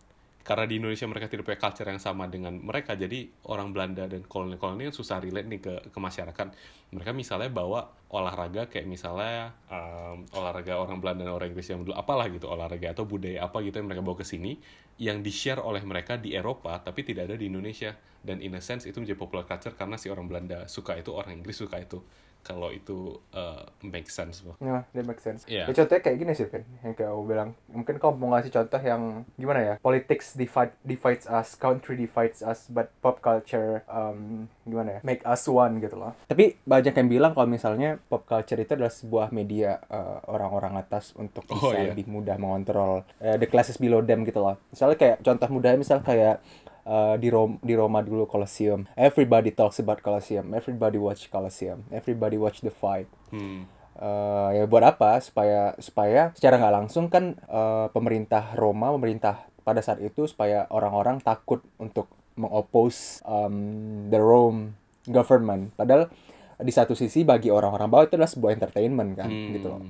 karena 0.50 0.66
di 0.66 0.82
Indonesia 0.82 1.06
mereka 1.06 1.30
tidak 1.30 1.46
punya 1.46 1.62
culture 1.62 1.86
yang 1.86 2.02
sama 2.02 2.26
dengan 2.26 2.58
mereka 2.58 2.98
jadi 2.98 3.30
orang 3.46 3.70
Belanda 3.70 4.10
dan 4.10 4.26
koloni-koloni 4.26 4.90
yang 4.90 4.96
susah 4.98 5.22
relate 5.22 5.46
nih 5.46 5.62
ke 5.62 5.74
ke 5.94 6.00
masyarakat. 6.02 6.48
Mereka 6.90 7.14
misalnya 7.14 7.54
bawa 7.54 7.86
olahraga 8.10 8.66
kayak 8.66 8.90
misalnya 8.90 9.54
em, 9.70 10.26
olahraga 10.34 10.82
orang 10.82 10.98
Belanda 11.06 11.22
dan 11.30 11.38
orang 11.38 11.54
Inggris 11.54 11.70
yang 11.70 11.86
dulu 11.86 11.94
apalah 11.94 12.26
gitu 12.34 12.50
olahraga 12.50 12.98
atau 12.98 13.06
budaya 13.06 13.46
apa 13.46 13.62
gitu 13.62 13.78
yang 13.78 13.94
mereka 13.94 14.02
bawa 14.02 14.18
ke 14.18 14.26
sini 14.26 14.58
yang 14.98 15.22
di 15.22 15.30
share 15.30 15.62
oleh 15.62 15.86
mereka 15.86 16.18
di 16.18 16.34
Eropa 16.34 16.82
tapi 16.82 17.06
tidak 17.06 17.30
ada 17.30 17.38
di 17.38 17.46
Indonesia. 17.46 17.94
Dan 18.26 18.42
in 18.42 18.58
a 18.58 18.62
sense 18.66 18.90
itu 18.90 18.98
menjadi 18.98 19.22
popular 19.22 19.46
culture 19.46 19.78
karena 19.78 20.02
si 20.02 20.10
orang 20.10 20.26
Belanda 20.26 20.66
suka 20.66 20.98
itu 20.98 21.14
orang 21.14 21.38
Inggris 21.38 21.62
suka 21.62 21.78
itu 21.78 22.02
kalau 22.42 22.72
itu 22.72 23.20
uh, 23.32 23.68
make 23.86 24.10
sense 24.10 24.42
Bro. 24.42 24.58
Ya, 24.58 24.88
that 24.92 25.06
make 25.06 25.22
sense. 25.22 25.46
Iya. 25.46 25.70
Ya, 25.70 25.74
contohnya 25.76 26.02
kayak 26.02 26.18
gini 26.18 26.32
sih, 26.34 26.48
Vin. 26.50 26.66
Yang 26.82 26.94
kayak 26.98 27.12
aku 27.14 27.24
bilang. 27.24 27.50
Mungkin 27.70 27.96
kau 27.98 28.12
mau 28.12 28.34
ngasih 28.34 28.50
contoh 28.50 28.82
yang 28.82 29.02
gimana 29.36 29.60
ya? 29.62 29.74
Politics 29.78 30.34
divide, 30.34 30.74
divides 30.82 31.30
us, 31.30 31.54
country 31.54 31.94
divides 31.94 32.42
us, 32.42 32.66
but 32.68 32.90
pop 33.00 33.22
culture, 33.22 33.86
um, 33.86 34.48
gimana 34.66 34.98
ya? 34.98 35.00
Make 35.06 35.22
us 35.24 35.46
one 35.46 35.78
gitu 35.78 36.00
loh. 36.00 36.18
Tapi 36.26 36.58
banyak 36.64 36.94
yang 36.96 37.10
bilang 37.10 37.32
kalau 37.38 37.46
misalnya 37.46 38.02
pop 38.10 38.26
culture 38.26 38.58
itu 38.58 38.74
adalah 38.74 38.92
sebuah 38.92 39.30
media 39.30 39.78
uh, 39.88 40.24
orang-orang 40.26 40.80
atas 40.80 41.14
untuk 41.14 41.46
bisa 41.46 41.62
Oh, 41.62 41.76
iya. 41.76 41.92
lebih 41.92 42.10
mudah 42.10 42.40
mengontrol 42.40 43.04
uh, 43.22 43.38
the 43.38 43.46
classes 43.46 43.78
below 43.78 44.02
them 44.02 44.24
gitu 44.24 44.42
loh. 44.42 44.58
Misalnya 44.72 44.98
kayak 44.98 45.18
contoh 45.22 45.48
mudahnya 45.52 45.78
misal 45.78 46.00
kayak 46.02 46.42
uh, 46.90 47.16
di 47.22 47.30
Rom 47.30 47.62
di 47.62 47.78
Roma 47.78 48.02
dulu 48.02 48.26
Colosseum. 48.26 48.90
Everybody 48.98 49.54
talks 49.54 49.78
about 49.78 50.02
Colosseum. 50.02 50.50
Everybody 50.58 50.98
watch 50.98 51.30
Colosseum. 51.30 51.86
Everybody 51.94 52.42
watch 52.42 52.66
the 52.66 52.74
fight. 52.74 53.06
Hmm. 53.30 53.70
Eh, 54.00 54.50
ya 54.56 54.64
buat 54.64 54.80
apa 54.80 55.20
supaya 55.20 55.76
supaya 55.76 56.32
secara 56.32 56.56
nggak 56.56 56.72
langsung 56.72 57.12
kan 57.12 57.36
eh, 57.36 57.88
pemerintah 57.92 58.56
Roma 58.56 58.96
pemerintah 58.96 59.44
pada 59.68 59.84
saat 59.84 60.00
itu 60.00 60.24
supaya 60.24 60.72
orang-orang 60.72 61.20
takut 61.20 61.60
untuk 61.76 62.08
mengoppose 62.40 63.20
um, 63.28 64.08
the 64.08 64.16
Rome 64.16 64.72
government 65.04 65.76
padahal 65.76 66.08
di 66.64 66.72
satu 66.72 66.96
sisi 66.96 67.28
bagi 67.28 67.52
orang-orang 67.52 67.92
bawah 67.92 68.08
itu 68.08 68.16
adalah 68.16 68.32
sebuah 68.32 68.52
entertainment 68.56 69.20
kan 69.20 69.28
Hmm. 69.28 69.52
gitu 69.60 69.68
loh 69.68 69.84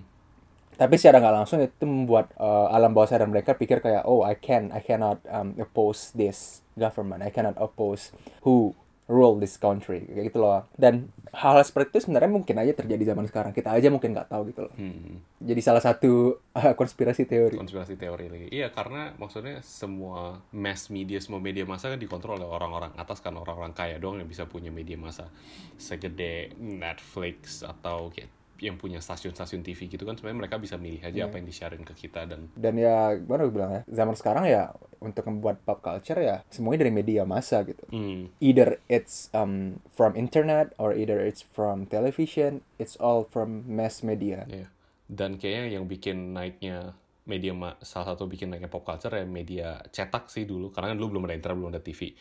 tapi 0.79 0.95
secara 0.95 1.19
nggak 1.19 1.35
langsung 1.43 1.59
itu 1.59 1.83
membuat 1.83 2.31
eh, 2.39 2.67
alam 2.71 2.95
bawah 2.95 3.11
sadar 3.11 3.27
mereka 3.27 3.59
pikir 3.59 3.83
kayak 3.83 4.07
oh 4.07 4.23
I 4.23 4.39
can 4.39 4.71
I 4.71 4.79
cannot 4.79 5.19
um, 5.27 5.59
oppose 5.59 6.15
this 6.15 6.63
government. 6.79 7.19
I 7.19 7.35
cannot 7.35 7.59
oppose 7.59 8.15
who 8.47 8.71
rule 9.11 9.41
this 9.41 9.59
country. 9.59 10.07
Kayak 10.07 10.31
gitu 10.31 10.39
loh. 10.39 10.63
Dan 10.77 11.11
hal, 11.35 11.59
-hal 11.59 11.65
seperti 11.67 11.97
itu 11.97 12.07
sebenarnya 12.07 12.31
mungkin 12.31 12.55
aja 12.61 12.71
terjadi 12.71 13.11
zaman 13.11 13.27
sekarang. 13.27 13.51
Kita 13.51 13.75
aja 13.75 13.91
mungkin 13.91 14.15
nggak 14.15 14.31
tahu 14.31 14.41
gitu 14.53 14.69
loh. 14.69 14.73
Hmm. 14.79 15.19
jadi 15.41 15.59
salah 15.59 15.83
satu 15.83 16.39
uh, 16.55 16.73
konspirasi 16.79 17.27
teori. 17.27 17.59
Konspirasi 17.59 17.99
teori 17.99 18.31
lagi. 18.31 18.47
Iya, 18.53 18.71
karena 18.71 19.11
maksudnya 19.19 19.59
semua 19.65 20.39
mass 20.55 20.87
media, 20.87 21.19
semua 21.19 21.43
media 21.43 21.67
massa 21.67 21.91
kan 21.91 21.99
dikontrol 21.99 22.39
oleh 22.39 22.47
orang-orang 22.47 22.95
atas 22.95 23.19
kan. 23.19 23.35
Orang-orang 23.35 23.75
kaya 23.75 23.99
doang 23.99 24.21
yang 24.21 24.29
bisa 24.29 24.47
punya 24.47 24.71
media 24.71 24.95
massa. 24.95 25.27
Segede 25.75 26.55
Netflix 26.55 27.67
atau 27.67 28.13
kayak 28.13 28.38
yang 28.59 28.75
punya 28.77 28.99
stasiun-stasiun 28.99 29.63
TV 29.63 29.87
gitu 29.87 30.03
kan 30.03 30.15
sebenarnya 30.15 30.47
mereka 30.47 30.55
bisa 30.59 30.75
milih 30.75 31.01
aja 31.01 31.27
apa 31.27 31.39
yang 31.39 31.47
disiarin 31.47 31.83
ke 31.83 31.93
kita 31.95 32.27
dan 32.27 32.51
dan 32.53 32.73
ya 32.75 33.15
gimana 33.15 33.47
gue 33.47 33.53
bilang 33.55 33.71
ya 33.71 33.81
zaman 33.87 34.15
sekarang 34.15 34.45
ya 34.47 34.75
untuk 34.99 35.23
membuat 35.31 35.63
pop 35.63 35.79
culture 35.79 36.19
ya 36.19 36.43
semuanya 36.51 36.83
dari 36.83 36.93
media 36.93 37.23
massa 37.23 37.63
gitu. 37.63 37.87
Hmm, 37.87 38.35
either 38.43 38.83
it's 38.91 39.31
um, 39.31 39.79
from 39.95 40.13
internet 40.19 40.75
or 40.75 40.91
either 40.91 41.23
it's 41.23 41.41
from 41.41 41.87
television 41.87 42.61
it's 42.75 42.99
all 42.99 43.23
from 43.23 43.63
mass 43.65 44.03
media. 44.03 44.43
Ya 44.51 44.67
dan 45.09 45.41
kayaknya 45.41 45.81
yang 45.81 45.89
bikin 45.89 46.37
naiknya 46.37 46.93
media 47.25 47.53
salah 47.81 48.13
satu 48.13 48.29
bikin 48.29 48.53
naiknya 48.53 48.69
pop 48.69 48.85
culture 48.85 49.09
ya 49.09 49.25
media 49.25 49.81
cetak 49.89 50.29
sih 50.29 50.45
dulu. 50.45 50.69
Karena 50.69 50.93
kan 50.93 50.97
dulu 51.01 51.17
belum 51.17 51.25
ada 51.25 51.35
internet 51.35 51.57
belum 51.57 51.71
ada 51.73 51.81
TV 51.81 52.13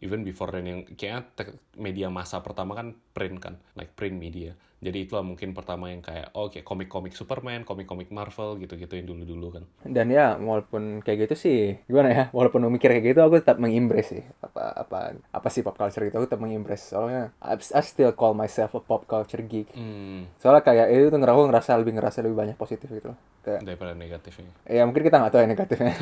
even 0.00 0.24
before 0.24 0.48
then 0.48 0.64
yang 0.64 0.80
kayaknya 0.96 1.52
media 1.76 2.08
masa 2.08 2.40
pertama 2.40 2.72
kan 2.72 2.96
print 3.12 3.38
kan 3.42 3.54
like 3.76 3.92
print 3.92 4.16
media. 4.16 4.56
Jadi 4.82 5.06
itulah 5.06 5.22
mungkin 5.22 5.54
pertama 5.54 5.94
yang 5.94 6.02
kayak 6.02 6.34
oh 6.34 6.50
kayak 6.50 6.66
komik-komik 6.66 7.14
Superman 7.14 7.62
komik-komik 7.62 8.10
Marvel 8.10 8.58
gitu-gitu 8.58 8.98
yang 8.98 9.06
dulu-dulu 9.06 9.60
kan. 9.60 9.64
Dan 9.86 10.10
ya 10.10 10.34
walaupun 10.34 11.06
kayak 11.06 11.30
gitu 11.30 11.34
sih 11.38 11.58
gimana 11.86 12.10
ya 12.10 12.24
walaupun 12.34 12.66
mikir 12.66 12.90
kayak 12.90 13.14
gitu 13.14 13.20
aku 13.22 13.38
tetap 13.38 13.62
mengimbres 13.62 14.10
sih. 14.10 14.26
Apa 14.42 14.74
apa 14.74 15.14
apa 15.30 15.48
sih 15.54 15.62
pop 15.62 15.78
culture 15.78 16.02
itu 16.02 16.18
aku 16.18 16.26
tetap 16.26 16.42
mengimbres 16.42 16.82
soalnya 16.82 17.30
I, 17.38 17.54
I 17.54 17.82
still 17.86 18.10
call 18.10 18.34
myself 18.34 18.74
a 18.74 18.82
pop 18.82 19.06
culture 19.06 19.44
geek. 19.46 19.70
Hmm, 19.70 20.26
soalnya 20.42 20.66
kayak 20.66 20.90
itu 20.90 21.14
tuh 21.14 21.18
ngerasa 21.22 21.38
aku 21.38 21.46
ngerasa 21.46 21.70
lebih 21.78 21.92
ngerasa 22.02 22.18
lebih 22.26 22.36
banyak 22.42 22.56
positif 22.58 22.90
gitu 22.90 23.14
loh. 23.14 23.18
Kayak 23.46 23.62
daripada 23.62 23.94
negatifnya. 23.94 24.50
Ya 24.66 24.82
mungkin 24.82 25.06
kita 25.06 25.22
nggak 25.22 25.30
tahu 25.30 25.40
ya 25.46 25.48
negatifnya. 25.48 25.94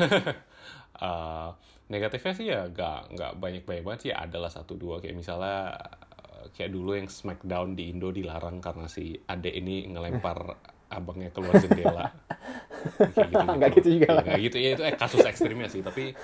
Eh, 0.97 1.49
negatifnya 1.91 2.33
sih 2.33 2.45
ya 2.47 2.71
gak 2.71 3.11
nggak 3.11 3.31
banyak 3.35 3.63
banyak 3.67 3.83
banget 3.83 3.99
sih. 4.07 4.11
Adalah 4.15 4.47
satu 4.47 4.79
dua. 4.79 5.03
Kayak 5.03 5.19
misalnya 5.19 5.75
eh, 6.39 6.45
kayak 6.55 6.71
dulu 6.71 6.95
yang 6.95 7.11
Smackdown 7.11 7.75
di 7.75 7.91
Indo 7.91 8.09
dilarang 8.09 8.63
karena 8.63 8.87
si 8.87 9.19
Ade 9.27 9.51
ini 9.51 9.91
ngelempar 9.91 10.39
abangnya 10.97 11.29
keluar 11.31 11.59
jendela. 11.59 12.07
Kayak 13.13 13.27
gitu 13.29 13.45
Nggak 13.59 13.71
gitu 13.77 13.87
juga 13.99 14.07
lah. 14.15 14.23
nggak 14.23 14.39
gitu. 14.47 14.57
Ya 14.57 14.69
itu 14.79 14.83
eh, 14.87 14.95
kasus 14.95 15.21
ekstrimnya 15.21 15.67
sih. 15.67 15.83
Tapi 15.83 16.15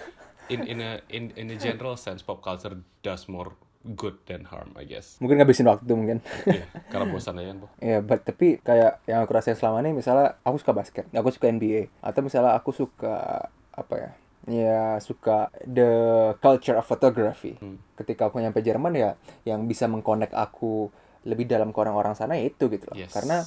in 0.47 0.63
in 0.63 0.79
a 0.79 1.03
in 1.11 1.35
in 1.35 1.51
a 1.51 1.57
general 1.59 1.99
sense 1.99 2.23
pop 2.23 2.39
culture 2.39 2.79
does 3.03 3.27
more 3.27 3.51
good 3.95 4.19
than 4.27 4.43
harm 4.47 4.71
I 4.75 4.83
guess. 4.83 5.15
Mungkin 5.19 5.39
ngabisin 5.39 5.67
waktu 5.67 5.91
mungkin. 5.95 6.19
Iya, 6.43 6.67
karena 6.91 7.07
bosan 7.07 7.39
aja 7.39 7.55
kan 7.55 7.57
Po. 7.63 7.67
Ya, 7.79 7.99
but 8.03 8.23
tapi 8.23 8.59
kayak 8.59 8.99
yang 9.07 9.23
aku 9.23 9.31
rasain 9.31 9.55
selama 9.55 9.79
ini 9.79 9.95
misalnya 9.95 10.35
aku 10.43 10.59
suka 10.59 10.75
basket, 10.75 11.05
aku 11.15 11.31
suka 11.31 11.47
NBA, 11.47 11.87
atau 12.03 12.19
misalnya 12.19 12.55
aku 12.55 12.75
suka 12.75 13.47
apa 13.71 13.95
ya? 13.95 14.11
Ya 14.47 14.95
suka 15.03 15.51
the 15.67 15.91
culture 16.39 16.79
of 16.79 16.87
photography. 16.87 17.59
Hmm. 17.59 17.77
Ketika 17.99 18.31
aku 18.31 18.39
nyampe 18.39 18.63
Jerman 18.63 18.95
ya, 18.95 19.19
yang 19.43 19.67
bisa 19.67 19.91
mengkonek 19.91 20.31
aku 20.31 20.87
lebih 21.27 21.43
dalam 21.43 21.75
ke 21.75 21.79
orang-orang 21.83 22.15
sana 22.15 22.39
ya 22.39 22.47
itu 22.47 22.71
gitu 22.71 22.87
loh. 22.87 22.95
Yes. 22.95 23.11
Karena 23.11 23.43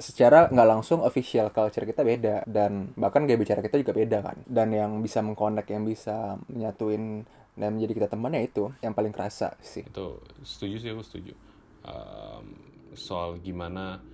secara 0.00 0.48
nggak 0.48 0.68
langsung 0.68 1.04
official 1.04 1.52
culture 1.52 1.84
kita 1.84 2.00
beda 2.00 2.48
dan 2.48 2.96
bahkan 2.96 3.28
gaya 3.28 3.36
bicara 3.36 3.60
kita 3.60 3.76
juga 3.76 3.92
beda 3.92 4.18
kan. 4.24 4.36
Dan 4.48 4.72
yang 4.72 5.04
bisa 5.04 5.20
mengkonek, 5.20 5.68
yang 5.68 5.84
bisa 5.84 6.40
menyatuin 6.48 7.28
dan 7.60 7.76
menjadi 7.76 7.92
kita 8.00 8.08
teman 8.16 8.32
ya 8.32 8.40
itu 8.40 8.72
yang 8.80 8.96
paling 8.96 9.12
kerasa 9.12 9.52
sih. 9.60 9.84
itu 9.84 10.16
setuju 10.40 10.76
sih 10.80 10.90
aku 10.96 11.04
setuju 11.04 11.34
Um, 11.80 12.60
soal 12.92 13.40
gimana 13.40 14.04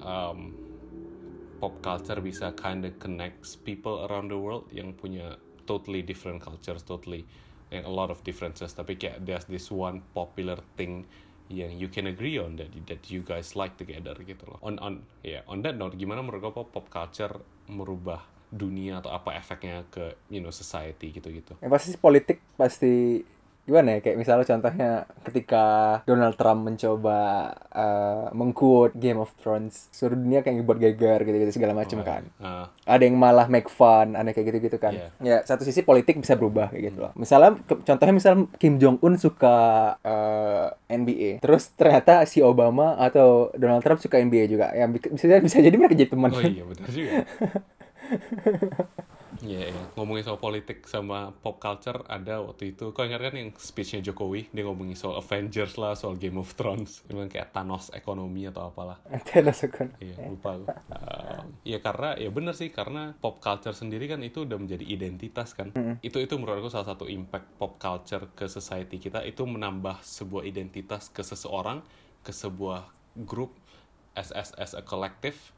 um, 0.00 0.56
pop 1.60 1.76
culture 1.84 2.16
bisa 2.24 2.56
kinda 2.56 2.88
connects 2.96 3.60
people 3.60 4.08
around 4.08 4.32
the 4.32 4.38
world 4.40 4.64
yang 4.72 4.96
punya 4.96 5.36
totally 5.64 6.04
different 6.04 6.40
cultures 6.44 6.84
totally 6.84 7.24
yang 7.72 7.84
a 7.88 7.92
lot 7.92 8.12
of 8.12 8.20
differences. 8.22 8.70
Tapi 8.76 9.00
kayak 9.00 9.24
there's 9.24 9.48
this 9.48 9.72
one 9.72 10.04
popular 10.14 10.60
thing 10.78 11.08
yang 11.52 11.76
you 11.76 11.92
can 11.92 12.08
agree 12.08 12.40
on 12.40 12.56
that 12.56 12.72
that 12.88 13.12
you 13.12 13.20
guys 13.20 13.52
like 13.52 13.76
together 13.76 14.16
gitu 14.24 14.44
loh. 14.48 14.56
On 14.64 14.80
on 14.80 15.04
ya 15.20 15.44
on 15.44 15.60
that 15.60 15.76
note 15.76 15.96
gimana 16.00 16.24
menurut 16.24 16.54
kau 16.54 16.64
pop 16.64 16.88
culture 16.88 17.40
merubah 17.68 18.24
dunia 18.54 19.02
atau 19.02 19.10
apa 19.10 19.34
efeknya 19.34 19.82
ke 19.90 20.14
you 20.30 20.40
know 20.40 20.54
society 20.54 21.10
gitu-gitu? 21.10 21.58
Yang 21.60 21.72
pasti 21.72 21.90
politik 21.98 22.38
pasti 22.54 22.92
gimana 23.64 23.96
ya 23.96 24.00
kayak 24.00 24.16
misalnya 24.16 24.44
contohnya 24.44 24.90
ketika 25.24 25.64
Donald 26.04 26.36
Trump 26.36 26.62
mencoba 26.62 27.18
uh, 27.66 28.28
mengquote 28.30 28.92
Game 28.94 29.16
of 29.16 29.32
Thrones 29.36 29.88
seluruh 29.88 30.14
dunia 30.14 30.40
kayak 30.40 30.60
buat 30.62 30.76
geger 30.76 31.16
gitu-gitu 31.18 31.48
segala 31.50 31.72
macam 31.72 32.04
kan. 32.04 32.28
Ah, 32.36 32.68
ada 32.84 33.00
yang 33.00 33.16
malah 33.16 33.48
make 33.48 33.66
fun 33.66 34.12
ada 34.12 34.30
kayak 34.30 34.52
gitu-gitu 34.52 34.76
kan. 34.76 34.92
Iya. 34.92 35.08
ya 35.18 35.36
satu 35.40 35.64
sisi 35.64 35.80
politik 35.80 36.20
bisa 36.20 36.34
berubah 36.34 36.68
kayak 36.68 36.92
gitu 36.92 36.98
loh. 37.00 37.16
Misalnya 37.16 37.56
ke- 37.58 37.80
contohnya 37.80 38.12
misal 38.12 38.32
Kim 38.54 38.76
Jong 38.76 39.00
Un 39.00 39.16
suka 39.16 39.56
uh, 39.96 40.68
NBA 40.86 41.40
terus 41.40 41.72
ternyata 41.72 42.20
si 42.24 42.38
Obama 42.38 42.94
atau 42.96 43.48
Donald 43.54 43.80
Trump 43.80 43.96
suka 43.96 44.20
NBA 44.20 44.44
juga. 44.46 44.70
Yang 44.70 45.00
bi- 45.00 45.12
bisa 45.16 45.40
bisa 45.40 45.58
jadi 45.58 45.72
mereka 45.72 45.96
jadi 45.96 46.12
teman 46.12 46.30
Oh 46.30 46.42
iya 46.42 46.62
benar 46.62 46.88
juga. 46.88 47.12
Iya, 49.42 49.72
iya. 49.72 49.84
ngomongin 49.98 50.22
soal 50.22 50.38
politik 50.38 50.86
sama 50.86 51.34
pop 51.34 51.58
culture 51.58 52.06
ada 52.06 52.44
waktu 52.44 52.76
itu. 52.76 52.94
Kau 52.94 53.02
ingat 53.02 53.30
kan 53.30 53.34
yang 53.34 53.50
speechnya 53.56 54.04
Jokowi 54.04 54.52
dia 54.54 54.62
ngomongin 54.62 54.94
soal 54.94 55.18
Avengers 55.18 55.74
lah, 55.80 55.98
soal 55.98 56.20
Game 56.20 56.38
of 56.38 56.54
Thrones, 56.54 57.02
emang 57.10 57.26
kayak 57.26 57.50
Thanos 57.50 57.90
ekonomi 57.90 58.46
atau 58.46 58.70
apalah. 58.70 59.00
Thanos 59.28 59.64
kan 59.72 59.90
Iya 59.98 60.30
lupa 60.30 60.58
aku. 60.58 60.64
Um, 60.92 61.44
Iya 61.64 61.78
karena 61.80 62.14
ya 62.20 62.28
bener 62.28 62.52
sih 62.52 62.68
karena 62.68 63.16
pop 63.16 63.40
culture 63.40 63.72
sendiri 63.72 64.04
kan 64.06 64.20
itu 64.20 64.44
udah 64.44 64.58
menjadi 64.60 64.84
identitas 64.84 65.56
kan. 65.56 65.72
Itu 66.04 66.20
itu 66.20 66.36
menurut 66.36 66.60
aku 66.60 66.70
salah 66.70 66.92
satu 66.92 67.08
impact 67.08 67.56
pop 67.56 67.80
culture 67.80 68.28
ke 68.36 68.44
society 68.46 69.00
kita 69.00 69.24
itu 69.24 69.42
menambah 69.48 70.04
sebuah 70.04 70.44
identitas 70.44 71.08
ke 71.08 71.24
seseorang, 71.24 71.80
ke 72.20 72.30
sebuah 72.30 72.90
grup 73.24 73.56
as 74.18 74.30
as 74.34 74.52
as 74.60 74.76
a 74.76 74.82
collective. 74.82 75.53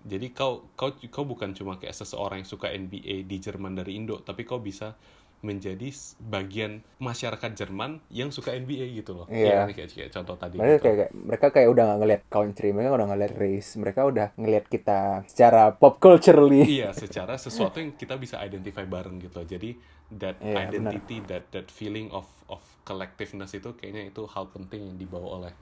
Jadi 0.00 0.32
kau 0.32 0.72
kau 0.74 0.92
kau 0.96 1.24
bukan 1.28 1.52
cuma 1.52 1.76
kayak 1.76 1.92
seseorang 1.92 2.40
yang 2.40 2.48
suka 2.48 2.72
NBA 2.72 3.28
di 3.28 3.36
Jerman 3.36 3.76
dari 3.76 4.00
Indo, 4.00 4.20
tapi 4.24 4.48
kau 4.48 4.56
bisa 4.58 4.96
menjadi 5.40 5.88
bagian 6.20 6.84
masyarakat 7.00 7.56
Jerman 7.56 8.04
yang 8.12 8.28
suka 8.28 8.52
NBA 8.52 8.92
gitu 9.00 9.16
loh. 9.16 9.24
Iya. 9.24 9.64
Kayak, 9.68 9.76
kayak, 9.76 9.88
kayak 9.96 10.10
contoh 10.12 10.36
tadi. 10.36 10.56
mereka 10.56 10.72
gitu. 10.76 10.84
kayak, 10.84 10.96
kayak- 11.00 11.14
mereka 11.16 11.46
kayak 11.48 11.68
udah 11.72 11.84
nggak 11.88 11.98
ngeliat 12.04 12.22
country 12.28 12.68
mereka 12.76 12.92
udah 12.92 13.06
ngeliat 13.08 13.34
race 13.36 13.70
mereka 13.80 14.00
udah 14.04 14.26
ngeliat 14.36 14.64
kita 14.68 15.00
secara 15.24 15.62
pop 15.72 15.96
culturally 15.96 16.60
iya 16.68 16.92
secara 16.92 17.40
sesuatu 17.40 17.80
yang 17.80 17.96
kita 17.96 18.20
bisa 18.20 18.36
identify 18.40 18.84
bareng 18.84 19.16
gitu 19.16 19.40
loh. 19.40 19.48
jadi 19.48 19.70
that 20.12 20.36
Iya, 20.44 20.68
identity 20.68 21.16
that 21.24 21.48
that 21.54 21.72
feeling 21.72 22.12
of 22.12 22.28
of 22.50 22.60
collectiveness 22.84 23.56
itu 23.56 23.72
kayaknya 23.72 24.12
itu 24.12 24.28
hal 24.28 24.44
penting 24.52 24.92
yang 24.92 24.96
dibawa 25.00 25.28
oleh 25.40 25.52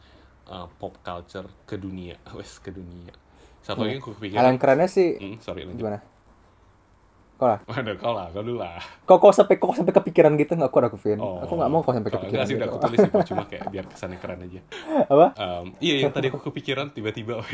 uh, 0.50 0.66
pop 0.80 0.98
culture 1.04 1.46
ke 1.68 1.78
dunia 1.78 2.18
wes 2.36 2.58
ke 2.58 2.74
dunia 2.74 3.14
satu 3.64 3.84
lagi 3.84 3.96
yang 3.96 4.02
aku 4.02 4.10
hal 4.10 4.16
kepikiran 4.18 4.44
yang 4.48 4.58
kerennya 4.58 4.88
sih 4.88 5.08
hmm, 5.18 5.36
sorry 5.42 5.62
lanjut. 5.66 5.80
gimana? 5.80 5.98
Kok 7.38 7.46
lah? 7.46 7.60
Ada 7.70 7.94
kau 7.94 8.12
lah 8.18 8.26
kau 8.34 8.42
dulu 8.42 8.58
lah. 8.58 8.82
Kok 9.06 9.18
kok 9.22 9.30
sampai 9.30 9.54
kok 9.62 9.70
sampai 9.70 9.94
kepikiran 9.94 10.34
gitu? 10.34 10.58
Nggak 10.58 10.74
kuat 10.74 10.90
aku 10.90 10.98
Vin. 10.98 11.22
Oh. 11.22 11.38
aku 11.38 11.54
nggak 11.54 11.70
mau 11.70 11.86
kok 11.86 11.94
sampai 11.94 12.10
kepikiran 12.10 12.34
enggak 12.34 12.46
sih 12.50 12.54
gitu. 12.58 12.58
udah 12.58 12.66
aku 12.66 12.78
tulis 12.82 12.98
sih, 12.98 13.10
cuma 13.30 13.42
kayak 13.46 13.64
biar 13.72 13.84
kesannya 13.86 14.18
keren 14.18 14.42
aja. 14.42 14.60
Apa? 15.06 15.26
Um, 15.38 15.66
iya 15.78 15.94
yang 16.02 16.10
tadi 16.10 16.34
aku 16.34 16.42
kepikiran 16.50 16.90
tiba-tiba. 16.90 17.38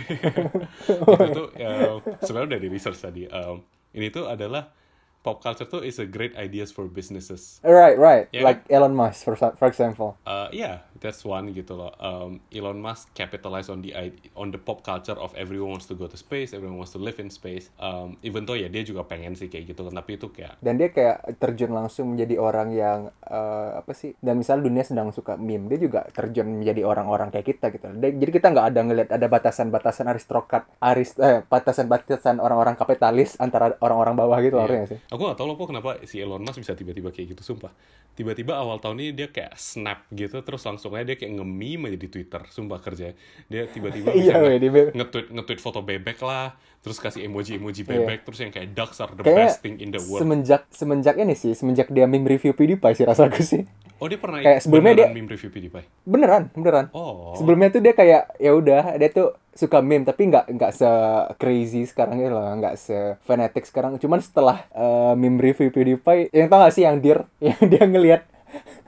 Itu 0.88 1.28
tuh 1.36 1.48
um, 1.52 1.96
sebenarnya 2.24 2.48
udah 2.56 2.60
di 2.64 2.68
research 2.72 2.96
tadi. 2.96 3.28
Um, 3.28 3.60
ini 3.92 4.08
tuh 4.08 4.24
adalah 4.24 4.72
pop 5.20 5.44
culture 5.44 5.68
tuh 5.68 5.84
is 5.84 6.00
a 6.00 6.08
great 6.08 6.32
ideas 6.32 6.72
for 6.72 6.88
businesses. 6.88 7.60
Right 7.60 8.00
right. 8.00 8.32
Iya 8.32 8.40
like 8.40 8.64
Elon 8.72 8.96
Musk 8.96 9.28
for 9.28 9.36
for 9.36 9.68
example. 9.68 10.16
Uh, 10.24 10.48
yeah, 10.48 10.80
that's 11.04 11.20
one 11.28 11.52
gitu 11.52 11.76
loh. 11.76 11.92
Um, 12.00 12.40
Elon 12.48 12.80
Musk 12.80 13.12
capitalize 13.12 13.68
on 13.68 13.84
the 13.84 13.92
on 14.32 14.48
the 14.48 14.56
pop 14.56 14.80
culture 14.80 15.14
of 15.20 15.36
everyone 15.36 15.76
wants 15.76 15.84
to 15.92 15.94
go 15.94 16.08
to 16.08 16.16
space, 16.16 16.56
everyone 16.56 16.80
wants 16.80 16.96
to 16.96 17.00
live 17.00 17.20
in 17.20 17.28
space. 17.28 17.68
Um, 17.76 18.16
even 18.24 18.48
though 18.48 18.56
ya 18.56 18.72
dia 18.72 18.80
juga 18.80 19.04
pengen 19.04 19.36
sih 19.36 19.52
kayak 19.52 19.76
gitu 19.76 19.84
kan, 19.84 20.00
tapi 20.00 20.16
itu 20.16 20.32
kayak 20.32 20.56
dan 20.64 20.80
dia 20.80 20.88
kayak 20.88 21.36
terjun 21.36 21.76
langsung 21.76 22.16
menjadi 22.16 22.40
orang 22.40 22.72
yang 22.72 22.98
eh, 23.28 23.70
apa 23.76 23.92
sih 23.92 24.16
dan 24.24 24.40
misal 24.40 24.64
dunia 24.64 24.80
sedang 24.80 25.12
suka 25.12 25.36
meme 25.36 25.68
dia 25.68 25.76
juga 25.76 26.08
terjun 26.10 26.48
menjadi 26.48 26.88
orang-orang 26.88 27.28
kayak 27.28 27.46
kita 27.52 27.68
gitu 27.74 27.92
jadi 28.00 28.30
kita 28.32 28.46
nggak 28.50 28.66
ada 28.72 28.80
ngelihat 28.80 29.10
ada 29.12 29.26
batasan-batasan 29.28 30.08
aristokrat 30.08 30.64
arist 30.80 31.20
eh, 31.20 31.44
batasan-batasan 31.44 32.40
orang-orang 32.40 32.78
kapitalis 32.80 33.36
antara 33.36 33.76
orang-orang 33.84 34.14
bawah 34.16 34.38
gitu 34.40 34.56
ngerti 34.56 34.76
nggak 34.80 34.90
sih 34.90 35.00
Aku 35.12 35.28
gak 35.28 35.36
tau 35.36 35.46
loh 35.50 35.58
Po, 35.58 35.68
kenapa 35.68 36.00
si 36.08 36.18
Elon 36.18 36.42
Musk 36.42 36.58
bisa 36.58 36.74
tiba-tiba 36.74 37.10
kayak 37.12 37.36
gitu, 37.36 37.54
sumpah. 37.54 37.70
Tiba-tiba 38.14 38.54
awal 38.54 38.78
tahun 38.78 39.02
ini 39.02 39.10
dia 39.14 39.28
kayak 39.30 39.58
snap 39.58 40.06
gitu, 40.14 40.38
terus 40.42 40.62
langsung 40.62 40.93
aja 40.96 41.06
dia 41.06 41.16
kayak 41.16 41.32
nge-meme 41.34 41.82
aja 41.86 41.96
di 41.96 42.06
Twitter, 42.06 42.40
sumpah 42.46 42.78
kerja. 42.78 43.12
Dia 43.44 43.62
tiba-tiba 43.66 44.10
Iya, 44.16 44.38
nge-tweet, 44.90 45.30
nge-tweet 45.30 45.58
foto 45.58 45.80
bebek 45.80 46.18
lah, 46.20 46.52
terus 46.78 46.96
kasih 46.96 47.24
emoji-emoji 47.24 47.82
Iya. 47.82 47.90
bebek, 47.96 48.18
terus 48.22 48.38
yang 48.38 48.50
kayak 48.50 48.70
ducks 48.70 48.98
are 48.98 49.10
the 49.10 49.22
Kayaknya 49.22 49.46
best 49.46 49.58
thing 49.60 49.76
in 49.76 49.88
the 49.88 50.00
world. 50.00 50.20
semenjak 50.20 50.62
semenjak 50.68 51.14
ini 51.16 51.32
sih 51.32 51.52
semenjak 51.52 51.88
dia 51.88 52.04
meme 52.04 52.24
review 52.24 52.52
PewDiePie 52.52 52.94
sih 52.94 53.04
rasaku 53.04 53.40
sih 53.40 53.62
oh 53.94 54.06
dia 54.06 54.16
pernah 54.16 54.38
kayak 54.38 54.60
sebelumnya 54.60 54.92
dia- 54.94 55.10
meme 55.10 55.26
review 55.26 55.48
PewDiePie? 55.48 55.86
beneran 56.02 56.52
beneran 56.52 56.86
Oh. 56.90 57.32
sebelumnya 57.34 57.70
tuh 57.70 57.80
dia 57.80 57.92
kayak 57.92 58.36
ya 58.36 58.52
udah 58.52 58.94
dia 58.94 59.08
tuh 59.08 59.32
suka 59.50 59.80
meme 59.80 60.02
tapi 60.02 60.26
nggak 60.26 60.50
nggak 60.50 60.72
se 60.72 60.90
crazy 61.34 61.82
sekarang 61.84 62.18
gitu 62.18 62.28
loh 62.28 62.52
nggak 62.52 62.74
se 62.74 62.94
fanatic 63.22 63.64
sekarang 63.64 63.96
cuman 63.96 64.18
setelah 64.18 64.66
eh, 64.68 65.14
meme 65.14 65.38
review 65.38 65.70
PewDiePie 65.70 66.28
yang 66.30 66.46
tau 66.46 66.60
gak 66.60 66.70
sih 66.70 66.82
yang 66.82 66.98
dir 66.98 67.22
yang 67.40 67.62
dia 67.62 67.82
ngelihat 67.82 68.22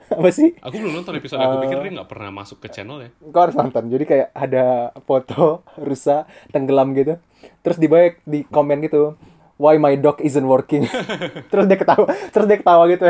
apa 0.07 0.29
sih? 0.31 0.55
Aku 0.63 0.75
belum 0.79 1.03
nonton 1.03 1.13
episode, 1.19 1.39
aku 1.43 1.67
pikir 1.67 1.77
dia 1.83 1.91
nggak 1.99 2.09
pernah 2.09 2.31
masuk 2.31 2.63
ke 2.63 2.67
channel 2.71 3.03
ya. 3.03 3.09
kau 3.31 3.41
harus 3.43 3.55
nonton. 3.59 3.91
Jadi 3.91 4.03
kayak 4.07 4.27
ada 4.31 4.95
foto 5.03 5.61
rusa 5.87 6.23
tenggelam 6.51 6.95
gitu. 6.95 7.19
Terus 7.61 7.77
di 7.77 7.87
bawah 7.91 8.15
di 8.23 8.47
komen 8.47 8.79
gitu 8.85 9.19
why 9.59 9.75
my 9.75 9.97
dog 9.97 10.21
isn't 10.23 10.45
working? 10.45 10.85
Terus 11.51 11.65
dia 11.65 11.77
ketawa 11.77 12.05
terus 12.31 12.45
dia 12.45 12.57
ketawa 12.61 12.83
gitu. 12.87 13.05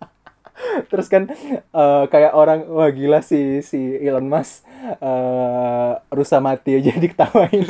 Terus 0.92 1.06
kan 1.08 1.24
eh, 1.54 2.04
kayak 2.12 2.36
orang 2.36 2.68
wah 2.68 2.92
gila 2.92 3.24
si 3.24 3.64
si 3.64 3.96
Elon 4.00 4.28
Musk 4.28 4.64
eh, 5.00 5.92
rusa 6.12 6.40
mati 6.40 6.76
aja 6.76 6.96
diketawain. 6.96 7.64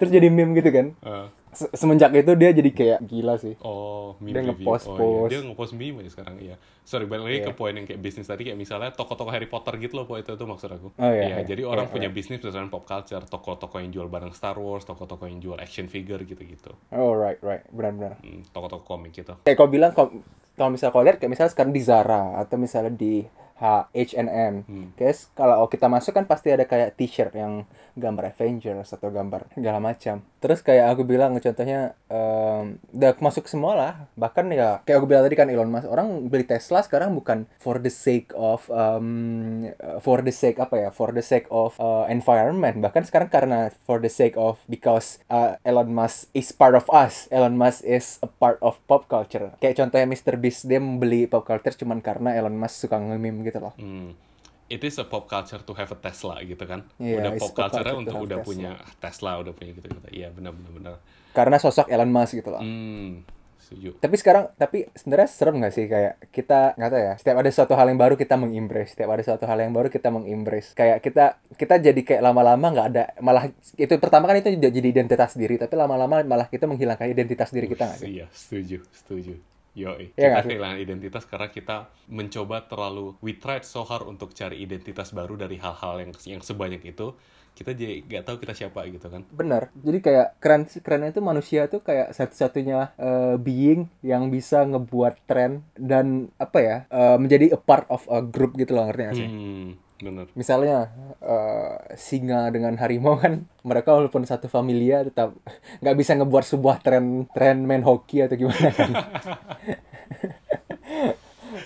Terus 0.00 0.10
jadi 0.12 0.28
meme 0.32 0.56
gitu 0.56 0.70
kan. 0.72 0.86
Eh, 1.04 1.26
Se- 1.54 1.70
semenjak 1.72 2.10
itu 2.12 2.34
dia 2.34 2.50
jadi 2.50 2.70
kayak 2.70 3.00
gila 3.02 3.34
sih 3.38 3.54
oh, 3.60 4.18
meme 4.18 4.34
Dia 4.34 4.42
ngepost- 4.44 4.86
oh, 4.86 4.98
iya. 4.98 5.20
Dia 5.30 5.40
ngepost 5.40 5.72
meme 5.72 6.02
aja 6.02 6.10
sekarang, 6.10 6.36
iya. 6.38 6.56
Sorry, 6.82 7.06
balik 7.06 7.24
lagi 7.24 7.38
Iya. 7.40 7.46
ke 7.48 7.52
poin 7.54 7.72
yang 7.72 7.86
kayak 7.86 7.96
bisnis 7.98 8.26
tadi, 8.26 8.44
kayak 8.44 8.54
misalnya 8.54 8.90
toko-toko 8.90 9.30
Harry 9.30 9.46
Potter 9.46 9.72
gitu 9.78 9.94
loh, 9.94 10.04
po 10.04 10.14
itu 10.14 10.28
itu 10.28 10.44
maksud 10.44 10.68
aku. 10.68 10.88
Oh, 10.92 11.08
iya, 11.08 11.30
iya. 11.32 11.36
jadi 11.40 11.62
orang 11.62 11.88
Iya, 11.88 11.92
punya 11.92 12.08
bisnis 12.08 12.38
berdasarkan 12.38 12.68
pop 12.68 12.84
culture, 12.84 13.24
toko-toko 13.24 13.76
yang 13.76 13.88
jual 13.88 14.06
barang 14.06 14.32
Star 14.32 14.54
Wars, 14.54 14.82
toko-toko 14.82 15.24
yang 15.24 15.38
jual 15.38 15.56
action 15.56 15.86
figure 15.86 16.20
gitu-gitu. 16.20 16.74
oh 16.90 17.12
right 17.12 17.40
right 17.40 17.64
benar-benar 17.70 18.18
Hmm, 18.20 18.44
toko-toko 18.46 18.84
komik 18.84 19.14
gitu. 19.14 19.32
kayak 19.40 19.54
kau 19.54 19.66
bilang 19.66 19.94
kalau 19.94 20.68
misalnya 20.68 20.92
kau 20.92 21.02
lihat 21.02 21.16
kayak 21.16 21.30
misalnya 21.30 21.50
sekarang 21.50 21.70
di 21.70 21.80
Zara 21.80 22.36
atau 22.36 22.56
misalnya 22.56 22.92
di 22.92 23.24
H 23.54 23.86
H&M 23.94 24.66
guys 24.98 25.30
kalau 25.38 25.66
kita 25.70 25.86
masuk 25.86 26.14
kan 26.14 26.26
pasti 26.26 26.50
ada 26.50 26.66
kayak 26.66 26.98
t-shirt 26.98 27.32
yang 27.38 27.64
gambar 27.94 28.34
Avengers 28.34 28.90
atau 28.90 29.08
gambar 29.14 29.46
segala 29.54 29.78
macam. 29.78 30.26
Terus 30.42 30.60
kayak 30.60 30.92
aku 30.92 31.06
bilang 31.06 31.38
contohnya 31.38 31.94
em, 32.10 32.82
udah 32.90 33.14
masuk 33.22 33.46
semua 33.46 33.72
lah 33.78 33.92
bahkan 34.18 34.50
ya 34.50 34.82
kayak 34.82 34.98
aku 34.98 35.06
bilang 35.06 35.22
tadi 35.22 35.38
kan 35.38 35.46
Elon 35.46 35.70
Musk 35.70 35.86
orang 35.86 36.26
beli 36.26 36.44
Tesla 36.44 36.82
sekarang 36.82 37.14
bukan 37.14 37.46
for 37.62 37.78
the 37.78 37.88
sake 37.88 38.34
of 38.34 38.66
em, 38.74 39.70
for 40.02 40.20
the 40.20 40.34
sake 40.34 40.58
apa 40.58 40.74
ya? 40.76 40.88
For 40.90 41.14
the 41.14 41.22
sake 41.22 41.46
of 41.48 41.78
uh, 41.78 42.10
environment. 42.10 42.82
Bahkan 42.82 43.06
sekarang 43.06 43.30
karena 43.30 43.70
for 43.86 44.02
the 44.02 44.10
sake 44.10 44.34
of 44.34 44.58
because 44.66 45.22
uh, 45.30 45.56
Elon 45.62 45.94
Musk 45.94 46.28
is 46.34 46.50
part 46.50 46.74
of 46.74 46.90
us. 46.90 47.30
Elon 47.30 47.54
Musk 47.54 47.86
is 47.86 48.18
a 48.20 48.28
part 48.28 48.58
of 48.60 48.82
pop 48.90 49.06
culture. 49.06 49.54
Kayak 49.62 49.80
contohnya 49.84 50.10
Mr. 50.10 50.34
Beast 50.40 50.66
dia 50.66 50.82
membeli 50.82 51.30
pop 51.30 51.46
culture 51.46 51.72
cuman 51.72 52.02
karena 52.02 52.34
Elon 52.34 52.58
Musk 52.58 52.88
suka 52.88 52.98
nge-meme 52.98 53.43
gitu 53.44 53.60
loh 53.60 53.74
Hmm. 53.76 54.16
It 54.64 54.80
is 54.80 54.96
a 54.96 55.04
pop 55.04 55.24
culture 55.26 55.60
to 55.60 55.72
have 55.72 55.86
a 55.86 55.98
Tesla 56.00 56.40
gitu 56.40 56.64
kan. 56.64 56.88
Iya, 56.96 57.20
udah 57.20 57.32
pop 57.36 57.52
culture 57.52 57.84
culture 57.84 58.00
untuk 58.00 58.16
udah 58.18 58.38
Tesla. 58.38 58.48
punya 58.48 58.72
Tesla, 58.96 59.30
udah 59.38 59.52
punya 59.52 59.70
gitu-gitu. 59.72 60.08
Iya, 60.10 60.28
benar-benar 60.30 60.72
benar. 60.72 60.94
karena 61.30 61.56
sosok 61.58 61.86
Elon 61.86 62.08
Musk 62.08 62.32
gitu 62.34 62.48
loh 62.48 62.58
Hmm, 62.58 63.26
setuju. 63.58 63.92
tapi 63.98 64.14
sekarang 64.14 64.54
tapi 64.54 64.86
sebenarnya 64.92 65.26
serem 65.26 65.58
nggak 65.58 65.68
sih 65.68 65.84
kayak 65.84 66.30
kita 66.30 66.72
nggak 66.74 66.88
tahu 66.88 67.00
ya 67.02 67.14
setiap 67.14 67.36
ada 67.36 67.50
suatu 67.50 67.72
hal 67.72 67.86
yang 67.86 67.98
baru 67.98 68.14
kita 68.14 68.34
mengimbrace 68.34 68.92
setiap 68.92 69.10
ada 69.10 69.20
suatu 69.20 69.44
hal 69.44 69.58
yang 69.58 69.72
baru 69.72 69.88
kita 69.88 70.08
mengimbrace 70.08 70.72
kayak 70.72 71.02
kita 71.02 71.24
kita 71.52 71.74
jadi 71.82 72.00
kayak 72.00 72.22
lama-lama 72.22 72.66
nggak 72.70 72.86
ada 72.88 73.04
malah 73.18 73.44
itu 73.74 73.94
pertama 73.96 74.24
kan 74.24 74.38
itu 74.38 74.48
jadi 74.54 74.78
identitas 74.80 75.34
diri 75.34 75.56
tapi 75.56 75.74
lama-lama 75.74 76.22
malah 76.22 76.46
kita 76.46 76.64
menghilangkan 76.64 77.04
identitas 77.06 77.50
diri 77.50 77.66
kita 77.66 77.84
nggak 77.84 77.98
sih 77.98 78.08
Iya, 78.14 78.26
setuju, 78.30 78.78
setuju. 78.94 79.34
Yoi, 79.74 80.14
Iya 80.14 80.38
kita 80.38 80.46
kehilangan 80.46 80.78
identitas 80.78 81.26
karena 81.26 81.50
kita 81.50 81.90
mencoba 82.06 82.62
terlalu 82.70 83.18
we 83.18 83.34
tried 83.34 83.66
so 83.66 83.82
hard 83.82 84.06
untuk 84.06 84.30
cari 84.30 84.62
identitas 84.62 85.10
baru 85.10 85.34
dari 85.34 85.58
hal-hal 85.58 85.98
yang 85.98 86.12
yang 86.30 86.42
sebanyak 86.42 86.82
itu. 86.86 87.10
Kita 87.54 87.70
jadi 87.70 88.02
nggak 88.02 88.22
tahu 88.26 88.36
kita 88.42 88.54
siapa 88.54 88.86
gitu 88.90 89.06
kan. 89.10 89.22
benar. 89.30 89.70
Jadi 89.74 89.98
kayak 89.98 90.38
keren 90.42 90.62
kerennya 90.66 91.10
itu 91.14 91.22
manusia 91.22 91.66
tuh 91.70 91.82
kayak 91.82 92.14
satu-satunya 92.14 92.94
eh, 92.98 93.34
being 93.38 93.90
yang 94.02 94.30
bisa 94.30 94.62
ngebuat 94.66 95.14
tren 95.26 95.66
dan 95.74 96.30
apa 96.38 96.58
ya 96.62 96.76
eh, 96.90 97.16
menjadi 97.18 97.54
a 97.54 97.58
part 97.58 97.86
of 97.90 98.06
a 98.10 98.22
group 98.22 98.54
gitu 98.58 98.74
loh 98.74 98.86
ngerti 98.90 99.02
nggak 99.06 99.18
sih? 99.22 99.30
Hmm, 99.30 99.78
bener. 100.04 100.26
misalnya 100.36 100.92
eh, 101.18 101.96
singa 101.98 102.46
dengan 102.54 102.78
harimau 102.78 103.18
kan 103.18 103.42
mereka 103.66 103.96
walaupun 103.96 104.22
satu 104.22 104.46
familia 104.46 105.02
tetap 105.02 105.34
nggak 105.82 105.96
bisa 105.98 106.14
ngebuat 106.14 106.44
sebuah 106.46 106.78
tren 106.84 107.26
tren 107.32 107.66
main 107.66 107.82
hoki 107.82 108.22
atau 108.22 108.38
gimana 108.38 108.70
kan 108.70 108.90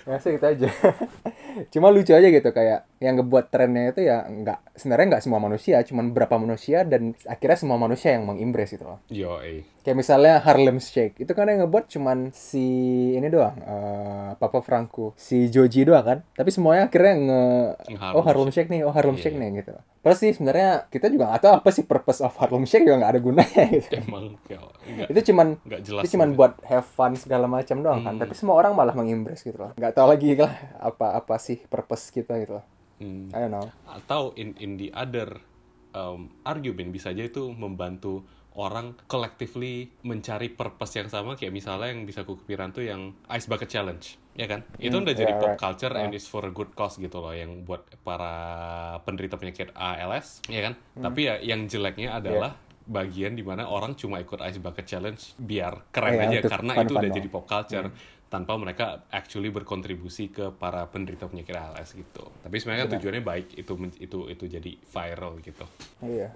ya 0.08 0.16
sih 0.16 0.40
gitu 0.40 0.46
aja 0.48 0.68
cuma 1.68 1.92
lucu 1.92 2.16
aja 2.16 2.32
gitu 2.32 2.48
kayak 2.48 2.87
yang 2.98 3.14
ngebuat 3.22 3.54
trennya 3.54 3.94
itu 3.94 4.02
ya 4.06 4.26
nggak 4.26 4.74
sebenarnya 4.74 5.06
nggak 5.16 5.22
semua 5.22 5.38
manusia 5.38 5.76
cuman 5.86 6.10
beberapa 6.10 6.34
manusia 6.38 6.82
dan 6.82 7.14
akhirnya 7.30 7.58
semua 7.58 7.78
manusia 7.78 8.14
yang 8.18 8.26
mengimbres 8.26 8.74
gitu 8.74 8.84
loh 8.86 8.98
Yoi. 9.10 9.62
kayak 9.86 9.96
misalnya 9.98 10.42
Harlem 10.42 10.82
Shake 10.82 11.14
itu 11.22 11.30
kan 11.30 11.46
yang 11.46 11.62
ngebuat 11.66 11.86
cuman 11.86 12.34
si 12.34 12.66
ini 13.14 13.30
doang 13.30 13.54
eh, 13.62 14.30
Papa 14.34 14.58
Franco 14.62 15.14
si 15.14 15.46
Joji 15.46 15.86
doang 15.86 16.02
kan 16.02 16.18
tapi 16.34 16.50
semuanya 16.50 16.90
akhirnya 16.90 17.14
nge 17.14 17.42
Harlem 18.02 18.16
oh 18.18 18.22
Harlem 18.26 18.50
Shake 18.50 18.70
nih 18.70 18.82
oh 18.82 18.90
Harlem 18.90 19.14
Iya. 19.18 19.22
Shake 19.30 19.38
nih 19.38 19.50
gitu 19.62 19.74
Terus 19.98 20.24
sih 20.24 20.30
sebenarnya 20.30 20.86
kita 20.88 21.10
juga 21.10 21.28
nggak 21.28 21.42
tahu 21.42 21.52
apa 21.58 21.68
sih 21.74 21.84
purpose 21.84 22.22
of 22.22 22.32
Harlem 22.38 22.64
Shake 22.64 22.86
juga 22.86 23.02
nggak 23.02 23.12
ada 23.12 23.20
gunanya 23.20 23.62
gitu. 23.76 23.92
Emang 23.98 24.38
kayak 24.46 24.62
nggak 24.88 25.08
itu 25.10 25.20
cuman 25.34 25.46
jelas. 25.84 26.02
itu 26.06 26.10
cuman 26.16 26.28
buat 26.38 26.52
have 26.64 26.86
fun 26.86 27.12
segala 27.18 27.50
macam 27.50 27.82
doang 27.82 28.00
kan. 28.06 28.14
Hmm. 28.14 28.22
Tapi 28.22 28.32
semua 28.38 28.56
orang 28.56 28.72
malah 28.78 28.94
mengimbres 28.94 29.42
gitu 29.42 29.58
loh. 29.58 29.74
Nggak 29.74 29.92
tahu 29.98 30.06
lagi 30.08 30.38
lah 30.38 30.54
apa 30.78 31.18
apa 31.18 31.34
sih 31.42 31.60
purpose 31.66 32.14
kita 32.14 32.38
gitu 32.38 32.56
loh. 32.56 32.64
Hmm. 32.98 33.30
I 33.30 33.38
don't 33.40 33.52
know. 33.52 33.66
atau 33.86 34.34
in 34.34 34.58
in 34.58 34.74
the 34.74 34.90
other 34.90 35.38
um, 35.92 36.28
argument 36.42 36.90
bisa 36.90 37.10
aja 37.10 37.22
itu 37.22 37.50
membantu 37.50 38.26
orang 38.52 38.98
collectively 39.06 39.86
mencari 40.02 40.50
purpose 40.50 40.98
yang 40.98 41.06
sama 41.06 41.32
kayak 41.32 41.54
misalnya 41.54 41.88
yang 41.88 42.02
bisa 42.02 42.22
aku 42.22 42.34
kepikiran 42.36 42.70
tuh 42.70 42.82
yang 42.82 43.14
ice 43.28 43.46
bucket 43.46 43.70
challenge 43.70 44.18
ya 44.34 44.44
kan 44.44 44.66
itu 44.76 44.90
Hmm, 44.90 45.06
udah 45.06 45.14
jadi 45.14 45.30
yeah, 45.30 45.38
pop 45.38 45.48
right. 45.48 45.60
culture 45.60 45.94
and 45.94 46.10
Yeah. 46.10 46.18
it's 46.18 46.26
for 46.26 46.42
a 46.42 46.50
good 46.50 46.74
cause 46.74 46.96
gitu 46.96 47.18
loh 47.18 47.30
yang 47.30 47.62
buat 47.62 47.86
para 48.02 48.34
penderita 49.00 49.34
penyakit 49.34 49.70
ALS 49.72 50.42
ya 50.46 50.58
kan 50.60 50.74
Hmm. 50.92 51.06
tapi 51.06 51.20
ya 51.24 51.38
yang 51.38 51.66
jeleknya 51.66 52.18
adalah 52.18 52.58
bagian 52.84 53.36
di 53.36 53.44
mana 53.44 53.68
orang 53.68 53.94
cuma 53.94 54.16
ikut 54.16 54.40
ice 54.40 54.58
bucket 54.58 54.86
challenge 54.86 55.36
biar 55.36 55.86
keren 55.88 56.16
Iya, 56.16 56.22
aja 56.24 56.36
untuk 56.40 56.50
karena 56.50 56.72
fun-fun 56.72 56.82
itu 56.82 56.92
udah 56.94 57.02
doang. 57.04 57.14
jadi 57.14 57.28
pop 57.28 57.44
culture 57.46 57.86
tanpa 58.28 58.54
mereka 58.54 59.08
actually 59.08 59.48
berkontribusi 59.48 60.28
ke 60.28 60.52
para 60.52 60.84
penderita 60.86 61.24
penyakit 61.24 61.52
ALS 61.52 61.92
gitu 61.92 62.28
tapi 62.38 62.56
sebenarnya 62.56 62.84
kan 62.84 62.92
tujuannya 62.94 63.22
baik 63.22 63.46
itu 63.56 63.72
itu 63.98 64.18
itu 64.28 64.44
jadi 64.46 64.70
viral 64.78 65.40
gitu 65.40 65.64
Iya. 66.00 66.28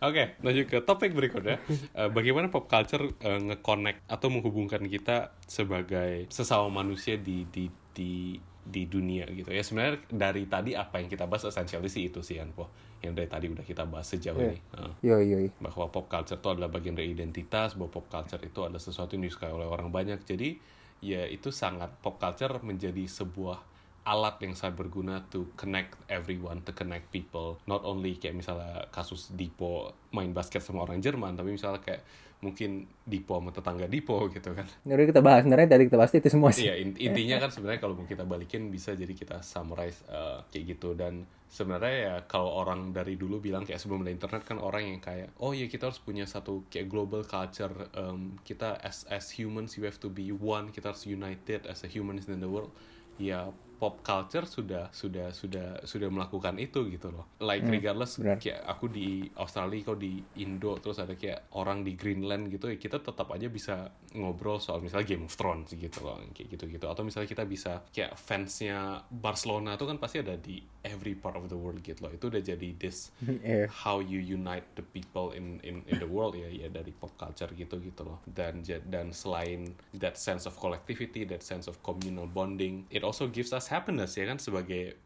Oke, 0.00 0.36
lanjut 0.44 0.68
ke 0.68 0.84
topik 0.84 1.16
berikutnya. 1.16 1.56
Eh, 1.96 2.08
bagaimana 2.08 2.52
pop 2.52 2.68
culture 2.68 3.08
eh, 3.08 3.40
nge-connect 3.40 4.04
atau 4.04 4.28
menghubungkan 4.28 4.84
kita 4.84 5.32
sebagai 5.48 6.28
sesama 6.28 6.68
manusia 6.68 7.16
di 7.16 7.48
di 7.48 7.68
di 7.92 8.36
di 8.62 8.82
dunia 8.84 9.24
gitu 9.26 9.48
ya. 9.48 9.64
Sebenarnya 9.64 10.04
dari 10.12 10.44
tadi 10.44 10.76
apa 10.76 11.00
yang 11.00 11.08
kita 11.08 11.24
bahas 11.24 11.48
essentially 11.48 11.88
sih 11.88 12.12
itu 12.12 12.20
sih 12.20 12.36
Anpo. 12.36 12.68
Yang 13.00 13.12
dari 13.16 13.28
tadi 13.28 13.46
udah 13.48 13.64
kita 13.64 13.88
bahas 13.88 14.06
sejauh 14.06 14.36
Iya. 14.36 14.52
ini. 14.52 14.58
Eh, 14.76 14.92
Yo 15.02 15.16
yo. 15.18 15.38
yo. 15.40 15.50
bahwa 15.56 15.88
pop 15.88 16.04
culture 16.04 16.36
itu 16.36 16.48
adalah 16.48 16.68
bagian 16.68 16.92
dari 16.92 17.08
identitas, 17.08 17.72
bahwa 17.72 17.88
pop 17.90 18.06
culture 18.06 18.44
itu 18.44 18.60
adalah 18.60 18.76
sesuatu 18.78 19.16
yang 19.16 19.24
disukai 19.24 19.48
oleh 19.48 19.64
orang 19.64 19.88
banyak. 19.88 20.20
Jadi 20.22 20.60
ya 21.02 21.26
itu 21.26 21.50
sangat 21.50 21.90
pop 21.98 22.22
culture 22.22 22.62
menjadi 22.62 23.04
sebuah 23.10 23.58
alat 24.02 24.42
yang 24.42 24.54
sangat 24.58 24.82
berguna 24.82 25.22
to 25.30 25.50
connect 25.54 25.94
everyone, 26.10 26.62
to 26.66 26.74
connect 26.74 27.10
people. 27.14 27.58
Not 27.70 27.86
only 27.86 28.18
kayak 28.18 28.38
misalnya 28.38 28.86
kasus 28.90 29.30
Dipo 29.34 29.94
main 30.10 30.34
basket 30.34 30.62
sama 30.62 30.86
orang 30.86 30.98
Jerman, 30.98 31.38
tapi 31.38 31.54
misalnya 31.54 31.82
kayak 31.82 32.02
mungkin 32.42 32.90
Dipo 33.06 33.38
sama 33.38 33.54
tetangga 33.54 33.86
Dipo 33.86 34.26
gitu 34.28 34.50
kan. 34.52 34.66
Ini 34.82 34.92
udah 34.98 35.06
kita 35.08 35.20
bahas 35.22 35.46
sebenarnya 35.46 35.68
tadi 35.70 35.82
kita 35.86 35.98
bahas 35.98 36.12
itu 36.12 36.28
semua 36.28 36.50
sih. 36.50 36.66
Iya, 36.66 36.74
in- 36.82 36.98
intinya 36.98 37.38
kan 37.38 37.50
sebenarnya 37.54 37.80
kalau 37.80 37.94
mau 37.94 38.04
kita 38.04 38.26
balikin 38.26 38.68
bisa 38.68 38.98
jadi 38.98 39.14
kita 39.14 39.40
summarize 39.46 40.02
uh, 40.10 40.42
kayak 40.50 40.76
gitu 40.76 40.98
dan 40.98 41.22
sebenarnya 41.46 41.96
ya 41.96 42.14
kalau 42.26 42.50
orang 42.64 42.90
dari 42.90 43.14
dulu 43.14 43.38
bilang 43.38 43.62
kayak 43.62 43.78
sebelum 43.78 44.02
ada 44.02 44.10
internet 44.10 44.42
kan 44.42 44.58
orang 44.58 44.88
yang 44.88 45.00
kayak 45.04 45.30
oh 45.38 45.52
ya 45.52 45.68
kita 45.68 45.92
harus 45.92 46.00
punya 46.00 46.24
satu 46.24 46.64
kayak 46.72 46.88
global 46.88 47.22
culture 47.28 47.92
um, 47.92 48.40
kita 48.40 48.80
as 48.80 49.04
as 49.12 49.30
humans 49.36 49.76
you 49.76 49.84
have 49.84 50.00
to 50.00 50.08
be 50.08 50.32
one 50.32 50.72
kita 50.72 50.90
harus 50.90 51.04
united 51.04 51.68
as 51.68 51.84
a 51.84 51.88
humans 51.92 52.24
in 52.26 52.40
the 52.40 52.48
world 52.48 52.72
ya 53.20 53.52
pop 53.82 53.98
culture 54.06 54.46
sudah 54.46 54.94
sudah 54.94 55.34
sudah 55.34 55.82
sudah 55.82 56.06
melakukan 56.06 56.54
itu 56.62 56.86
gitu 56.86 57.10
loh 57.10 57.26
like 57.42 57.66
regardless 57.66 58.22
benar. 58.22 58.38
kayak 58.38 58.62
aku 58.62 58.86
di 58.86 59.26
Australia 59.34 59.82
kau 59.82 59.98
di 59.98 60.22
Indo 60.38 60.78
terus 60.78 61.02
ada 61.02 61.18
kayak 61.18 61.50
orang 61.58 61.82
di 61.82 61.98
Greenland 61.98 62.46
gitu 62.46 62.70
ya 62.70 62.78
kita 62.78 63.02
tetap 63.02 63.26
aja 63.34 63.50
bisa 63.50 63.90
ngobrol 64.14 64.62
soal 64.62 64.78
misalnya 64.78 65.10
Game 65.18 65.26
of 65.26 65.34
Thrones 65.34 65.74
gitu 65.74 65.98
loh 66.06 66.22
kayak 66.30 66.54
gitu 66.54 66.70
gitu 66.70 66.86
atau 66.86 67.02
misalnya 67.02 67.26
kita 67.26 67.42
bisa 67.42 67.82
kayak 67.90 68.14
fansnya 68.14 69.02
Barcelona 69.10 69.74
tuh 69.74 69.90
kan 69.90 69.98
pasti 69.98 70.22
ada 70.22 70.38
di 70.38 70.62
every 70.86 71.18
part 71.18 71.34
of 71.34 71.50
the 71.50 71.58
world 71.58 71.82
gitu 71.82 72.06
loh 72.06 72.14
itu 72.14 72.30
udah 72.30 72.38
jadi 72.38 72.68
this 72.78 73.10
Iya. 73.42 73.66
how 73.66 73.98
you 73.98 74.22
unite 74.22 74.62
the 74.78 74.84
people 74.94 75.34
in 75.34 75.58
in 75.66 75.82
in 75.90 75.98
the 75.98 76.06
world 76.06 76.38
ya 76.38 76.46
ya 76.46 76.70
dari 76.70 76.94
pop 76.94 77.10
culture 77.18 77.50
gitu 77.50 77.82
gitu 77.82 78.06
loh 78.06 78.22
dan 78.30 78.62
dan 78.86 79.10
selain 79.10 79.74
that 79.96 80.14
sense 80.14 80.46
of 80.46 80.54
collectivity 80.54 81.26
that 81.26 81.42
sense 81.42 81.66
of 81.66 81.80
communal 81.82 82.28
bonding 82.30 82.86
it 82.92 83.02
also 83.02 83.26
gives 83.26 83.50
us 83.50 83.71
happiness 83.72 84.12
ya 84.14 84.28
kan 84.28 84.36
sebagai 84.36 85.00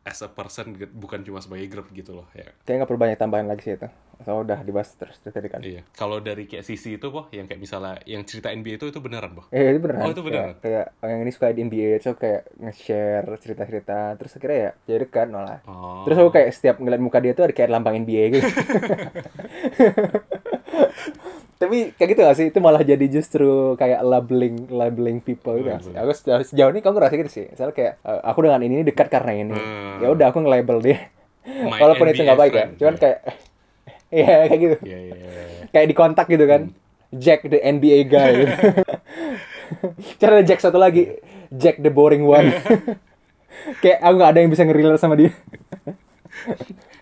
as 0.00 0.20
a 0.20 0.28
person 0.28 0.72
bukan 0.96 1.20
cuma 1.20 1.40
sebagai 1.40 1.68
grup 1.68 1.92
gitu 1.92 2.16
loh 2.16 2.24
ya 2.32 2.48
Kayaknya 2.64 2.76
nggak 2.80 2.88
perlu 2.88 3.00
banyak 3.00 3.18
tambahan 3.20 3.44
lagi 3.44 3.62
sih 3.64 3.76
itu. 3.76 3.88
So 4.20 4.36
udah 4.36 4.60
dibahas 4.60 4.92
terus 4.96 5.16
dari 5.20 5.32
tadi 5.32 5.48
kan. 5.48 5.60
iya 5.60 5.80
kalau 5.92 6.20
dari 6.20 6.44
kayak 6.44 6.64
sisi 6.64 6.96
itu 6.96 7.08
boh 7.08 7.28
yang 7.32 7.44
kayak 7.44 7.56
misalnya 7.56 7.96
yang 8.04 8.20
cerita 8.24 8.48
NBA 8.48 8.76
itu 8.76 8.92
itu 8.92 9.00
beneran 9.00 9.32
boh 9.32 9.44
Eh 9.48 9.72
itu 9.72 9.80
beneran. 9.80 10.04
Oh, 10.04 10.12
itu 10.12 10.20
beneran? 10.20 10.56
Kayak, 10.60 10.92
kayak 11.00 11.08
yang 11.08 11.20
ini 11.20 11.32
suka 11.32 11.46
di 11.52 11.60
NBA 11.64 11.90
so 12.00 12.12
kayak 12.16 12.48
nge-share 12.56 13.28
cerita-cerita 13.40 13.98
terus 14.16 14.32
akhirnya 14.36 14.58
ya 14.60 14.70
jadi 14.88 14.98
dekat 15.04 15.28
malah. 15.32 15.60
oh 15.64 16.04
Terus 16.04 16.16
aku 16.20 16.30
kayak 16.32 16.48
setiap 16.52 16.76
ngeliat 16.80 17.00
muka 17.00 17.20
dia 17.20 17.32
tuh 17.32 17.48
ada 17.48 17.54
kayak 17.56 17.68
lambang 17.72 17.96
NBA 18.00 18.24
gitu. 18.40 18.44
Tapi 21.60 21.92
kayak 21.92 22.08
gitu 22.16 22.20
gak 22.24 22.36
sih? 22.40 22.46
Itu 22.48 22.58
malah 22.64 22.80
jadi 22.80 23.04
justru 23.04 23.76
kayak 23.76 24.00
labeling 24.00 24.72
labeling 24.72 25.20
people 25.20 25.60
gitu 25.60 25.68
gak 25.68 25.84
sih? 25.84 25.92
Aku 25.92 26.10
sejauh, 26.16 26.40
sejauh 26.40 26.72
ini 26.72 26.80
kamu 26.80 26.96
ngerasa 26.96 27.14
gitu 27.20 27.30
sih. 27.30 27.44
Misalnya 27.52 27.74
kayak 27.76 27.92
eh, 28.00 28.20
aku 28.24 28.38
dengan 28.48 28.60
ini 28.64 28.80
dekat 28.80 29.12
karena 29.12 29.32
ini. 29.36 29.52
Hmm. 29.52 30.00
Ya 30.00 30.08
udah 30.08 30.32
aku 30.32 30.40
nge-label 30.40 30.80
dia. 30.80 30.98
Walaupun 31.84 32.08
itu 32.08 32.24
NBA 32.24 32.26
nggak 32.32 32.40
baik 32.40 32.54
ya. 32.56 32.66
Cuman 32.80 32.96
kayak 32.96 33.18
Iya 34.10 34.50
kayak 34.50 34.60
gitu. 34.64 34.76
iya 34.88 34.98
iya 35.06 35.14
iya. 35.14 35.44
Kayak 35.70 35.86
di 35.86 35.94
kontak 35.94 36.26
gitu 36.32 36.44
kan. 36.48 36.72
Jack 37.12 37.44
the 37.44 37.60
NBA 37.60 38.08
guy. 38.08 38.30
gitu. 38.40 38.54
Cara 40.16 40.40
ada 40.40 40.44
Jack 40.48 40.64
satu 40.64 40.80
lagi. 40.80 41.20
Jack 41.52 41.78
the 41.84 41.92
boring 41.92 42.24
one. 42.24 42.56
kayak 43.84 44.00
aku 44.00 44.14
gak 44.16 44.30
ada 44.32 44.40
yang 44.40 44.50
bisa 44.50 44.64
nge 44.64 44.96
sama 44.96 45.14
dia. 45.14 45.30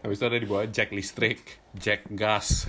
habis 0.03 0.18
itu 0.18 0.27
ada 0.27 0.38
di 0.40 0.49
bawah 0.49 0.66
Jack 0.66 0.90
listrik 0.90 1.61
Jack 1.77 2.09
gas 2.11 2.64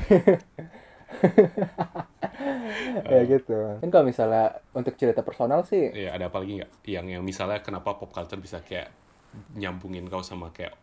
ya 3.12 3.22
gitu. 3.26 3.58
Kan 3.82 3.89
kalau 3.89 4.06
misalnya 4.08 4.62
untuk 4.72 4.95
cerita 4.95 5.26
personal 5.26 5.65
sih 5.67 5.91
Iya, 5.91 6.15
ada 6.15 6.30
apa 6.30 6.39
lagi 6.39 6.62
nggak? 6.62 6.72
Yang 6.86 7.06
yang 7.17 7.24
misalnya 7.26 7.60
kenapa 7.60 7.98
pop 7.98 8.13
culture 8.13 8.39
bisa 8.39 8.62
kayak 8.63 8.93
nyambungin 9.54 10.10
kau 10.10 10.26
sama 10.26 10.50
kayak 10.50 10.74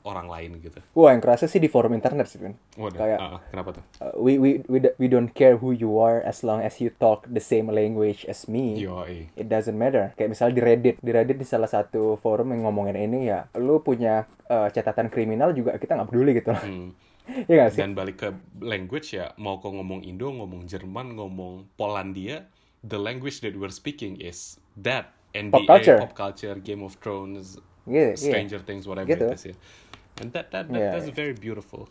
orang 0.00 0.32
lain 0.32 0.56
gitu? 0.64 0.80
Wah, 0.96 1.12
yang 1.12 1.20
kerasa 1.20 1.44
sih 1.44 1.60
di 1.60 1.68
forum 1.68 1.92
internet 1.92 2.24
sih, 2.24 2.40
kan. 2.40 2.56
Waduh, 2.80 2.96
Kayak 2.96 3.18
ah, 3.20 3.36
kenapa 3.52 3.76
tuh? 3.76 3.84
uh, 4.00 4.16
we, 4.16 4.40
we 4.40 4.64
we 4.64 4.80
we 4.96 5.06
don't 5.12 5.28
care 5.36 5.60
who 5.60 5.76
you 5.76 6.00
are 6.00 6.24
as 6.24 6.40
long 6.40 6.64
as 6.64 6.80
you 6.80 6.88
talk 6.96 7.28
the 7.28 7.42
same 7.42 7.68
language 7.68 8.24
as 8.24 8.48
me. 8.48 8.80
Yo, 8.80 9.04
eh. 9.04 9.28
It 9.36 9.52
doesn't 9.52 9.76
matter. 9.76 10.16
Kayak 10.16 10.32
misalnya 10.32 10.54
di 10.56 10.62
Reddit, 10.64 10.96
di 11.04 11.10
Reddit 11.12 11.36
di 11.36 11.44
salah 11.44 11.68
satu 11.68 12.16
forum 12.16 12.56
yang 12.56 12.64
ngomongin 12.64 12.96
ini 12.96 13.28
ya, 13.28 13.44
lu 13.60 13.84
punya 13.84 14.24
uh, 14.48 14.72
catatan 14.72 15.12
kriminal 15.12 15.52
juga 15.52 15.76
kita 15.76 16.00
nggak 16.00 16.08
peduli 16.08 16.32
gitu. 16.32 16.56
Hmm. 16.56 16.96
Iya 17.46 17.54
gak 17.66 17.70
sih? 17.72 17.78
Dan 17.80 17.90
balik 17.94 18.16
ke 18.18 18.28
language 18.58 19.14
ya, 19.14 19.32
mau 19.36 19.58
kau 19.58 19.70
ngomong 19.70 20.02
Indo, 20.02 20.30
ngomong 20.30 20.66
Jerman, 20.66 21.14
ngomong 21.14 21.66
Polandia, 21.74 22.46
the 22.82 22.98
language 22.98 23.40
that 23.40 23.54
we're 23.54 23.72
speaking 23.72 24.18
is 24.18 24.56
that 24.76 25.12
NBA, 25.30 25.66
culture. 25.66 25.98
pop 25.98 26.12
culture, 26.12 26.58
Game 26.58 26.82
of 26.82 26.98
Thrones, 26.98 27.60
iya. 27.86 28.18
Stranger 28.18 28.58
Things, 28.58 28.84
whatever 28.84 29.06
Gitu. 29.06 29.30
it 29.30 29.36
is 29.36 29.44
ya. 29.46 29.56
And 30.18 30.34
that 30.34 30.50
that, 30.50 30.66
that 30.68 30.74
Iya, 30.74 30.90
that's 30.92 31.08
iya. 31.08 31.14
very 31.14 31.32
beautiful. 31.32 31.86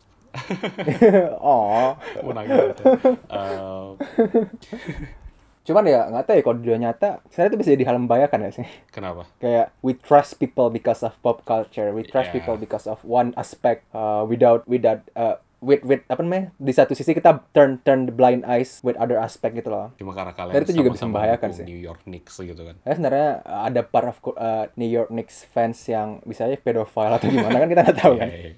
oh. 1.42 1.98
Mau 2.22 2.32
nangis 2.36 2.76
gitu. 2.76 2.84
Uh, 3.32 3.98
Cuman 5.70 5.86
ya 5.86 6.10
nggak 6.10 6.26
tahu 6.26 6.36
ya 6.36 6.42
kalau 6.42 6.58
di 6.58 6.64
dunia 6.66 6.80
nyata, 6.90 7.22
sebenarnya 7.30 7.50
itu 7.54 7.60
bisa 7.62 7.70
jadi 7.78 7.86
hal 7.86 7.98
membahayakan 8.02 8.40
ya 8.42 8.52
sih. 8.58 8.68
kenapa? 8.90 9.30
Kayak 9.44 9.70
we 9.80 9.94
trust 9.94 10.42
people 10.42 10.68
because 10.68 11.06
of 11.06 11.14
pop 11.22 11.46
culture, 11.46 11.94
we 11.94 12.02
trust 12.02 12.34
Yeah. 12.34 12.42
people 12.42 12.58
because 12.58 12.84
of 12.84 12.98
one 13.06 13.38
aspect 13.38 13.86
uh, 13.92 14.26
without 14.26 14.66
without 14.66 15.06
uh, 15.14 15.38
with 15.60 15.84
with 15.84 16.02
apa 16.08 16.24
namanya 16.24 16.56
di 16.56 16.72
satu 16.72 16.96
sisi 16.96 17.12
kita 17.12 17.44
turn 17.52 17.84
turn 17.84 18.08
the 18.08 18.16
blind 18.16 18.48
eyes 18.48 18.80
with 18.80 18.96
other 18.96 19.20
aspect 19.20 19.54
gitu 19.54 19.70
loh. 19.70 19.92
Cuma 19.96 20.16
karena 20.16 20.32
kalian 20.32 20.56
Dan 20.56 20.62
itu 20.64 20.74
juga 20.74 20.90
bisa 20.90 21.06
membahayakan 21.06 21.50
sih. 21.54 21.66
New 21.68 21.78
York 21.78 22.02
Knicks 22.04 22.40
gitu 22.40 22.62
kan. 22.64 22.76
Ya 22.82 22.92
sebenarnya 22.96 23.30
uh, 23.44 23.62
ada 23.68 23.82
part 23.84 24.08
of 24.10 24.18
uh, 24.34 24.66
New 24.74 24.88
York 24.88 25.12
Knicks 25.12 25.46
fans 25.46 25.78
yang 25.86 26.24
bisa 26.24 26.48
aja 26.48 26.58
pedofile 26.58 27.14
atau 27.14 27.28
gimana 27.28 27.60
kan 27.60 27.68
kita 27.68 27.82
nggak 27.86 28.00
tahu 28.00 28.14
kan. 28.24 28.28
Iya, 28.32 28.40
iya. 28.40 28.54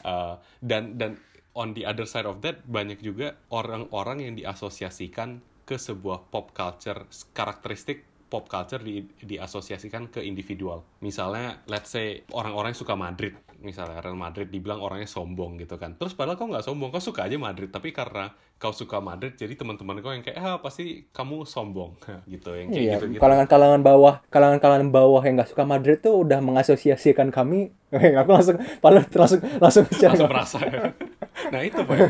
Uh, 0.00 0.34
dan 0.58 0.98
dan 0.98 1.10
on 1.54 1.74
the 1.74 1.86
other 1.86 2.06
side 2.06 2.26
of 2.26 2.42
that 2.42 2.62
banyak 2.64 2.98
juga 2.98 3.38
orang-orang 3.50 4.22
yang 4.22 4.34
diasosiasikan 4.34 5.42
ke 5.70 5.78
sebuah 5.78 6.26
pop 6.26 6.50
culture 6.50 7.06
karakteristik 7.30 8.10
pop 8.30 8.46
culture 8.46 8.82
di, 8.82 9.02
diasosiasikan 9.22 10.10
ke 10.10 10.22
individual. 10.22 10.82
Misalnya, 11.02 11.62
let's 11.66 11.90
say 11.90 12.22
orang-orang 12.30 12.74
yang 12.74 12.80
suka 12.82 12.94
Madrid, 12.94 13.34
misalnya 13.58 13.98
Real 13.98 14.14
Madrid 14.14 14.50
dibilang 14.50 14.78
orangnya 14.82 15.10
sombong 15.10 15.58
gitu 15.58 15.74
kan. 15.78 15.98
Terus 15.98 16.14
padahal 16.14 16.38
kau 16.38 16.46
nggak 16.46 16.62
sombong, 16.62 16.94
kau 16.94 17.02
suka 17.02 17.26
aja 17.26 17.34
Madrid, 17.38 17.74
tapi 17.74 17.90
karena 17.90 18.30
kau 18.60 18.76
suka 18.76 19.00
Madrid, 19.00 19.32
jadi 19.34 19.56
teman-teman 19.56 20.04
kau 20.04 20.12
yang 20.12 20.20
kayak, 20.20 20.36
ah 20.36 20.60
pasti 20.60 21.08
kamu 21.10 21.48
sombong, 21.48 21.96
gitu, 22.28 22.52
yang 22.52 22.68
kayak 22.68 22.84
Iya, 22.84 22.92
gitu-gitu. 23.00 23.20
kalangan-kalangan 23.24 23.80
bawah, 23.80 24.14
kalangan-kalangan 24.28 24.92
bawah 24.92 25.22
yang 25.24 25.40
nggak 25.40 25.50
suka 25.50 25.64
Madrid 25.64 25.98
tuh 25.98 26.20
udah 26.20 26.44
mengasosiasikan 26.44 27.32
kami. 27.32 27.72
aku 28.20 28.30
langsung, 28.30 28.56
padahal 28.78 29.02
langsung 29.10 29.40
langsung 29.58 29.82
langsung 29.90 30.30
merasa 30.30 30.62
nah 31.52 31.58
itu 31.64 31.82
gua. 31.82 32.06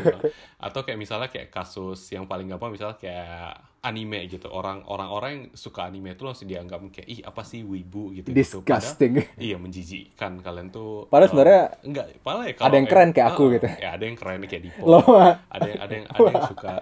atau 0.61 0.85
kayak 0.85 0.99
misalnya 0.99 1.25
kayak 1.31 1.49
kasus 1.49 1.97
yang 2.13 2.29
paling 2.29 2.45
gampang 2.45 2.69
misalnya 2.69 2.97
kayak 3.01 3.57
anime 3.81 4.29
gitu 4.29 4.45
orang 4.53 4.85
orang 4.85 5.09
orang 5.09 5.29
yang 5.33 5.43
suka 5.57 5.89
anime 5.89 6.13
itu 6.13 6.21
langsung 6.21 6.45
dianggap 6.45 6.85
kayak 6.93 7.07
ih 7.09 7.19
apa 7.25 7.41
sih 7.41 7.65
wibu 7.65 8.13
gitu 8.13 8.29
Disgusting. 8.29 9.25
iya 9.41 9.57
menjijikkan 9.57 10.37
kalian 10.45 10.69
tuh 10.69 11.09
Padahal 11.09 11.25
eh, 11.25 11.29
sebenarnya 11.33 11.61
enggak 11.81 12.05
padahal 12.21 12.43
ya 12.45 12.53
ada 12.61 12.75
yang 12.77 12.87
keren 12.87 13.09
kayak 13.09 13.27
aku 13.33 13.43
gitu. 13.57 13.67
ya 13.81 13.89
ada 13.97 14.03
yang 14.05 14.17
keren 14.17 14.41
kayak 14.45 14.63
Dipo 14.69 14.85
ada 14.85 15.65
yang 15.65 15.79
ada 15.81 15.93
yang 15.97 16.05
ada 16.05 16.19
yang 16.29 16.40
suka 16.47 16.73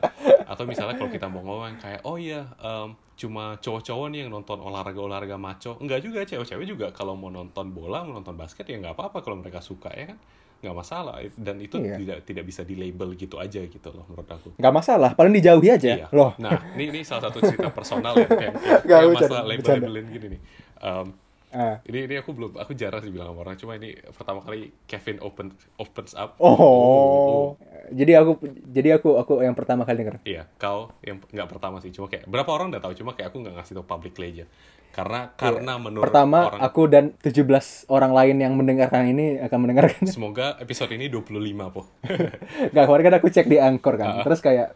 atau 0.45 0.63
misalnya 0.63 0.95
kalau 0.95 1.07
kita 1.07 1.27
mau 1.27 1.41
ngomong 1.41 1.77
kayak 1.77 2.01
oh 2.03 2.15
iya 2.15 2.47
em, 2.57 2.93
cuma 3.13 3.59
cowok-cowok 3.59 4.07
nih 4.09 4.19
yang 4.23 4.31
nonton 4.31 4.57
olahraga-olahraga 4.57 5.35
maco 5.35 5.75
enggak 5.77 5.99
juga 5.99 6.23
cewek-cewek 6.23 6.65
juga 6.65 6.87
kalau 6.89 7.13
mau 7.13 7.27
nonton 7.27 7.69
bola 7.69 8.01
mau 8.01 8.15
nonton 8.15 8.33
basket 8.33 8.63
ya 8.63 8.79
nggak 8.79 8.95
apa-apa 8.95 9.19
kalau 9.19 9.37
mereka 9.37 9.59
suka 9.59 9.91
ya 9.91 10.15
kan 10.15 10.19
nggak 10.59 10.75
masalah 10.75 11.23
dan 11.39 11.55
itu 11.55 11.79
Iya. 11.79 11.95
tidak 11.95 12.17
tidak 12.27 12.43
bisa 12.43 12.67
di 12.67 12.75
label 12.75 13.15
gitu 13.15 13.39
aja 13.39 13.63
gitu 13.63 13.87
loh 13.95 14.03
menurut 14.11 14.27
aku 14.27 14.51
nggak 14.59 14.73
masalah, 14.75 15.15
paling 15.15 15.31
dijauhi 15.31 15.71
aja. 15.71 16.03
Iya. 16.03 16.07
Loh, 16.11 16.35
Nah, 16.35 16.51
ini 16.75 16.91
ini 16.91 16.99
salah 17.07 17.31
satu 17.31 17.39
cerita 17.39 17.71
personal 17.71 18.11
ya, 18.19 18.27
Nggak, 18.27 18.83
kayak 18.83 19.07
bercanda, 19.07 19.23
masalah 19.23 19.43
label-labelin 19.47 20.05
gini 20.11 20.27
nih. 20.35 20.41
Em, 20.83 21.07
Ah. 21.49 21.81
ini 21.89 22.05
ini 22.05 22.15
aku 22.21 22.37
belum 22.37 22.61
aku 22.61 22.77
jarang 22.77 23.01
sih 23.01 23.09
bilang 23.09 23.33
sama 23.33 23.41
orang, 23.41 23.57
cuma 23.57 23.73
ini 23.73 23.97
pertama 24.13 24.39
kali 24.45 24.69
Kevin 24.85 25.17
open 25.25 25.49
opens 25.81 26.13
up. 26.13 26.37
Oh. 26.37 27.57
Jadi 27.89 28.13
aku 28.13 28.37
jadi 28.69 29.01
aku 29.01 29.17
aku 29.17 29.41
yang 29.41 29.57
pertama 29.57 29.81
kali 29.81 30.05
denger. 30.05 30.21
Iya, 30.29 30.45
kau 30.61 30.93
yang 31.01 31.17
nggak 31.17 31.49
pertama 31.49 31.81
sih, 31.81 31.89
cuma 31.89 32.05
kayak 32.05 32.29
berapa 32.29 32.49
orang 32.53 32.69
udah 32.69 32.81
tahu, 32.85 32.93
cuma 33.01 33.17
kayak 33.17 33.33
aku 33.33 33.41
nggak 33.41 33.55
ngasih 33.57 33.73
tau 33.81 33.85
publicly 33.89 34.29
aja. 34.29 34.45
Karena 34.89 35.33
karena 35.37 35.77
menurut 35.77 36.05
Iya. 36.05 36.09
Pertama 36.09 36.39
orang 36.49 36.61
aku 36.65 36.81
dan 36.89 37.05
17 37.21 37.85
orang 37.89 38.11
lain 38.13 38.35
yang 38.41 38.53
mendengarkan 38.57 39.09
ini 39.09 39.37
akan 39.41 39.57
mendengarkan. 39.65 40.05
semoga 40.09 40.57
episode 40.61 40.93
ini 40.93 41.09
25 41.09 41.73
po. 41.73 41.85
Gak 42.73 42.83
kemarin 42.89 43.03
kan 43.05 43.15
aku 43.21 43.27
cek 43.29 43.47
di 43.49 43.57
Anchor 43.61 43.95
kan. 43.97 44.25
Terus 44.25 44.41
kayak 44.41 44.73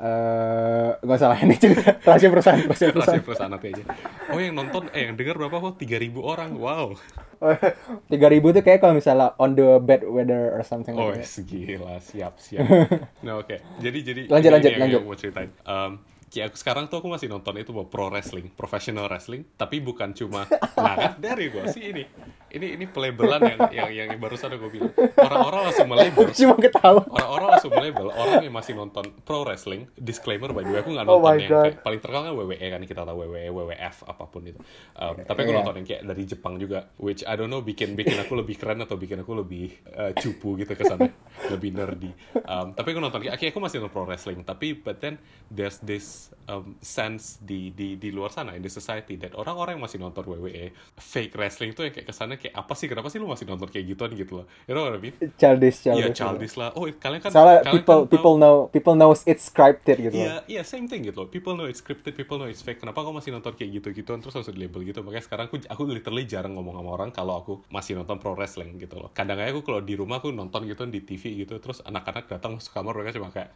eh 0.00 0.90
gak 0.98 1.18
salah 1.18 1.36
ini 1.36 1.54
cerita 1.54 1.92
rahasia 2.08 2.32
perusahaan 2.32 2.60
rahasia 2.64 2.88
perusahaan 2.88 3.20
Rahasia 3.20 3.20
perusahaan 3.22 3.52
nanti 3.52 3.66
aja. 3.68 3.84
Oh 4.28 4.40
yang 4.40 4.56
nonton, 4.56 4.88
eh 4.90 5.04
yang 5.04 5.14
denger 5.14 5.36
berapa 5.36 5.56
po? 5.60 5.68
3000 5.76 6.16
orang, 6.16 6.50
wow. 6.56 6.96
tiga 8.12 8.26
ribu 8.28 8.50
tuh 8.50 8.60
kayak 8.60 8.80
kalau 8.80 8.92
misalnya 8.94 9.36
on 9.36 9.52
the 9.52 9.76
bad 9.78 10.00
weather 10.02 10.52
or 10.52 10.60
something 10.62 10.92
Oh, 10.92 11.08
like 11.08 11.20
that. 11.20 11.44
gila, 11.44 11.96
siap, 11.98 12.36
siap. 12.36 12.64
Nah, 13.24 13.40
oke. 13.40 13.56
Jadi 13.78 13.98
jadi 14.00 14.20
Lanjut, 14.26 14.50
lanjut, 14.50 14.72
lanjut. 14.74 15.00
mau 15.02 15.16
ceritain. 15.16 15.48
Um, 15.62 16.00
kayak 16.30 16.54
aku 16.54 16.56
sekarang 16.56 16.86
tuh 16.86 17.02
aku 17.02 17.10
masih 17.10 17.26
nonton 17.26 17.58
itu 17.58 17.74
bahwa 17.74 17.90
pro 17.90 18.06
wrestling, 18.08 18.48
professional 18.54 19.10
wrestling, 19.10 19.42
tapi 19.58 19.82
bukan 19.82 20.14
cuma 20.14 20.46
nah 20.78 20.94
kan 20.94 21.12
dari 21.18 21.50
gua 21.50 21.66
sih 21.66 21.90
ini. 21.90 22.06
Ini 22.50 22.74
ini 22.74 22.82
pelabelan 22.90 23.46
yang 23.46 23.60
yang 23.70 23.90
yang, 23.94 24.18
barusan 24.18 24.50
aku 24.50 24.74
bilang. 24.74 24.90
Orang-orang 25.14 25.70
langsung 25.70 25.86
melabel 25.86 26.34
Cuma 26.34 26.58
ketawa. 26.58 27.06
Orang-orang 27.06 27.48
langsung 27.54 27.70
melabel 27.70 28.10
orang 28.10 28.42
yang 28.42 28.50
masih 28.50 28.74
nonton 28.74 29.06
pro 29.22 29.46
wrestling, 29.46 29.86
disclaimer 29.94 30.50
by 30.50 30.66
the 30.66 30.74
way, 30.74 30.82
aku 30.82 30.90
nggak 30.90 31.06
Oh 31.06 31.22
nonton 31.22 31.30
my 31.30 31.38
yang 31.38 31.46
God. 31.46 31.62
kayak 31.70 31.76
paling 31.86 32.00
terkenal 32.02 32.22
kan 32.26 32.34
WWE 32.34 32.66
kan 32.74 32.82
kita 32.82 33.00
tahu 33.06 33.16
WWE, 33.22 33.48
WWF 33.54 33.96
apa 34.02 34.24
pun 34.26 34.42
itu. 34.50 34.58
Um, 34.98 35.14
tapi 35.22 35.38
aku 35.46 35.50
Iya. 35.54 35.58
nonton 35.62 35.74
yang 35.78 35.86
kayak 35.86 36.02
dari 36.10 36.22
Jepang 36.26 36.54
juga, 36.58 36.78
which 36.98 37.22
I 37.22 37.38
don't 37.38 37.54
know 37.54 37.62
bikin 37.62 37.94
bikin 37.94 38.18
aku 38.18 38.34
lebih 38.34 38.58
keren 38.58 38.82
atau 38.82 38.98
bikin 38.98 39.22
aku 39.22 39.30
lebih 39.38 39.70
uh, 39.94 40.10
cupu 40.18 40.58
gitu 40.58 40.74
ke 40.74 40.82
sana, 40.82 41.06
lebih 41.54 41.70
nerdy. 41.70 42.10
Um, 42.50 42.74
tapi 42.74 42.90
aku 42.90 42.98
nonton 42.98 43.22
kayak 43.22 43.54
aku 43.54 43.62
masih 43.62 43.78
nonton 43.78 43.94
pro 43.94 44.02
wrestling, 44.10 44.42
tapi 44.42 44.74
but 44.74 44.98
then 44.98 45.22
there's 45.54 45.78
this 45.86 46.19
um, 46.50 46.76
sense 46.84 47.40
di 47.40 47.72
di 47.72 47.96
di 47.96 48.08
luar 48.12 48.28
sana 48.28 48.52
in 48.52 48.60
the 48.60 48.68
society 48.68 49.16
that 49.16 49.32
orang-orang 49.32 49.80
yang 49.80 49.84
masih 49.84 49.96
nonton 49.96 50.22
WWE 50.28 50.74
fake 50.98 51.32
wrestling 51.38 51.72
tuh 51.72 51.88
yang 51.88 51.94
kayak 51.96 52.08
kesannya 52.12 52.36
kayak 52.36 52.54
apa 52.54 52.72
sih 52.76 52.86
kenapa 52.90 53.08
sih 53.08 53.16
lu 53.16 53.26
masih 53.30 53.48
nonton 53.48 53.68
kayak 53.72 53.86
gituan 53.96 54.10
gitu 54.12 54.32
loh. 54.42 54.46
You 54.68 54.76
know 54.76 54.84
what 54.84 54.96
I 54.96 55.00
mean? 55.00 55.14
Childish, 55.40 55.86
Iya 55.86 56.12
childish. 56.12 56.18
childish 56.18 56.54
lah. 56.60 56.70
Oh 56.76 56.84
kalian 56.84 57.20
kan 57.24 57.30
Soalnya 57.32 57.64
kalian 57.64 57.74
people 57.80 58.00
kan 58.04 58.12
people 58.12 58.34
know 58.36 58.54
people 58.68 58.94
knows 58.98 59.20
it's 59.24 59.48
scripted 59.48 59.96
gitu. 60.04 60.16
Iya, 60.20 60.44
iya 60.50 60.62
same 60.66 60.84
thing 60.90 61.06
gitu 61.06 61.24
loh. 61.24 61.28
People 61.32 61.56
know 61.56 61.64
it's 61.64 61.80
scripted, 61.80 62.12
people 62.12 62.36
know 62.36 62.50
it's 62.50 62.60
fake. 62.60 62.82
Kenapa 62.84 63.00
kau 63.00 63.14
masih 63.16 63.32
nonton 63.32 63.56
kayak 63.56 63.80
gitu-gituan 63.80 64.20
terus 64.20 64.36
langsung 64.36 64.52
di 64.52 64.66
label 64.66 64.84
gitu? 64.84 65.00
Makanya 65.00 65.24
sekarang 65.24 65.44
aku 65.48 65.56
aku 65.64 65.82
literally 65.88 66.28
jarang 66.28 66.52
ngomong 66.58 66.76
sama 66.76 66.90
orang 66.92 67.10
kalau 67.14 67.40
aku 67.40 67.52
masih 67.72 67.96
nonton 67.96 68.20
pro 68.20 68.36
wrestling 68.36 68.76
gitu 68.76 69.00
loh. 69.00 69.08
Kadang 69.16 69.40
aja 69.40 69.48
aku 69.54 69.64
kalau 69.64 69.80
di 69.80 69.96
rumah 69.96 70.20
aku 70.20 70.34
nonton 70.34 70.68
gitu 70.68 70.84
di 70.90 71.00
TV 71.00 71.46
gitu 71.46 71.56
terus 71.62 71.80
anak-anak 71.86 72.26
datang 72.26 72.58
masuk 72.58 72.74
kamar 72.74 72.92
mereka 72.98 73.16
cuma 73.16 73.30
kayak 73.30 73.54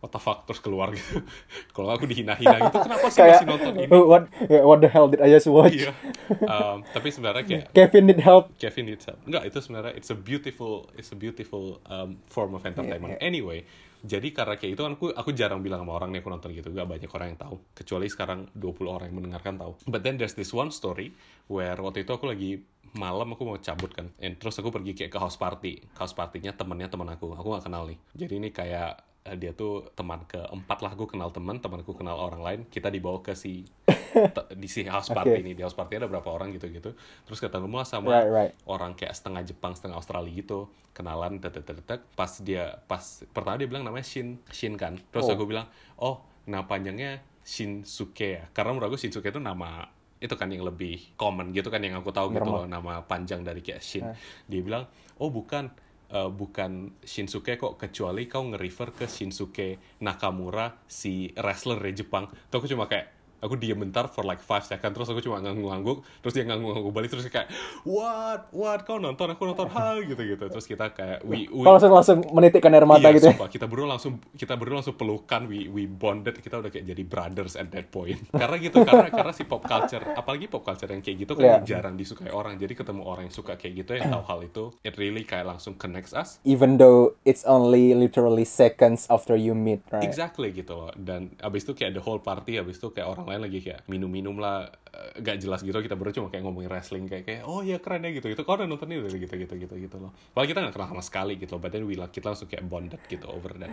what 0.00 0.10
the 0.12 0.20
fuck 0.20 0.44
terus 0.44 0.60
keluar 0.60 0.92
gitu 0.92 1.24
kalau 1.76 1.92
aku 1.94 2.04
dihina-hina 2.08 2.68
gitu 2.68 2.78
kenapa 2.84 3.06
sih 3.08 3.20
kayak 3.20 3.42
masih 3.42 3.48
nonton 3.48 3.72
ini 3.80 3.88
what 4.10 4.24
yeah, 4.46 4.62
what 4.64 4.78
the 4.80 4.90
hell 4.90 5.08
did 5.08 5.20
I 5.20 5.28
just 5.32 5.48
watch 5.48 5.74
iya 5.74 5.92
Um, 6.26 6.82
tapi 6.90 7.14
sebenarnya 7.14 7.42
kayak 7.46 7.64
Kevin 7.76 8.10
need 8.10 8.18
help 8.18 8.50
Kevin 8.58 8.90
needs 8.90 9.06
help. 9.06 9.22
Enggak, 9.22 9.46
itu 9.46 9.58
sebenarnya 9.62 9.94
it's 9.94 10.10
a 10.10 10.18
beautiful 10.18 10.90
it's 10.98 11.14
a 11.14 11.18
beautiful 11.18 11.78
um, 11.86 12.18
form 12.26 12.58
of 12.58 12.66
entertainment. 12.66 13.14
Anyway, 13.22 13.62
jadi 14.02 14.34
karena 14.34 14.58
kayak 14.58 14.72
itu 14.74 14.82
kan 14.82 14.92
aku 14.98 15.06
aku 15.14 15.30
jarang 15.34 15.62
bilang 15.62 15.86
sama 15.86 15.98
orang 15.98 16.10
nih 16.10 16.20
aku 16.22 16.30
nonton 16.30 16.50
gitu. 16.54 16.68
Gak 16.74 16.88
banyak 16.88 17.10
orang 17.10 17.26
yang 17.34 17.40
tahu. 17.40 17.56
Kecuali 17.74 18.06
sekarang 18.10 18.50
20 18.58 18.86
orang 18.86 19.06
yang 19.10 19.18
mendengarkan 19.22 19.54
tahu. 19.58 19.72
But 19.86 20.02
then 20.02 20.18
there's 20.18 20.34
this 20.34 20.50
one 20.50 20.74
story 20.74 21.14
where 21.46 21.78
waktu 21.78 22.02
itu 22.02 22.10
aku 22.10 22.26
lagi 22.26 22.50
malam 22.96 23.34
aku 23.34 23.42
mau 23.46 23.58
cabut 23.62 23.94
kan. 23.94 24.10
And 24.18 24.34
terus 24.38 24.58
aku 24.58 24.74
pergi 24.74 24.98
kayak 24.98 25.14
ke 25.14 25.18
house 25.22 25.38
party. 25.38 25.82
House 25.98 26.14
partinya 26.14 26.50
temennya 26.50 26.90
teman 26.90 27.06
aku. 27.10 27.38
Aku 27.38 27.54
gak 27.54 27.66
kenal 27.70 27.86
nih. 27.86 27.98
Jadi 28.18 28.34
ini 28.38 28.48
kayak 28.50 28.98
dia 29.34 29.50
tuh 29.50 29.90
teman 29.92 30.22
keempat 30.24 30.78
lah 30.78 30.92
aku 30.92 31.04
kenal 31.06 31.28
teman 31.28 31.58
temanku 31.58 31.92
kenal 31.92 32.14
orang 32.16 32.38
lain 32.38 32.60
kita 32.66 32.86
dibawa 32.86 33.18
ke 33.18 33.32
si 33.32 33.66
di 34.54 34.64
si 34.66 34.84
house 34.84 35.08
party 35.08 35.32
Oke. 35.32 35.42
ini 35.42 35.52
di 35.52 35.60
house 35.60 35.74
party 35.74 35.96
ada 35.96 36.06
berapa 36.06 36.24
orang 36.26 36.48
gitu 36.50 36.68
gitu 36.68 36.94
terus 37.22 37.36
ketemu 37.36 37.68
lah 37.74 37.84
sama 37.84 38.08
Right, 38.12 38.30
right. 38.30 38.52
orang 38.64 38.94
kayak 38.94 39.12
setengah 39.12 39.42
Jepang 39.42 39.72
setengah 39.72 39.96
Australia 39.96 40.30
gitu 40.30 40.70
kenalan 40.92 41.36
tetek 41.36 41.66
tetek 41.66 42.00
pas 42.12 42.30
dia 42.38 42.78
pas 42.82 43.02
pertama 43.28 43.56
dia 43.56 43.66
bilang 43.66 43.82
namanya 43.82 44.04
Shin 44.04 44.38
Shin 44.48 44.74
kan 44.74 44.96
terus 45.10 45.26
Oh. 45.26 45.34
aku 45.34 45.44
bilang 45.44 45.66
oh 45.96 46.20
nama 46.44 46.64
panjangnya 46.64 47.20
Shinsuke 47.42 48.28
ya 48.32 48.44
karena 48.50 48.70
menurut 48.70 48.90
aku 48.90 48.98
Shinsuke 48.98 49.28
itu 49.28 49.38
nama 49.38 49.88
itu 50.16 50.32
kan 50.32 50.48
yang 50.48 50.64
lebih 50.64 51.12
common 51.14 51.52
gitu 51.52 51.68
kan 51.68 51.78
yang 51.78 51.96
aku 51.96 52.08
tahu 52.08 52.32
gitu 52.32 52.40
Normal. 52.40 52.64
loh 52.64 52.66
nama 52.66 52.92
panjang 53.02 53.40
dari 53.40 53.60
kayak 53.60 53.80
Shin 53.80 54.02
Ah. 54.02 54.16
dia 54.44 54.60
bilang 54.60 54.88
oh 55.16 55.28
bukan 55.28 55.68
eh, 56.12 56.30
bukan 56.30 57.00
Shinsuke 57.00 57.56
kok 57.56 57.80
kecuali 57.80 58.28
kau 58.28 58.44
nge-refer 58.52 58.92
ke 58.92 59.06
Shinsuke 59.08 59.98
Nakamura 60.04 60.76
si 60.84 61.32
wrestler 61.34 61.80
dari 61.80 61.94
Jepang. 61.96 62.28
Tuh 62.52 62.60
aku 62.60 62.68
cuma 62.68 62.86
kayak 62.86 63.15
aku 63.40 63.54
diem 63.56 63.76
bentar 63.76 64.08
for 64.08 64.24
like 64.24 64.40
5 64.40 64.66
second 64.66 64.90
terus 64.92 65.08
aku 65.08 65.20
cuma 65.20 65.40
ngangguk-ngangguk 65.40 66.02
terus 66.20 66.32
dia 66.32 66.44
ngangguk-ngangguk 66.44 66.92
balik 66.92 67.10
terus 67.12 67.26
kayak 67.28 67.48
what? 67.84 68.48
What? 68.50 68.82
Kau 68.84 68.96
nonton? 68.96 69.32
Aku 69.32 69.44
nonton? 69.44 69.68
Ha 69.76 69.98
gitu 70.00 70.16
gitu 70.16 70.44
terus 70.48 70.64
kita 70.64 70.88
kayak 70.88 71.20
we, 71.22 71.44
we 71.52 71.60
Kalau 71.60 71.76
langsung 71.76 71.92
langsung 71.92 72.18
menitikkan 72.32 72.72
air 72.72 72.88
mata 72.88 73.10
iya, 73.10 73.16
gitu 73.18 73.28
ya. 73.28 73.36
sumpah, 73.36 73.50
kita 73.50 73.66
berdua 73.68 73.88
langsung 73.92 74.16
kita 74.32 74.54
berdua 74.56 74.80
langsung 74.80 74.96
pelukan 74.96 75.44
we 75.44 75.68
we 75.68 75.84
bonded 75.84 76.32
kita 76.40 76.64
udah 76.64 76.70
kayak 76.72 76.86
jadi 76.88 77.02
brothers 77.04 77.60
at 77.60 77.68
that 77.68 77.92
point. 77.92 78.16
Karena 78.40 78.56
gitu 78.56 78.80
karena 78.80 79.12
karena 79.12 79.32
si 79.36 79.44
pop 79.44 79.60
culture 79.62 80.00
apalagi 80.16 80.48
pop 80.48 80.64
culture 80.64 80.88
yang 80.88 81.04
kayak 81.04 81.28
gitu 81.28 81.32
kan 81.36 81.44
Iya. 81.44 81.56
jarang 81.66 81.94
disukai 81.94 82.32
orang. 82.32 82.56
Jadi 82.56 82.72
ketemu 82.72 83.02
orang 83.04 83.28
yang 83.28 83.34
suka 83.34 83.60
kayak 83.60 83.84
gitu 83.84 83.90
yang 84.00 84.08
tahu 84.08 84.24
hal 84.24 84.40
itu 84.46 84.64
it 84.80 84.94
really 84.96 85.26
kayak 85.26 85.44
langsung 85.44 85.76
connects 85.76 86.16
us. 86.16 86.40
Even 86.46 86.80
though 86.80 87.12
it's 87.28 87.44
only 87.44 87.92
literally 87.92 88.46
seconds 88.48 89.04
after 89.12 89.36
you 89.36 89.52
meet, 89.52 89.84
right? 89.92 90.06
Exactly 90.06 90.54
gitu 90.56 90.72
loh. 90.72 90.90
Dan 90.96 91.36
abis 91.42 91.66
itu 91.68 91.76
kayak 91.76 91.92
the 91.92 92.02
whole 92.02 92.22
party, 92.22 92.56
abis 92.56 92.80
itu 92.80 92.88
kayak 92.90 93.12
orang 93.12 93.25
lain 93.28 93.42
lagi 93.42 93.58
kayak 93.62 93.84
minum-minum 93.90 94.36
lah, 94.38 94.70
eh, 94.94 95.20
gak 95.22 95.42
jelas 95.42 95.60
gitu. 95.62 95.74
Kita 95.74 95.98
berdua 95.98 96.14
cuma 96.14 96.28
kayak 96.30 96.44
ngomongin 96.46 96.70
wrestling 96.70 97.04
kayak 97.10 97.24
kayak 97.26 97.42
oh 97.44 97.60
iya 97.60 97.82
keren 97.82 98.06
ya 98.06 98.10
gitu 98.14 98.30
gitu. 98.30 98.42
Kau 98.46 98.56
udah 98.56 98.68
nonton 98.70 98.88
ini 98.90 99.02
gitu 99.06 99.34
gitu 99.36 99.54
gitu 99.58 99.74
gitu 99.76 99.96
loh. 99.98 100.14
Padahal 100.32 100.48
kita 100.48 100.58
gak 100.66 100.74
kenal 100.74 100.88
sama 100.94 101.02
sekali 101.02 101.34
gitu 101.36 101.58
loh. 101.58 101.62
But 101.62 101.70
then 101.74 101.84
we 101.84 101.98
like, 101.98 102.14
kita 102.14 102.32
langsung 102.32 102.48
kayak 102.48 102.64
bonded 102.66 103.02
gitu 103.10 103.26
over 103.28 103.54
that. 103.58 103.70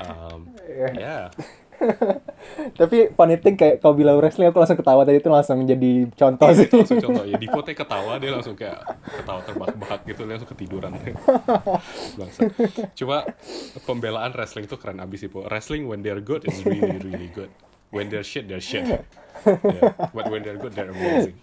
Um, 0.00 0.54
yeah. 0.96 1.28
Tapi 2.80 3.12
funny 3.16 3.40
thing 3.40 3.56
kayak 3.56 3.80
kau 3.80 3.96
bilang 3.96 4.20
wrestling 4.20 4.52
aku 4.52 4.60
langsung 4.60 4.78
ketawa 4.78 5.02
tadi 5.04 5.20
itu 5.20 5.30
langsung 5.32 5.64
jadi 5.64 5.92
contoh 6.12 6.48
sih. 6.52 6.66
Itu 6.68 6.76
langsung 6.84 7.00
contoh 7.00 7.24
ya. 7.24 7.36
Dipotnya 7.40 7.74
ketawa 7.76 8.12
dia 8.20 8.30
langsung 8.32 8.54
kayak 8.56 8.80
ketawa 9.04 9.40
terbahak-bahak 9.44 10.00
gitu 10.04 10.20
dia 10.28 10.32
langsung 10.36 10.50
ketiduran. 10.52 10.90
Bangsa. 12.18 12.40
Cuma 12.96 13.24
pembelaan 13.84 14.32
wrestling 14.36 14.68
itu 14.68 14.76
keren 14.76 15.00
abis 15.00 15.26
sih 15.26 15.30
po. 15.32 15.44
Wrestling 15.48 15.88
when 15.88 16.04
they're 16.04 16.22
good 16.22 16.44
is 16.44 16.60
really 16.64 17.00
really 17.00 17.32
good. 17.32 17.50
When 17.90 18.10
they're 18.10 18.26
shit 18.26 18.46
they're 18.46 18.62
shit. 18.62 18.86
Yeah. 19.40 19.96
But 20.12 20.28
when 20.28 20.44
they're 20.44 20.60
good 20.60 20.76
they're 20.76 20.92
amazing. 20.92 21.40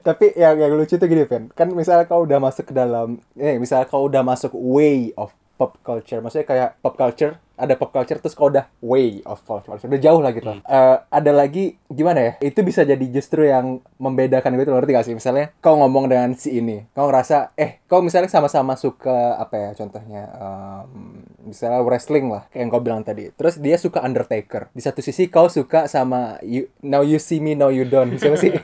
Tapi 0.00 0.32
yang 0.32 0.56
yang 0.56 0.72
lucu 0.74 0.96
tuh 0.96 1.08
gini, 1.08 1.28
Fen. 1.28 1.52
Kan 1.52 1.72
misalnya 1.76 2.08
kau 2.08 2.24
udah 2.24 2.40
masuk 2.40 2.72
ke 2.72 2.74
dalam 2.76 3.20
eh 3.36 3.60
misalnya 3.60 3.84
kau 3.84 4.08
udah 4.08 4.24
masuk 4.24 4.52
way 4.56 5.12
of 5.16 5.32
pop 5.60 5.76
culture. 5.84 6.24
Maksudnya 6.24 6.46
kayak 6.48 6.70
pop 6.80 6.96
culture, 6.96 7.36
ada 7.58 7.74
pop 7.74 7.90
culture 7.90 8.22
terus 8.22 8.38
kau 8.38 8.48
udah 8.48 8.70
way 8.78 9.18
of 9.26 9.42
pop 9.42 9.66
culture. 9.66 9.90
Udah 9.90 10.00
jauh 10.00 10.22
lah 10.22 10.30
gitu. 10.30 10.46
Eh, 10.48 10.96
ada 11.02 11.32
lagi 11.34 11.74
gimana 11.90 12.22
ya? 12.22 12.32
Itu 12.38 12.62
bisa 12.62 12.86
jadi 12.86 13.02
justru 13.10 13.44
yang 13.44 13.82
membedakan 13.98 14.54
gitu, 14.54 14.70
ngerti 14.70 14.90
gak 14.94 15.06
sih? 15.10 15.14
Misalnya 15.18 15.50
kau 15.58 15.74
ngomong 15.74 16.06
dengan 16.06 16.30
si 16.38 16.62
ini, 16.62 16.86
kau 16.94 17.10
ngerasa 17.10 17.58
eh 17.58 17.82
kau 17.90 17.98
misalnya 17.98 18.30
sama-sama 18.30 18.78
suka 18.78 19.34
apa 19.42 19.54
ya 19.58 19.70
contohnya 19.74 20.22
em, 20.38 21.26
misalnya 21.50 21.82
wrestling 21.82 22.30
lah 22.30 22.46
kayak 22.54 22.62
yang 22.62 22.70
kau 22.70 22.82
bilang 22.82 23.02
tadi. 23.02 23.34
Terus 23.34 23.58
dia 23.58 23.74
suka 23.76 24.00
Undertaker. 24.06 24.70
Di 24.70 24.80
satu 24.80 25.02
sisi 25.02 25.26
kau 25.26 25.50
suka 25.50 25.90
sama 25.90 26.38
you, 26.46 26.70
Now 26.80 27.02
You 27.02 27.18
See 27.18 27.42
Me 27.42 27.58
Now 27.58 27.74
You 27.74 27.84
Don't. 27.84 28.14
Siapa 28.14 28.38
sih? 28.38 28.54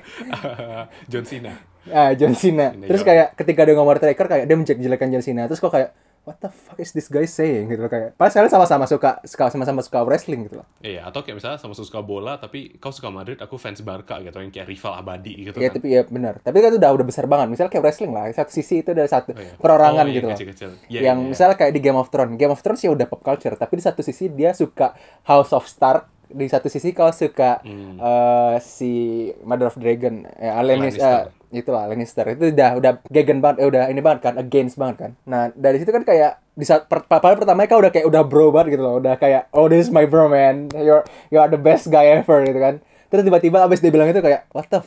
John 1.11 1.27
Cena. 1.27 1.53
Ah, 1.91 2.17
John 2.17 2.33
Cena. 2.33 2.73
Cena, 2.73 2.87
Terus 2.89 3.03
iya. 3.05 3.09
kayak 3.09 3.29
ketika 3.37 3.61
dia 3.67 3.75
ngomong 3.77 3.99
Undertaker 3.99 4.27
kayak 4.31 4.45
dia 4.47 4.57
menjelek-jelekan 4.57 5.09
John 5.11 5.25
Cena. 5.25 5.43
Terus 5.51 5.61
kok 5.61 5.73
kayak 5.75 5.91
what 6.25 6.37
the 6.39 6.49
fuck 6.49 6.77
is 6.77 6.91
this 6.91 7.07
guy 7.07 7.23
saying 7.23 7.69
gitu 7.69 7.79
loh 7.79 7.89
kayak. 7.89 8.13
Padahal 8.15 8.49
sama-sama 8.49 8.85
suka 8.85 9.21
sama-sama 9.25 9.81
suka 9.81 10.01
wrestling 10.03 10.45
gitu 10.45 10.59
loh. 10.59 10.67
Iya, 10.81 11.05
atau 11.05 11.21
kayak 11.21 11.37
misalnya 11.37 11.57
sama 11.57 11.73
suka 11.73 12.01
bola 12.01 12.35
tapi 12.35 12.75
kau 12.75 12.89
suka 12.89 13.09
Madrid, 13.09 13.37
aku 13.37 13.55
fans 13.55 13.79
Barca 13.79 14.19
gitu 14.19 14.33
yang 14.35 14.49
kayak 14.49 14.67
rival 14.67 14.93
abadi 14.95 15.33
gitu 15.45 15.57
Iya 15.57 15.69
kan. 15.69 15.77
tapi 15.77 15.89
ya 15.91 16.03
benar. 16.03 16.35
Tapi 16.41 16.57
kan 16.57 16.69
itu 16.69 16.79
udah 16.79 16.91
udah 16.91 17.07
besar 17.07 17.25
banget. 17.25 17.47
Misalnya 17.51 17.71
kayak 17.71 17.85
wrestling 17.85 18.11
lah. 18.11 18.25
Satu 18.31 18.51
sisi 18.51 18.81
itu 18.81 18.91
ada 18.91 19.05
satu 19.05 19.31
Oh, 19.31 19.39
iya. 19.39 19.53
perorangan 19.55 20.01
Oh, 20.01 20.09
iya, 20.09 20.15
gitu 20.15 20.27
loh. 20.27 20.33
kecil-kecil. 20.33 20.71
Iya, 20.89 21.01
yang 21.03 21.19
iya, 21.19 21.23
iya. 21.23 21.31
misalnya 21.31 21.57
kayak 21.57 21.73
di 21.73 21.81
Game 21.81 21.97
of 21.97 22.09
Thrones. 22.09 22.35
Game 22.35 22.51
of 22.51 22.59
Thrones 22.59 22.81
ya 22.81 22.91
udah 22.91 23.05
pop 23.05 23.21
culture, 23.21 23.55
tapi 23.55 23.77
di 23.77 23.85
satu 23.85 24.01
sisi 24.01 24.27
dia 24.29 24.51
suka 24.51 24.97
House 25.23 25.53
of 25.53 25.65
Stark. 25.65 26.09
Di 26.25 26.49
satu 26.49 26.67
sisi 26.67 26.91
kau 26.91 27.07
suka 27.11 27.61
Hmm. 27.61 27.95
eh, 27.95 28.57
si 28.59 28.93
Mother 29.41 29.69
of 29.69 29.77
Dragon, 29.77 30.25
eh, 30.33 30.51
Lannis- 30.57 30.97
Lannister. 30.97 31.29
eh, 31.29 31.44
itulah 31.55 31.87
Lannister. 31.87 32.27
Itu 32.29 32.51
udah 32.51 32.71
udah 32.77 32.93
gegen 33.07 33.39
banget 33.39 33.63
eh, 33.63 33.69
udah 33.71 33.83
ini 33.87 34.01
banget 34.01 34.21
kan 34.23 34.35
against 34.37 34.75
banget 34.75 34.97
kan. 34.99 35.11
Nah 35.25 35.49
dari 35.55 35.79
situ 35.79 35.89
kan 35.89 36.03
kayak 36.03 36.43
di 36.53 36.63
saat 36.63 36.87
per, 36.87 37.07
padahal 37.07 37.35
pertamanya 37.35 37.67
kau 37.67 37.79
udah 37.79 37.91
kayak 37.91 38.07
udah 38.07 38.23
bro 38.23 38.51
banget 38.51 38.75
gitu 38.75 38.83
loh. 38.83 38.99
Udah 38.99 39.15
kayak 39.15 39.49
oh 39.51 39.67
this 39.67 39.87
is 39.87 39.91
my 39.91 40.05
bro 40.05 40.27
man. 40.27 40.69
You're 40.75 41.03
you 41.31 41.39
are 41.39 41.49
the 41.49 41.59
best 41.59 41.89
guy 41.89 42.11
ever 42.13 42.43
gitu 42.43 42.59
kan. 42.59 42.83
Terus 43.09 43.23
tiba-tiba 43.23 43.63
abis 43.63 43.79
dia 43.79 43.89
bilang 43.89 44.11
itu 44.11 44.19
kayak 44.19 44.51
what 44.51 44.67
the 44.67 44.83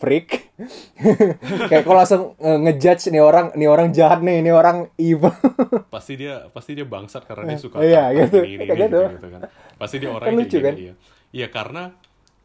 freak? 0.00 0.48
Kayak 1.68 1.84
kau 1.84 1.92
langsung 1.92 2.32
eh, 2.40 2.56
ngejudge 2.56 3.12
nih 3.12 3.20
orang 3.20 3.52
nih 3.52 3.68
orang 3.68 3.92
jahat 3.92 4.24
nih 4.24 4.40
ini 4.40 4.48
orang 4.48 4.88
evil. 4.96 5.28
Pasti 5.94 6.16
dia 6.16 6.48
pasti 6.48 6.72
dia 6.72 6.88
bangsat 6.88 7.28
karena 7.28 7.52
dia 7.52 7.60
suka 7.60 7.84
Iya, 7.84 8.08
gitu. 8.16 8.40
ini, 8.40 8.56
ini, 8.56 8.64
Kayak 8.64 8.78
gitu. 8.88 9.00
gitu, 9.12 9.28
kan. 9.28 9.40
Pasti 9.76 9.96
dia 10.00 10.08
orang 10.08 10.26
Kan 10.28 10.34
lucu, 10.40 10.56
kan? 10.56 10.74
iya. 10.76 10.92
Iya 11.30 11.46
karena 11.52 11.82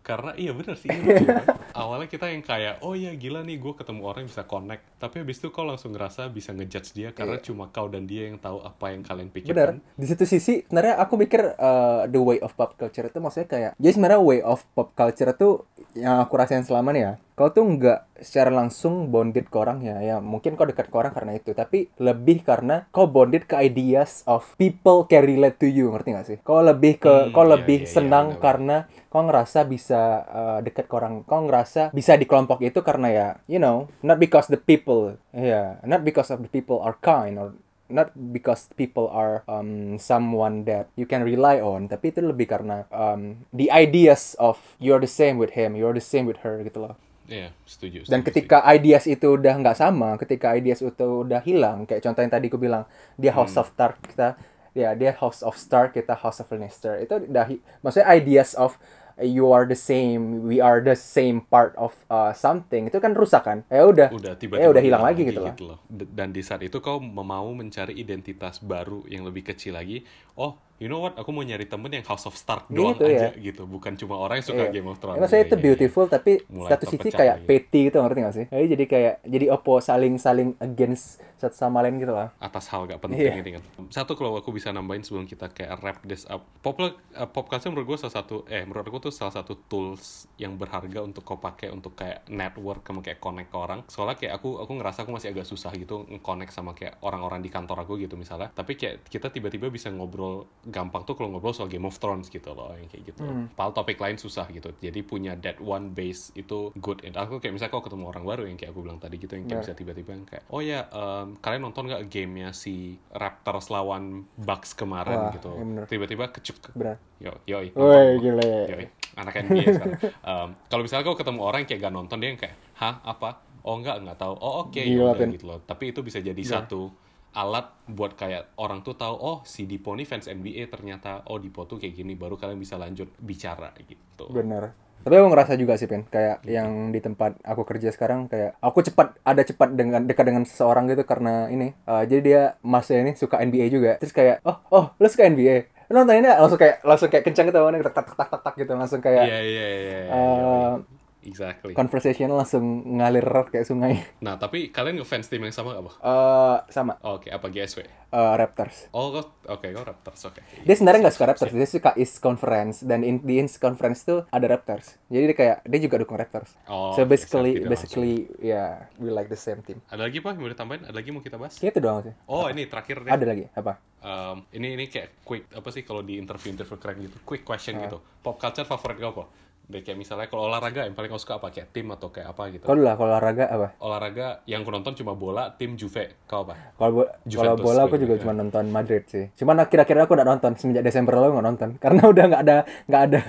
karena 0.06 0.38
iya 0.38 0.53
bener 0.53 0.78
sih 0.78 0.86
ini 0.86 1.01
lucu, 1.10 1.26
kan? 1.26 1.58
awalnya 1.74 2.06
kita 2.06 2.30
yang 2.30 2.45
kayak 2.45 2.78
oh 2.86 2.93
iya 2.93 3.18
gila 3.18 3.41
nih 3.41 3.58
gue 3.58 3.74
ketemu 3.74 4.01
orang 4.06 4.22
yang 4.22 4.30
bisa 4.30 4.45
connect 4.45 4.84
tapi 5.01 5.26
habis 5.26 5.41
itu 5.41 5.49
kau 5.49 5.66
langsung 5.66 5.97
ngerasa 5.97 6.30
bisa 6.30 6.53
ngejudge 6.53 6.93
dia 6.93 7.10
karena 7.10 7.41
cuma 7.41 7.74
kau 7.74 7.89
dan 7.89 8.06
dia 8.06 8.30
yang 8.30 8.38
tahu 8.38 8.62
apa 8.62 8.93
yang 8.93 9.01
kalian 9.01 9.34
Bener. 9.34 9.41
pikirkan 9.49 9.76
Di 9.97 10.06
situ 10.06 10.24
sisi 10.30 10.62
sebenarnya 10.70 11.01
aku 11.01 11.18
mikir 11.18 11.41
uh, 11.58 12.06
the 12.06 12.22
way 12.22 12.38
of 12.38 12.53
pop 12.53 12.78
culture 12.78 13.10
itu 13.10 13.18
maksudnya 13.18 13.49
kayak 13.49 13.72
jadi 13.82 13.91
sebenarnya 13.97 14.22
way 14.22 14.39
of 14.45 14.62
pop 14.78 14.93
culture 14.93 15.34
itu 15.34 15.66
yang 15.97 16.22
aku 16.22 16.38
rasain 16.38 16.62
selama 16.62 16.93
nih 16.93 17.01
ya. 17.01 17.14
Kau 17.36 17.52
tuh 17.52 17.68
nggak 17.68 18.24
secara 18.24 18.48
langsung 18.48 19.12
bonded 19.12 19.52
ke 19.52 19.58
orangnya 19.60 20.00
ya. 20.00 20.24
Mungkin 20.24 20.56
kau 20.56 20.64
dekat 20.64 20.88
ke 20.88 20.96
orang 20.96 21.12
karena 21.12 21.36
itu, 21.36 21.52
tapi 21.52 21.92
lebih 22.00 22.48
karena 22.48 22.88
kau 22.96 23.12
bonded 23.12 23.44
ke 23.44 23.60
ideas 23.60 24.24
of 24.24 24.56
people 24.56 25.04
can 25.04 25.28
relate 25.28 25.60
to 25.60 25.68
you, 25.68 25.92
ngerti 25.92 26.10
gak 26.16 26.28
sih? 26.32 26.38
Kau 26.48 26.64
lebih 26.64 26.96
ke 27.04 27.28
Hmm, 27.28 27.36
kau 27.36 27.44
iya, 27.44 27.52
lebih 27.60 27.84
iya, 27.84 27.92
iya, 27.92 27.92
senang 27.92 28.40
bener-bener. 28.40 28.40
karena 28.40 28.78
kau 29.12 29.22
ngerasa 29.28 29.68
bisa 29.68 30.02
uh, 30.32 30.60
dekat 30.64 30.88
ke 30.88 30.96
orang. 30.96 31.28
Kau 31.28 31.44
ngerasa 31.44 31.92
bisa 31.92 32.16
di 32.16 32.24
kelompok 32.24 32.64
itu 32.64 32.80
karena 32.80 33.08
ya, 33.12 33.28
you 33.52 33.60
know, 33.60 33.92
not 34.00 34.16
because 34.16 34.48
the 34.48 34.56
people, 34.60 35.20
yeah, 35.36 35.76
not 35.84 36.08
because 36.08 36.32
of 36.32 36.40
the 36.40 36.48
people 36.48 36.80
are 36.80 36.96
kind 37.04 37.36
or 37.36 37.52
not 37.86 38.10
because 38.34 38.66
people 38.74 39.06
are 39.14 39.46
um, 39.46 40.00
someone 40.02 40.66
that 40.66 40.90
you 40.98 41.06
can 41.06 41.22
rely 41.22 41.62
on 41.62 41.86
tapi 41.86 42.10
itu 42.10 42.18
lebih 42.18 42.50
karena 42.50 42.90
um, 42.90 43.46
the 43.54 43.70
ideas 43.70 44.34
of 44.42 44.58
you're 44.82 44.98
the 44.98 45.06
same 45.10 45.38
with 45.38 45.54
him 45.54 45.78
you're 45.78 45.94
the 45.94 46.02
same 46.02 46.26
with 46.26 46.42
her 46.42 46.66
gitu 46.66 46.82
loh 46.82 46.98
iya 47.26 47.50
setuju, 47.66 48.06
dan 48.06 48.22
setuju 48.22 48.28
ketika 48.28 48.62
ideas 48.70 49.06
itu 49.10 49.34
udah 49.34 49.54
nggak 49.58 49.78
sama 49.78 50.14
ketika 50.22 50.54
ideas 50.54 50.80
itu 50.82 51.26
udah 51.26 51.42
hilang 51.42 51.90
kayak 51.90 52.06
contoh 52.06 52.22
yang 52.22 52.34
tadi 52.34 52.46
aku 52.50 52.60
bilang 52.62 52.84
dia 53.18 53.34
House 53.34 53.58
Hmm. 53.58 53.66
of 53.66 53.74
Stark 53.74 53.98
kita 54.06 54.38
ya 54.76 54.94
dia 54.94 55.12
House 55.18 55.42
of 55.42 55.56
Stark 55.58 55.96
kita 55.96 56.14
House 56.14 56.44
of 56.44 56.48
Lannister 56.54 57.02
itu 57.02 57.16
udah 57.26 57.48
maksudnya 57.82 58.08
ideas 58.14 58.54
of 58.54 58.78
uh, 59.18 59.24
you 59.24 59.50
are 59.50 59.66
the 59.66 59.78
same 59.78 60.44
we 60.46 60.60
are 60.60 60.84
the 60.84 60.94
same 60.94 61.42
part 61.48 61.72
of 61.80 61.96
uh, 62.12 62.36
something 62.36 62.92
itu 62.92 63.00
kan 63.00 63.16
rusak 63.16 63.42
kan 63.48 63.64
ya 63.72 63.88
udah 63.88 64.12
udah 64.12 64.34
ya 64.36 64.38
tiba-tiba 64.38 64.70
udah 64.70 64.84
hilang 64.84 65.04
lagi 65.04 65.22
gitu 65.26 65.42
loh 65.42 65.56
loh. 65.56 65.80
Dan 65.90 66.36
di 66.36 66.44
saat 66.44 66.62
itu 66.62 66.78
kau 66.84 67.00
mau 67.00 67.48
mencari 67.56 67.96
identitas 67.96 68.60
baru 68.60 69.08
yang 69.08 69.24
lebih 69.24 69.48
kecil 69.48 69.80
lagi. 69.80 70.04
Oh, 70.36 70.60
you 70.78 70.86
know 70.86 71.00
what, 71.00 71.14
aku 71.14 71.30
mau 71.30 71.42
nyari 71.42 71.64
temen 71.64 71.88
yang 71.88 72.04
House 72.04 72.24
of 72.24 72.34
Stark 72.34 72.68
Gitu 72.68 72.78
doang 72.78 72.98
ya. 73.02 73.28
aja 73.28 73.30
gitu, 73.34 73.64
bukan 73.66 73.96
cuma 73.96 74.16
orang 74.16 74.40
yang 74.40 74.48
suka 74.48 74.64
Iya. 74.64 74.74
Game 74.74 74.88
of 74.88 74.98
Thrones. 74.98 75.18
Emang 75.18 75.28
saya 75.28 75.40
Iya, 75.40 75.48
itu 75.48 75.56
iya, 75.56 75.64
beautiful 75.64 76.06
tapi 76.06 76.32
Mulai 76.46 76.70
satu 76.70 76.84
sisi 76.86 77.10
kayak 77.10 77.36
lagi. 77.38 77.46
petty 77.46 77.80
gitu 77.86 77.98
ngerti 77.98 78.20
gak 78.22 78.36
sih? 78.36 78.46
Jadi 78.48 78.86
kayak 78.86 79.14
jadi 79.24 79.46
opo 79.50 79.80
saling 79.80 80.16
saling 80.16 80.50
against 80.60 81.06
satu 81.36 81.54
sama 81.54 81.80
lain 81.80 81.96
gitu 81.98 82.10
lah. 82.10 82.32
iya. 82.32 82.46
atas 82.46 82.66
hal 82.68 82.86
gak 82.86 83.00
penting 83.00 83.22
Iya. 83.22 83.36
ini 83.38 83.52
kan. 83.54 83.64
Satu 83.90 84.14
kalau 84.14 84.36
aku 84.36 84.50
bisa 84.50 84.70
nambahin 84.70 85.02
sebelum 85.02 85.24
kita 85.24 85.48
kayak 85.48 85.80
wrap 85.80 86.00
this 86.02 86.24
up. 86.26 86.44
Pop, 86.60 86.76
uh, 86.78 86.92
pop 87.26 87.46
culture 87.46 87.70
menurut 87.70 87.88
gue 87.88 87.98
salah 88.00 88.16
satu, 88.16 88.44
eh 88.46 88.64
menurut 88.64 88.86
aku 88.86 89.00
tuh 89.02 89.14
salah 89.14 89.32
satu 89.32 89.56
tools 89.66 90.06
yang 90.36 90.56
berharga 90.56 91.00
untuk 91.00 91.24
kau 91.24 91.38
pakai 91.38 91.70
untuk 91.70 91.94
kayak 91.94 92.28
network 92.28 92.84
sama 92.84 93.00
kayak 93.00 93.20
connect 93.20 93.48
ke 93.48 93.58
orang. 93.58 93.80
Soalnya 93.86 94.16
kayak 94.16 94.34
aku 94.36 94.58
aku 94.58 94.72
ngerasa 94.74 95.04
aku 95.04 95.12
masih 95.12 95.30
agak 95.30 95.44
susah 95.44 95.72
gitu 95.72 95.96
connect 96.20 96.52
sama 96.52 96.72
kayak 96.72 97.00
orang-orang 97.00 97.40
di 97.40 97.48
kantor 97.48 97.82
aku 97.82 97.96
gitu 97.98 98.16
misalnya. 98.16 98.50
Tapi 98.50 98.74
kayak 98.74 99.06
kita 99.06 99.28
tiba-tiba 99.28 99.68
bisa 99.68 99.88
ngobrol 99.90 100.48
gampang 100.66 101.01
tuh 101.01 101.13
kalau 101.13 101.30
ngobrol 101.30 101.51
soal 101.51 101.66
Game 101.66 101.86
of 101.86 101.95
Thrones 101.95 102.28
gitu 102.28 102.51
loh 102.51 102.74
yang 102.74 102.86
kayak 102.86 103.13
gitu. 103.13 103.22
Padahal 103.53 103.72
topik 103.72 103.95
lain 103.95 104.18
susah 104.18 104.49
gitu. 104.49 104.74
Jadi 104.76 104.99
punya 105.01 105.38
that 105.38 105.57
one 105.57 105.89
base 105.89 106.34
itu 106.34 106.74
good. 106.76 107.01
And 107.01 107.13
aku 107.13 107.38
kayak 107.38 107.53
misalnya 107.53 107.72
kalau 107.72 107.86
ketemu 107.86 108.03
orang 108.09 108.24
baru 108.24 108.43
yang 108.45 108.55
kayak 108.55 108.72
aku 108.72 108.82
bilang 108.82 108.97
tadi 108.97 109.16
gitu 109.16 109.34
yang 109.34 109.45
kayak 109.45 109.61
Benar. 109.61 109.68
bisa 109.68 109.78
tiba-tiba 109.78 110.09
yang 110.11 110.26
kayak 110.26 110.43
oh 110.47 110.59
ya 110.59 110.80
em, 110.86 111.28
kalian 111.38 111.61
nonton 111.61 111.86
nggak 111.86 112.03
gamenya 112.05 112.49
si 112.49 112.76
Raptors 113.09 113.70
lawan 113.70 114.26
Bucks 114.36 114.74
kemarin 114.74 115.20
Wah, 115.22 115.34
gitu. 115.34 115.51
bener. 115.53 115.86
Tiba-tiba 115.86 116.30
kecup 116.30 116.57
Benar. 116.74 116.97
Yo, 117.22 117.32
yoi. 117.45 117.70
Woi, 117.72 118.20
gile. 118.20 118.51
Yoi, 118.68 118.86
anak 119.16 119.34
NBA 119.39 119.63
sekarang. 119.72 119.99
Em, 120.03 120.49
kalau 120.66 120.82
misalnya 120.82 121.03
kau 121.03 121.16
ketemu 121.16 121.39
orang 121.39 121.63
yang 121.63 121.70
kayak 121.70 121.82
gak 121.82 121.93
nonton 121.93 122.18
dia 122.18 122.30
yang 122.30 122.39
kayak, 122.39 122.55
hah 122.76 122.99
apa? 123.01 123.30
Oh 123.61 123.78
enggak, 123.78 123.97
enggak 123.97 124.18
tahu. 124.20 124.34
Oh 124.36 124.68
oke, 124.68 124.78
Gila, 124.78 125.13
yaudah 125.13 125.26
Pin. 125.26 125.34
gitu 125.34 125.45
loh. 125.45 125.57
Tapi 125.59 125.89
itu 125.89 125.99
bisa 126.01 126.20
jadi 126.20 126.36
Iya. 126.36 126.61
satu 126.61 126.89
alat 127.36 127.68
buat 127.86 128.16
kayak 128.16 128.56
orang 128.58 128.82
tuh 128.82 128.96
tahu, 128.96 129.14
oh 129.14 129.38
si 129.44 129.68
Dipo 129.68 129.92
nih 129.94 130.08
fans 130.08 130.32
NBA 130.32 130.72
ternyata, 130.72 131.22
oh 131.28 131.38
Dipo 131.38 131.68
tuh 131.68 131.78
kayak 131.78 131.94
gini, 131.94 132.16
baru 132.16 132.40
kalian 132.40 132.58
bisa 132.58 132.80
lanjut 132.80 133.12
bicara 133.20 133.76
gitu. 133.84 134.32
Bener. 134.32 134.72
Tapi 135.06 135.22
aku 135.22 135.28
ngerasa 135.30 135.54
juga 135.54 135.78
sih, 135.78 135.86
Pin. 135.86 136.02
Kayak 136.10 136.42
yang 136.50 136.90
di 136.90 136.98
tempat 136.98 137.38
aku 137.46 137.62
kerja 137.62 137.94
sekarang, 137.94 138.26
kayak 138.26 138.58
aku 138.58 138.82
cepat, 138.82 139.14
ada 139.22 139.46
cepat 139.46 139.78
dengan 139.78 140.02
dekat 140.02 140.26
dengan 140.26 140.50
seseorang 140.50 140.90
gitu 140.90 141.06
karena 141.06 141.46
ini. 141.54 141.78
eh, 141.78 142.04
jadi 142.10 142.22
dia 142.26 142.42
masnya 142.66 143.06
ini 143.06 143.12
suka 143.14 143.38
NBA 143.38 143.70
juga. 143.70 144.02
Terus 144.02 144.10
kayak, 144.16 144.42
oh, 144.42 144.58
oh, 144.74 144.86
lu 144.98 145.06
suka 145.06 145.30
NBA? 145.30 145.70
Lu 145.94 146.02
nonton 146.02 146.18
ini 146.18 146.26
nggak?" 146.26 146.40
langsung 146.42 146.58
kayak 146.58 146.82
langsung 146.82 147.10
kayak 147.14 147.22
kencang 147.22 147.46
gitu, 147.54 147.60
tak 147.86 147.94
tak 147.94 148.06
tak 148.18 148.30
tak 148.34 148.42
tak 148.42 148.54
gitu 148.58 148.74
langsung 148.74 149.02
kayak 149.06 149.30
Iya, 149.30 149.40
iya, 149.46 149.68
iya. 149.70 149.78
iya, 149.78 149.98
eh, 150.10 150.74
yoi. 150.74 150.95
Exactly. 151.26 151.74
conversation 151.74 152.30
langsung 152.30 152.96
ngalir 152.98 153.26
kayak 153.50 153.66
sungai. 153.66 154.00
Nah, 154.22 154.38
tapi 154.38 154.70
kalian 154.70 155.02
ngefans 155.02 155.28
tim 155.28 155.42
yang 155.42 155.52
sama 155.52 155.74
gak, 155.76 155.84
Bah? 155.90 155.96
Eh 156.00 156.58
sama 156.72 156.98
Oh, 157.02 157.18
Oke, 157.18 157.34
apa 157.34 157.50
GSW? 157.50 157.84
eh, 158.16 158.34
Raptors. 158.40 158.88
Oh, 158.96 159.12
oke, 159.50 159.68
kau 159.76 159.84
Raptors, 159.84 160.22
oke. 160.24 160.40
Dia 160.64 160.76
sebenarnya 160.78 161.10
nggak 161.10 161.16
suka 161.20 161.26
Raptors, 161.28 161.52
dia 161.52 161.68
suka 161.68 161.92
East 162.00 162.24
Conference 162.24 162.86
dan 162.86 163.04
in, 163.04 163.20
di 163.20 163.42
East 163.42 163.60
Conference 163.60 164.08
tuh 164.08 164.24
ada 164.32 164.46
Raptors. 164.48 164.96
Jadi 165.12 165.24
dia 165.34 165.36
kayak 165.36 165.58
dia 165.68 165.80
juga 165.84 165.96
dukung 166.00 166.16
Raptors. 166.16 166.56
Oh, 166.70 166.96
so 166.96 167.04
basically 167.04 167.60
tidak 167.60 167.76
basically 167.76 168.30
ya 168.40 168.88
we 169.02 169.12
like 169.12 169.28
the 169.28 169.40
same 169.40 169.60
team. 169.66 169.84
Ada 169.92 170.08
lagi, 170.08 170.24
Pak, 170.24 170.32
yang 170.32 170.42
mau 170.48 170.52
ditambahin? 170.52 170.82
Ada 170.88 170.96
lagi 170.96 171.10
mau 171.12 171.20
kita 171.20 171.36
bahas? 171.36 171.60
Itu 171.60 171.80
doang 171.84 172.08
sih. 172.08 172.14
Oh, 172.30 172.48
ini 172.48 172.70
terakhir 172.72 173.04
deh. 173.04 173.12
Ada 173.12 173.26
lagi 173.28 173.46
apa? 173.52 173.74
Um, 174.06 174.46
ini 174.54 174.78
ini 174.78 174.86
kayak 174.86 175.26
quick 175.26 175.50
apa 175.50 175.66
sih 175.74 175.82
kalau 175.82 176.06
di 176.06 176.22
interview 176.22 176.54
interview 176.54 176.78
keren 176.78 177.02
gitu 177.02 177.18
quick 177.26 177.42
question 177.42 177.74
gitu 177.82 177.98
pop 178.22 178.38
culture 178.38 178.62
favorit 178.62 179.02
kau 179.02 179.10
apa 179.18 179.24
Deh, 179.66 179.82
kayak 179.82 179.97
misalnya 179.97 180.30
kalau 180.30 180.45
olahraga 180.45 180.86
yang 180.86 180.93
paling 180.93 181.09
kau 181.09 181.18
suka 181.18 181.41
apa 181.41 181.49
kayak 181.49 181.74
tim 181.74 181.89
atau 181.89 182.13
kayak 182.13 182.38
apa 182.38 182.53
gitu 182.53 182.61
Kalau 182.61 182.78
dulu 182.78 182.86
lah 182.86 182.93
kalau 182.93 183.09
olahraga 183.09 183.45
apa? 183.49 183.68
olahraga 183.82 184.28
yang 184.45 184.61
kau 184.61 184.70
nonton 184.70 184.93
cuma 184.93 185.18
bola 185.18 185.49
tim 185.51 185.74
Juve 185.74 186.22
kau 186.30 186.45
apa 186.45 186.53
Kalau 186.78 186.91
bo- 186.93 187.09
kalau 187.26 187.57
bola 187.57 187.82
aku 187.89 187.97
juga 187.97 188.13
ya. 188.13 188.22
cuma 188.22 188.38
nonton 188.38 188.70
Madrid 188.70 189.09
sih. 189.09 189.26
Cuman 189.34 189.57
akhir-akhir 189.57 190.05
aku 190.05 190.13
udah 190.13 190.28
nonton 190.28 190.53
semenjak 190.53 190.86
Desember 190.86 191.18
lalu 191.18 191.41
nggak 191.41 191.47
nonton 191.49 191.70
karena 191.84 192.01
udah 192.05 192.24
nggak 192.30 192.41
ada 192.45 192.57
nggak 192.86 193.01
ada. 193.09 193.20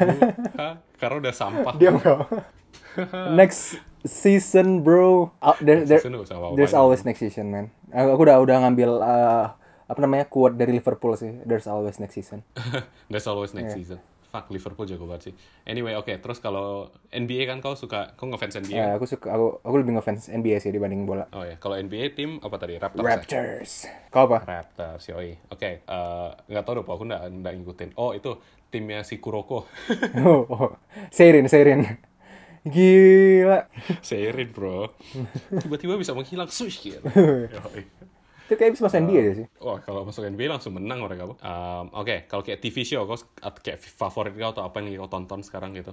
Hah? 0.60 0.74
karena 1.00 1.16
udah 1.18 1.32
sampah 1.32 1.74
Diam 1.80 1.96
kau. 1.96 2.20
next 3.32 3.80
season 4.04 4.84
bro. 4.84 5.32
Uh, 5.40 5.56
there, 5.64 5.88
there, 5.88 6.04
Season 6.04 6.20
there's 6.52 6.76
always 6.76 7.00
next 7.04 7.24
season 7.24 7.48
man. 7.48 7.72
Aku 7.88 8.12
aku 8.12 8.22
udah 8.28 8.36
udah 8.44 8.56
ngambil 8.60 8.90
uh, 9.00 9.56
apa 9.88 9.98
namanya 10.04 10.28
quote 10.28 10.60
dari 10.60 10.76
Liverpool 10.76 11.16
sih. 11.16 11.32
There's 11.48 11.64
always 11.64 11.96
next 11.96 12.12
season. 12.12 12.44
There's 13.08 13.24
always 13.24 13.56
next 13.56 13.72
season 13.72 14.04
fuck 14.36 14.52
Liverpool 14.52 14.84
jago 14.84 15.08
banget 15.08 15.32
sih 15.32 15.34
anyway 15.64 15.96
oke 15.96 16.12
terus 16.20 16.44
kalau 16.44 16.92
NBA 17.08 17.48
kan 17.48 17.64
kau 17.64 17.72
suka 17.72 18.12
kau 18.20 18.28
ngefans 18.28 18.60
NBA 18.60 18.76
Ya, 18.76 18.92
aku 18.92 19.08
suka 19.08 19.32
aku 19.32 19.64
aku 19.64 19.74
lebih 19.80 19.96
ngefans 19.96 20.28
NBA 20.28 20.60
sih 20.60 20.68
dibanding 20.68 21.08
bola. 21.08 21.24
oh 21.32 21.40
ya 21.48 21.56
kalau 21.56 21.80
NBA 21.80 22.12
tim 22.12 22.36
apa 22.44 22.60
tadi 22.60 22.76
Raptors 22.76 23.00
ya? 23.00 23.08
Raptors. 23.16 23.72
Kau 24.12 24.28
apa? 24.28 24.44
Raptors, 24.44 25.08
yoi. 25.08 25.40
Oke, 25.48 25.80
eh, 25.80 26.28
nggak 26.52 26.64
tahu 26.68 26.74
deh, 26.76 26.84
aku 26.84 27.04
nggak 27.08 27.22
nggak 27.40 27.52
ngikutin. 27.56 27.90
Oh, 27.96 28.12
itu 28.12 28.36
timnya 28.68 29.00
si 29.00 29.16
Kuroko. 29.16 29.64
oh, 30.26 30.42
oh. 30.44 30.70
Seirin, 31.08 31.48
Seirin. 31.48 31.86
Gila. 32.66 33.70
Seirin, 34.08 34.50
bro. 34.50 34.92
Tiba-tiba 35.62 35.96
bisa 35.96 36.12
menghilang, 36.12 36.50
sush 36.50 36.82
gitu. 36.82 37.00
Yoi. 37.56 37.82
Itu 38.46 38.54
kayak 38.54 38.78
bisa 38.78 38.86
masuk 38.86 38.98
NBA 39.02 39.18
aja 39.18 39.32
sih. 39.42 39.46
Wah, 39.58 39.82
kalau 39.82 40.06
masuk 40.06 40.22
NBA 40.22 40.46
langsung 40.46 40.78
menang 40.78 41.02
mereka, 41.02 41.34
Pak. 41.34 41.38
Um, 41.42 41.84
Oke, 41.98 42.30
kalau 42.30 42.46
kayak 42.46 42.62
TV 42.62 42.86
show, 42.86 43.02
kau 43.02 43.18
kayak 43.58 43.82
favorit 43.82 44.38
kau 44.38 44.54
atau 44.54 44.62
apa 44.62 44.78
yang 44.86 45.02
kau 45.02 45.10
tonton 45.10 45.42
sekarang 45.42 45.74
gitu? 45.74 45.90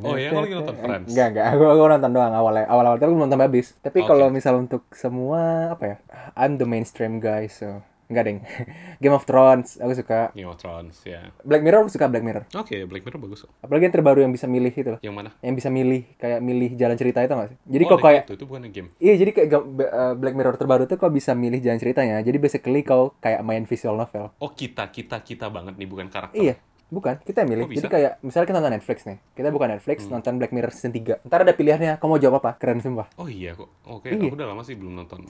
Oh 0.00 0.16
iya, 0.16 0.32
kau 0.32 0.40
lagi 0.40 0.56
nonton 0.56 0.76
Friends? 0.80 1.08
Enggak, 1.12 1.26
enggak. 1.36 1.46
Aku, 1.52 1.64
aku 1.68 1.82
nonton 1.92 2.10
doang 2.16 2.32
awalnya. 2.32 2.64
Awal-awal 2.72 2.96
tapi 2.96 3.04
aku 3.04 3.14
belum 3.20 3.24
nonton 3.28 3.42
habis. 3.44 3.66
Tapi 3.84 3.98
Oke. 4.00 4.08
kalau 4.08 4.26
misal 4.32 4.54
untuk 4.56 4.88
semua 4.96 5.76
apa 5.76 5.84
ya? 5.84 5.96
I'm 6.40 6.56
the 6.56 6.64
mainstream 6.64 7.20
guy, 7.20 7.52
so 7.52 7.84
enggak 8.06 8.24
deng. 8.24 8.38
Game 9.02 9.14
of 9.14 9.24
Thrones 9.24 9.76
aku 9.76 9.92
suka. 9.94 10.30
Game 10.32 10.48
of 10.48 10.56
Thrones, 10.56 10.96
ya. 11.02 11.32
Black 11.40 11.62
Mirror 11.62 11.86
aku 11.86 11.92
suka 11.92 12.06
Black 12.06 12.24
Mirror. 12.24 12.44
Oke, 12.54 12.84
Black 12.84 13.02
Mirror 13.02 13.20
bagus. 13.20 13.44
kok. 13.44 13.50
Apalagi 13.60 13.88
yang 13.88 13.94
terbaru 13.94 14.18
yang 14.20 14.32
bisa 14.32 14.46
milih 14.46 14.70
itu 14.70 14.90
loh. 14.92 15.00
Yang 15.00 15.14
mana? 15.14 15.30
Yang 15.40 15.54
bisa 15.58 15.68
milih 15.68 16.00
kayak 16.16 16.38
milih 16.40 16.70
jalan 16.74 16.96
cerita 16.96 17.18
itu 17.20 17.32
nggak 17.32 17.48
sih? 17.50 17.58
Jadi 17.64 17.84
oh, 17.84 17.88
kok 17.88 18.00
kayak 18.00 18.22
itu, 18.28 18.32
itu 18.36 18.44
bukan 18.44 18.60
game. 18.68 18.88
Iya 18.98 19.14
jadi 19.16 19.30
kayak 19.32 19.48
uh, 19.52 20.14
Black 20.14 20.34
Mirror 20.34 20.56
terbaru 20.56 20.84
tuh 20.84 20.96
kau 20.96 21.08
bisa 21.08 21.32
milih 21.32 21.58
jalan 21.58 21.78
ceritanya. 21.78 22.16
Jadi 22.20 22.36
basically 22.36 22.80
kau 22.80 23.16
kayak 23.18 23.40
main 23.40 23.64
visual 23.64 23.94
novel. 23.94 24.30
Oh, 24.38 24.50
kita, 24.50 24.88
kita, 24.88 25.20
kita 25.20 25.48
banget 25.48 25.74
nih, 25.74 25.88
bukan 25.88 26.06
karakter. 26.08 26.36
Iya, 26.36 26.54
bukan. 26.88 27.20
Kita 27.20 27.42
yang 27.42 27.50
milih. 27.50 27.64
Kok 27.64 27.70
bisa? 27.70 27.78
Jadi 27.80 27.88
kayak 27.90 28.12
misalnya 28.20 28.46
kita 28.46 28.58
nonton 28.58 28.74
Netflix 28.74 28.98
nih. 29.04 29.18
Kita 29.32 29.48
bukan 29.48 29.68
Netflix, 29.74 29.98
nonton 30.06 30.32
Black 30.36 30.52
Mirror 30.52 30.72
season 30.72 30.92
3. 30.92 31.24
Ntar 31.24 31.38
ada 31.42 31.52
pilihannya, 31.52 31.92
kau 31.98 32.08
mau 32.08 32.18
jawab 32.18 32.44
apa? 32.44 32.56
Keren 32.56 32.80
sumpah. 32.80 33.08
Oh 33.16 33.26
iya 33.26 33.52
kok. 33.52 33.68
Oke, 33.88 34.12
Iya. 34.12 34.20
aku 34.20 34.36
udah 34.36 34.46
lama 34.46 34.62
sih 34.62 34.76
belum 34.76 34.94
nonton 34.94 35.24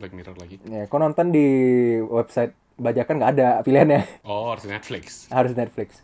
Black 0.00 0.12
Mirror 0.12 0.36
lagi. 0.36 0.56
Ya, 0.64 0.88
kau 0.88 0.96
nonton 0.96 1.28
di 1.28 1.46
website 2.00 2.56
bajakan 2.74 3.20
nggak 3.20 3.30
ada 3.36 3.48
pilihannya. 3.60 4.24
Oh, 4.24 4.48
harus 4.48 4.64
Netflix. 4.64 5.28
Harus 5.28 5.52
Netflix. 5.52 6.00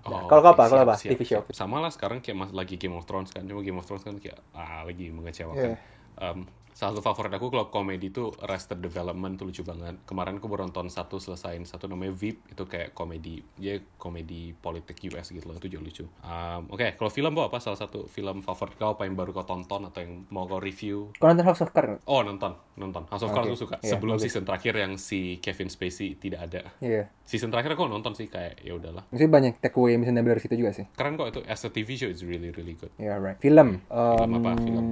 Nah, 0.00 0.24
Oh, 0.24 0.30
kalau 0.30 0.40
apa? 0.46 0.64
Kalau 0.64 0.82
apa? 0.86 0.96
TV 0.96 1.20
show. 1.26 1.44
siap. 1.44 1.52
Sama 1.52 1.76
lah 1.76 1.92
sekarang 1.92 2.24
kayak 2.24 2.36
mas 2.38 2.50
lagi 2.54 2.78
Game 2.78 2.96
of 2.96 3.04
Thrones 3.04 3.34
kan. 3.34 3.44
Cuma 3.44 3.60
Game 3.60 3.76
of 3.76 3.84
Thrones 3.84 4.00
kan 4.00 4.16
kayak 4.16 4.38
ah 4.54 4.86
lagi 4.86 5.12
mengecewakan. 5.12 5.76
Iya. 5.76 5.78
Em, 6.16 6.48
salah 6.80 6.96
satu 6.96 7.04
favorit 7.04 7.28
aku 7.36 7.52
kalau 7.52 7.68
komedi 7.68 8.08
itu 8.08 8.32
Arrested 8.40 8.80
Development 8.80 9.36
tuh 9.36 9.52
lucu 9.52 9.60
banget. 9.60 10.00
Kemarin 10.08 10.40
aku 10.40 10.48
baru 10.48 10.64
nonton 10.64 10.88
satu 10.88 11.20
selesain 11.20 11.60
satu 11.62 11.84
namanya 11.84 12.16
VIP 12.16 12.40
itu 12.48 12.64
kayak 12.64 12.96
komedi 12.96 13.44
dia 13.52 13.84
komedi 14.00 14.56
politik 14.56 14.96
US 15.12 15.28
gitu 15.28 15.44
loh 15.44 15.60
itu 15.60 15.68
juga 15.68 15.84
lucu. 15.84 16.08
Em, 16.24 16.64
Oke 16.72 16.96
kalau 16.96 17.12
film 17.12 17.36
kau 17.36 17.44
apa 17.44 17.60
salah 17.60 17.76
satu 17.76 18.08
film 18.08 18.40
favorit 18.40 18.80
kau 18.80 18.96
apa 18.96 19.04
yang 19.04 19.12
baru 19.12 19.36
kau 19.36 19.44
tonton 19.44 19.84
atau 19.84 20.00
yang 20.00 20.24
mau 20.32 20.48
kau 20.48 20.56
review? 20.56 21.12
Kau 21.20 21.28
nonton 21.28 21.44
House 21.44 21.60
of 21.60 21.68
Cards? 21.68 22.00
Oh 22.08 22.24
nonton 22.24 22.56
nonton 22.80 23.04
House 23.12 23.28
of 23.28 23.36
Cards 23.36 23.44
Oke, 23.44 23.52
aku 23.52 23.60
suka. 23.60 23.76
iya, 23.84 23.92
Sebelum 23.92 24.16
bagus. 24.16 24.24
season 24.24 24.48
terakhir 24.48 24.72
yang 24.80 24.92
si 24.96 25.36
Kevin 25.36 25.68
Spacey 25.68 26.16
tidak 26.16 26.48
ada. 26.48 26.72
Iya. 26.80 27.12
Season 27.28 27.52
terakhir 27.52 27.76
aku 27.76 27.92
nonton 27.92 28.16
sih 28.16 28.32
kayak 28.32 28.56
ya 28.64 28.72
udahlah. 28.72 29.04
Maksudnya 29.12 29.28
banyak 29.28 29.52
takeaway 29.60 30.00
misalnya 30.00 30.24
dari 30.24 30.40
situ 30.40 30.56
juga 30.56 30.72
sih. 30.72 30.88
Keren 30.96 31.20
kok 31.20 31.28
itu 31.28 31.40
as 31.44 31.60
a 31.60 31.68
TV 31.68 32.00
show 32.00 32.08
it's 32.08 32.24
really 32.24 32.48
really 32.56 32.72
good. 32.72 32.88
Ya, 32.96 33.20
right. 33.20 33.36
Film. 33.36 33.84
Film 33.84 34.32
Um, 34.32 34.40
apa? 34.40 34.50
Film. 34.56 34.86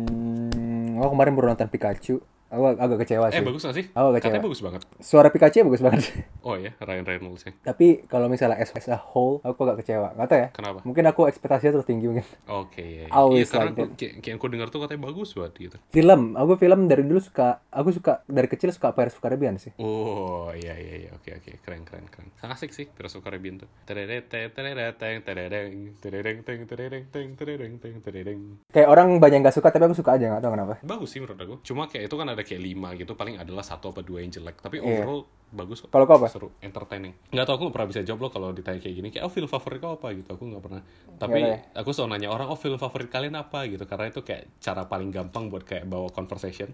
Aku 1.03 1.15
kemarin 1.15 1.33
baru 1.35 1.47
nonton 1.55 1.71
Pikachu. 1.71 2.21
Eh, 2.49 2.57
aku 2.57 2.65
agak 2.81 2.99
kecewa 3.05 3.29
sih. 3.29 3.41
Eh 3.41 3.45
bagus 3.45 3.63
gak 3.69 3.77
sih? 3.77 3.85
Aku 3.93 4.09
kecewa. 4.17 4.33
Katanya 4.33 4.45
bagus 4.49 4.61
banget. 4.65 4.81
Suara 5.05 5.29
Pikachu 5.29 5.69
bagus 5.69 5.85
banget. 5.85 6.03
Oh 6.49 6.57
iya, 6.57 6.73
Ryan 6.81 7.05
Reynolds 7.05 7.45
sih. 7.45 7.53
Tapi 7.61 8.09
kalau 8.09 8.25
misalnya 8.33 8.57
as, 8.57 8.73
as 8.73 8.89
a 8.89 8.97
whole, 8.97 9.45
aku 9.45 9.69
agak 9.69 9.85
kecewa. 9.85 10.17
Gak 10.17 10.29
tau 10.33 10.39
ya. 10.41 10.49
Kenapa? 10.49 10.81
Mungkin 10.81 11.05
aku 11.05 11.29
ekspektasinya 11.29 11.77
tertinggi 11.77 12.09
mungkin. 12.09 12.25
Oke. 12.49 12.73
Okay, 12.73 12.87
iya, 12.89 13.05
iya. 13.05 13.13
yeah. 13.13 13.19
Always 13.21 13.45
yeah, 13.45 13.53
karena 13.53 13.71
aku, 13.77 13.85
kayak, 14.01 14.13
kayak 14.25 14.35
aku 14.41 14.47
dengar 14.49 14.69
tuh 14.73 14.81
katanya 14.81 15.01
bagus 15.13 15.37
banget 15.37 15.53
gitu. 15.61 15.77
Film, 15.93 16.41
aku 16.41 16.57
film 16.57 16.89
dari 16.89 17.05
dulu 17.05 17.21
suka, 17.21 17.61
aku 17.69 17.93
suka 17.93 18.25
dari 18.25 18.49
kecil 18.49 18.73
suka 18.73 18.97
Pirates 18.97 19.21
of 19.21 19.21
Caribbean 19.21 19.61
sih. 19.61 19.77
Oh 19.77 20.49
iya 20.57 20.73
iya 20.81 20.95
iya, 21.05 21.11
oke 21.13 21.29
okay, 21.29 21.33
oke, 21.37 21.53
okay. 21.53 21.55
keren 21.61 21.85
keren 21.85 22.09
keren. 22.09 22.33
Asik 22.49 22.73
sih 22.73 22.89
Pirates 22.89 23.21
of 23.21 23.21
Caribbean 23.21 23.61
tuh. 23.61 23.69
Terereng 23.85 24.25
terereng 24.25 24.97
terereng 24.97 25.21
terereng 25.21 25.73
terereng 26.01 26.39
terereng 26.41 27.05
terereng 27.45 28.01
terereng. 28.01 28.41
Kayak 28.73 28.89
orang 28.89 29.21
banyak 29.21 29.45
gak 29.45 29.57
suka 29.61 29.69
tapi 29.69 29.85
aku 29.85 30.01
suka 30.01 30.17
aja 30.17 30.33
gak 30.33 30.41
tau 30.41 30.57
kenapa. 30.57 30.81
Bagus 30.81 31.13
sih 31.13 31.21
menurut 31.21 31.37
aku. 31.37 31.55
Cuma 31.61 31.85
kayak 31.93 32.09
itu 32.09 32.17
kan 32.17 32.38
ada 32.39 32.47
kayak 32.47 32.63
lima 32.63 32.95
gitu 32.95 33.13
paling 33.13 33.35
adalah 33.37 33.61
satu 33.61 33.91
apa 33.91 34.01
dua 34.01 34.23
yang 34.23 34.31
jelek. 34.31 34.63
Tapi 34.63 34.79
Iya. 34.79 35.03
overall 35.03 35.27
bagus 35.49 35.81
kok. 35.81 35.91
Kalau 35.91 36.05
kau 36.05 36.17
apa? 36.17 36.29
Seru, 36.31 36.49
entertaining. 36.61 37.17
Nggak 37.35 37.45
tau 37.45 37.55
aku 37.57 37.63
nggak 37.67 37.75
pernah 37.75 37.89
bisa 37.91 38.01
jawab 38.07 38.21
loh 38.23 38.31
kalau 38.31 38.49
ditanya 38.53 38.79
kayak 38.79 38.95
gini. 38.95 39.09
Kayak 39.09 39.27
oh 39.27 39.33
film 39.33 39.49
favorit 39.49 39.81
kau 39.81 39.93
apa 39.93 40.15
gitu. 40.15 40.31
Aku 40.31 40.45
nggak 40.47 40.63
pernah. 40.63 40.83
Tapi 41.17 41.39
ada 41.43 41.59
aku 41.75 41.91
selalu 41.91 42.15
nanya 42.15 42.29
orang 42.31 42.47
oh 42.47 42.57
film 42.57 42.79
favorit 42.79 43.09
kalian 43.09 43.35
apa 43.35 43.67
gitu. 43.67 43.83
Karena 43.83 44.07
itu 44.07 44.23
kayak 44.23 44.61
cara 44.61 44.87
paling 44.87 45.11
gampang 45.11 45.51
buat 45.51 45.67
kayak 45.67 45.85
bawa 45.85 46.09
conversation. 46.09 46.71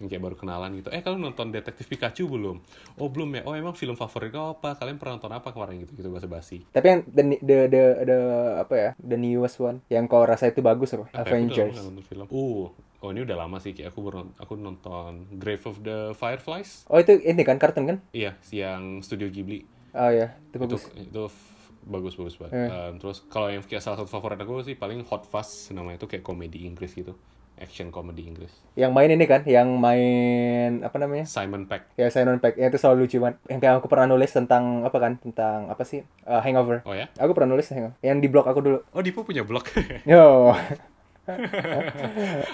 yang 0.00 0.10
kayak 0.10 0.26
baru 0.26 0.34
kenalan 0.34 0.74
gitu. 0.74 0.90
Eh, 0.90 1.06
kalian 1.06 1.22
nonton 1.22 1.54
Detektif 1.54 1.86
Pikachu 1.86 2.26
belum? 2.26 2.58
Oh, 2.98 3.06
belum 3.06 3.30
ya. 3.38 3.42
Oh, 3.46 3.54
emang 3.54 3.78
film 3.78 3.94
favorit 3.94 4.34
kau 4.34 4.58
apa? 4.58 4.74
Kalian 4.74 4.98
pernah 4.98 5.22
nonton 5.22 5.30
apa 5.30 5.54
kemarin 5.54 5.86
gitu? 5.86 5.94
Gitu 5.94 6.08
bahasa 6.10 6.26
basi. 6.26 6.66
Tapi 6.66 6.86
yang 6.88 7.00
the, 7.06 7.22
the 7.38 7.56
the 7.70 7.82
the 8.02 8.18
apa 8.58 8.74
ya? 8.74 8.90
The 8.98 9.14
newest 9.14 9.62
one 9.62 9.86
yang 9.86 10.10
kau 10.10 10.26
rasa 10.26 10.50
itu 10.50 10.66
bagus 10.66 10.98
apa? 10.98 11.06
Apa 11.14 11.14
ya? 11.14 11.22
Aku 11.22 11.30
Avengers. 11.30 11.76
film. 12.10 12.26
Uh, 12.26 12.74
oh 13.04 13.12
ini 13.12 13.20
udah 13.20 13.36
lama 13.36 13.60
sih. 13.60 13.76
Kayak 13.76 13.92
aku 13.92 14.00
baru 14.00 14.32
aku 14.40 14.56
nonton 14.56 15.28
Grave 15.36 15.64
of 15.68 15.84
the 15.84 16.16
Fireflies. 16.16 16.88
Oh 16.88 16.96
itu 16.96 17.20
ini 17.20 17.44
kan 17.44 17.60
kartun 17.60 17.84
kan? 17.84 17.98
Iya, 18.16 18.40
yang 18.48 19.04
Studio 19.04 19.28
Ghibli. 19.28 19.68
Oh 19.92 20.08
ya, 20.08 20.32
itu 20.48 20.56
bagus. 20.56 20.88
itu 20.96 21.22
f- 21.28 21.68
bagus 21.84 22.16
bagus 22.16 22.34
banget. 22.40 22.64
Eh. 22.64 22.68
Um, 22.72 22.96
terus 22.96 23.20
kalau 23.28 23.52
yang 23.52 23.60
kayak 23.60 23.84
salah 23.84 24.00
satu 24.00 24.08
favorit 24.08 24.40
aku 24.40 24.64
sih 24.64 24.74
paling 24.74 25.04
Hot 25.06 25.28
Fuzz 25.28 25.68
namanya 25.70 26.00
itu 26.00 26.08
kayak 26.08 26.24
komedi 26.24 26.64
Inggris 26.64 26.96
gitu. 26.96 27.12
Action 27.54 27.94
komedi 27.94 28.26
Inggris. 28.26 28.50
Yang 28.74 28.90
main 28.90 29.10
ini 29.14 29.30
kan, 29.30 29.46
yang 29.46 29.70
main 29.78 30.82
apa 30.82 30.98
namanya? 30.98 31.22
Simon 31.22 31.70
Pegg. 31.70 31.86
Ya 31.94 32.10
Simon 32.10 32.42
Pegg, 32.42 32.58
yang 32.58 32.74
itu 32.74 32.82
selalu 32.82 33.06
lucu 33.06 33.22
banget. 33.22 33.38
Yang 33.46 33.58
kayak 33.62 33.74
aku 33.78 33.86
pernah 33.86 34.10
nulis 34.10 34.30
tentang 34.34 34.82
apa 34.82 34.98
kan? 34.98 35.12
Tentang 35.22 35.70
apa 35.70 35.86
sih? 35.86 36.02
Uh, 36.26 36.42
hangover. 36.42 36.82
Oh 36.82 36.98
ya? 36.98 37.06
Aku 37.14 37.30
pernah 37.30 37.54
nulis 37.54 37.70
hangover. 37.70 37.94
Yang 38.02 38.26
di 38.26 38.28
blog 38.32 38.50
aku 38.50 38.58
dulu. 38.58 38.78
Oh, 38.90 38.98
Dipo 39.06 39.22
punya 39.22 39.46
blog. 39.46 39.70
Yo. 40.02 40.50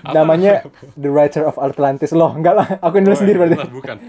Namanya 0.06 0.66
The 0.94 1.08
Writer 1.08 1.42
of 1.44 1.56
Atlantis 1.56 2.10
loh, 2.10 2.30
enggak 2.30 2.54
lah. 2.54 2.68
Aku 2.80 2.96
yang 2.96 3.06
nulis 3.06 3.18
Oh, 3.18 3.22
sendiri 3.22 3.38
berarti. 3.38 3.56
jelas, 3.56 3.72
bukan. 3.72 3.96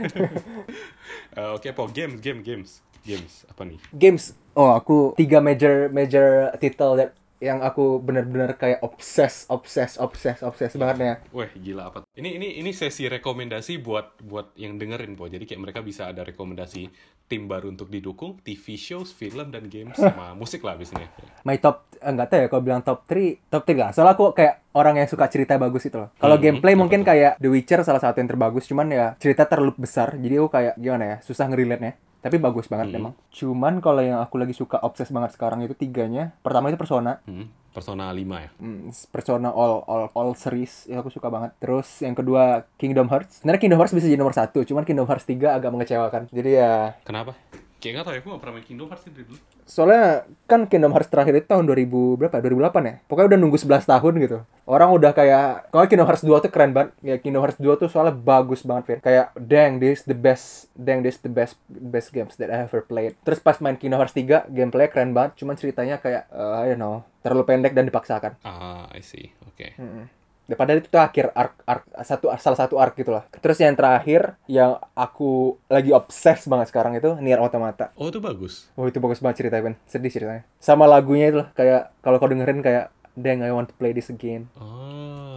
Eh, 1.32 1.48
Oke, 1.56 1.72
po 1.72 1.88
games, 1.88 2.20
game, 2.20 2.44
games, 2.44 2.84
games. 3.02 3.48
Apa 3.48 3.64
nih? 3.64 3.80
Games. 3.96 4.36
Oh, 4.52 4.76
aku 4.76 5.16
tiga 5.16 5.40
major 5.40 5.88
major 5.88 6.52
title 6.60 7.00
that 7.00 7.16
yang 7.42 7.60
aku 7.60 7.98
benar-benar 7.98 8.54
kayak 8.54 8.86
obses, 8.86 9.50
obses, 9.50 9.98
obses, 9.98 10.46
obses 10.46 10.72
banget 10.78 10.98
ya. 11.02 11.14
Wah, 11.34 11.50
gila 11.52 11.90
apa? 11.90 12.00
Ini 12.14 12.38
ini 12.38 12.62
ini 12.62 12.72
sesi 12.72 13.10
rekomendasi 13.10 13.82
buat 13.82 14.22
buat 14.22 14.54
yang 14.56 14.78
dengerin, 14.78 15.18
po. 15.18 15.26
Jadi 15.26 15.50
kayak 15.50 15.62
mereka 15.62 15.80
bisa 15.82 16.06
ada 16.06 16.22
rekomendasi 16.22 16.86
tim 17.26 17.50
baru 17.50 17.74
untuk 17.74 17.90
didukung, 17.90 18.38
TV 18.44 18.78
shows, 18.78 19.10
film 19.10 19.50
dan 19.50 19.66
games 19.66 19.98
sama 19.98 20.32
musik 20.40 20.62
lah 20.62 20.78
abisnya. 20.78 21.10
My 21.42 21.58
top 21.58 21.90
eh, 21.98 22.06
enggak 22.06 22.28
tahu 22.30 22.40
ya 22.44 22.48
kalau 22.48 22.62
bilang 22.62 22.82
top 22.86 23.10
3, 23.10 23.50
top 23.50 23.64
3 23.66 23.82
lah. 23.82 23.92
Soalnya 23.92 24.14
aku 24.14 24.26
kayak 24.32 24.62
orang 24.72 25.02
yang 25.02 25.10
suka 25.10 25.26
cerita 25.26 25.58
bagus 25.58 25.84
itu 25.84 25.98
loh. 25.98 26.14
Kalau 26.16 26.38
Hmm, 26.38 26.44
gameplay 26.44 26.76
mungkin 26.78 27.02
tuh? 27.02 27.10
kayak 27.10 27.42
The 27.42 27.50
Witcher 27.50 27.82
salah 27.82 28.00
satu 28.00 28.22
yang 28.22 28.30
terbagus, 28.30 28.70
cuman 28.70 28.88
ya 28.92 29.06
cerita 29.18 29.50
terlalu 29.50 29.74
besar. 29.80 30.14
Jadi 30.14 30.36
aku 30.38 30.50
kayak 30.52 30.74
gimana 30.78 31.04
ya, 31.04 31.16
susah 31.26 31.50
ngerelate-nya. 31.50 31.94
Tapi 32.22 32.38
bagus 32.38 32.66
banget 32.66 32.94
Hmm. 32.94 32.98
emang. 32.98 33.14
Cuman 33.30 33.74
kalau 33.80 34.00
yang 34.00 34.22
aku 34.22 34.38
lagi 34.38 34.54
suka 34.54 34.78
obses 34.78 35.10
banget 35.10 35.34
sekarang 35.34 35.62
itu 35.62 35.74
tiganya. 35.74 36.38
Pertama 36.40 36.70
itu 36.70 36.78
Persona. 36.78 37.18
Hmm, 37.26 37.50
Persona 37.72 38.10
5 38.10 38.38
ya. 38.38 38.50
Hmm, 38.56 38.94
Persona 39.10 39.50
all 39.50 39.82
all 39.84 40.04
all 40.12 40.32
series 40.34 40.86
ya 40.86 41.02
aku 41.02 41.10
suka 41.10 41.28
banget. 41.28 41.58
Terus 41.58 41.88
yang 42.00 42.14
kedua 42.14 42.68
Kingdom 42.78 43.10
Hearts. 43.10 43.42
Sebenarnya 43.42 43.58
Kingdom 43.60 43.80
Hearts 43.80 43.94
bisa 43.94 44.06
jadi 44.06 44.20
nomor 44.20 44.34
satu, 44.34 44.62
cuman 44.62 44.86
Kingdom 44.86 45.06
Hearts 45.06 45.26
3 45.26 45.58
agak 45.58 45.72
mengecewakan. 45.72 46.30
Jadi 46.30 46.50
ya 46.54 46.94
Kenapa? 47.02 47.34
Kayak 47.82 47.94
nggak 47.98 48.06
tau 48.06 48.14
ya, 48.14 48.20
aku 48.22 48.28
nggak 48.30 48.42
pernah 48.46 48.56
main 48.56 48.68
Kingdom 48.70 48.88
Hearts 48.88 49.04
dari 49.10 49.26
dulu. 49.26 49.40
soalnya 49.66 50.06
kan 50.46 50.70
Kingdom 50.70 50.94
Hearts 50.94 51.10
terakhir 51.10 51.34
itu 51.34 51.48
tahun 51.50 51.66
2000 51.66 52.20
berapa? 52.20 52.36
2008 52.38 52.86
ya. 52.86 52.96
Pokoknya 53.10 53.28
udah 53.34 53.40
nunggu 53.42 53.58
11 53.58 53.90
tahun 53.90 54.14
gitu. 54.22 54.38
Orang 54.70 54.94
udah 54.94 55.12
kayak 55.12 55.74
kalau 55.74 55.90
Kingdom 55.90 56.06
Hearts 56.06 56.22
2 56.22 56.46
tuh 56.46 56.52
keren 56.54 56.72
banget. 56.78 56.94
Ya 57.02 57.18
Kingdom 57.18 57.42
Hearts 57.42 57.58
2 57.58 57.82
tuh 57.82 57.90
soalnya 57.90 58.14
bagus 58.14 58.62
banget, 58.62 58.84
Fir. 58.86 59.00
Kayak 59.02 59.34
dang 59.34 59.82
this 59.82 60.06
the 60.06 60.14
best, 60.14 60.70
dang 60.78 61.02
this 61.02 61.18
the 61.20 61.32
best 61.34 61.58
best 61.66 62.14
games 62.14 62.38
that 62.38 62.54
I 62.54 62.70
ever 62.70 62.86
played. 62.86 63.18
Terus 63.26 63.42
pas 63.42 63.58
main 63.58 63.74
Kingdom 63.76 63.98
Hearts 63.98 64.14
3, 64.14 64.46
gameplay 64.54 64.86
keren 64.86 65.18
banget, 65.18 65.42
cuman 65.42 65.58
ceritanya 65.58 65.98
kayak 65.98 66.30
uh, 66.30 66.62
I 66.62 66.78
don't 66.78 66.80
know, 66.80 67.02
terlalu 67.26 67.50
pendek 67.50 67.74
dan 67.74 67.90
dipaksakan. 67.90 68.38
Ah, 68.46 68.86
I 68.94 69.02
see. 69.02 69.34
Oke. 69.50 69.74
Mm-mm. 69.82 70.06
Ya, 70.06 70.21
padahal 70.52 70.84
itu 70.84 70.92
tuh 70.92 71.00
akhir 71.00 71.32
arc, 71.32 71.54
arc 71.64 71.84
satu 72.04 72.28
salah 72.42 72.60
satu 72.60 72.76
arc 72.76 73.00
gitu 73.00 73.16
lah. 73.16 73.24
Terus 73.40 73.58
yang 73.64 73.76
terakhir 73.78 74.36
yang 74.52 74.78
aku 74.92 75.56
lagi 75.72 75.96
obses 75.96 76.44
banget 76.50 76.68
sekarang 76.74 77.00
itu 77.00 77.16
Nier 77.24 77.40
Automata. 77.40 77.96
Oh, 77.96 78.12
itu 78.12 78.20
bagus. 78.20 78.68
Oh 78.76 78.90
itu 78.90 79.00
bagus 79.00 79.24
banget 79.24 79.46
ceritanya 79.48 79.72
Ben. 79.72 79.76
Sedih 79.88 80.12
ceritanya. 80.12 80.44
Sama 80.60 80.90
lagunya 80.92 81.32
itu 81.32 81.38
lah 81.40 81.50
kayak 81.56 81.96
kalau 82.04 82.20
kau 82.20 82.28
dengerin 82.28 82.60
kayak 82.60 82.92
Dang 83.12 83.44
I 83.44 83.52
want 83.52 83.68
to 83.68 83.76
play 83.76 83.92
this 83.92 84.08
again. 84.08 84.48
Oh, 84.56 85.31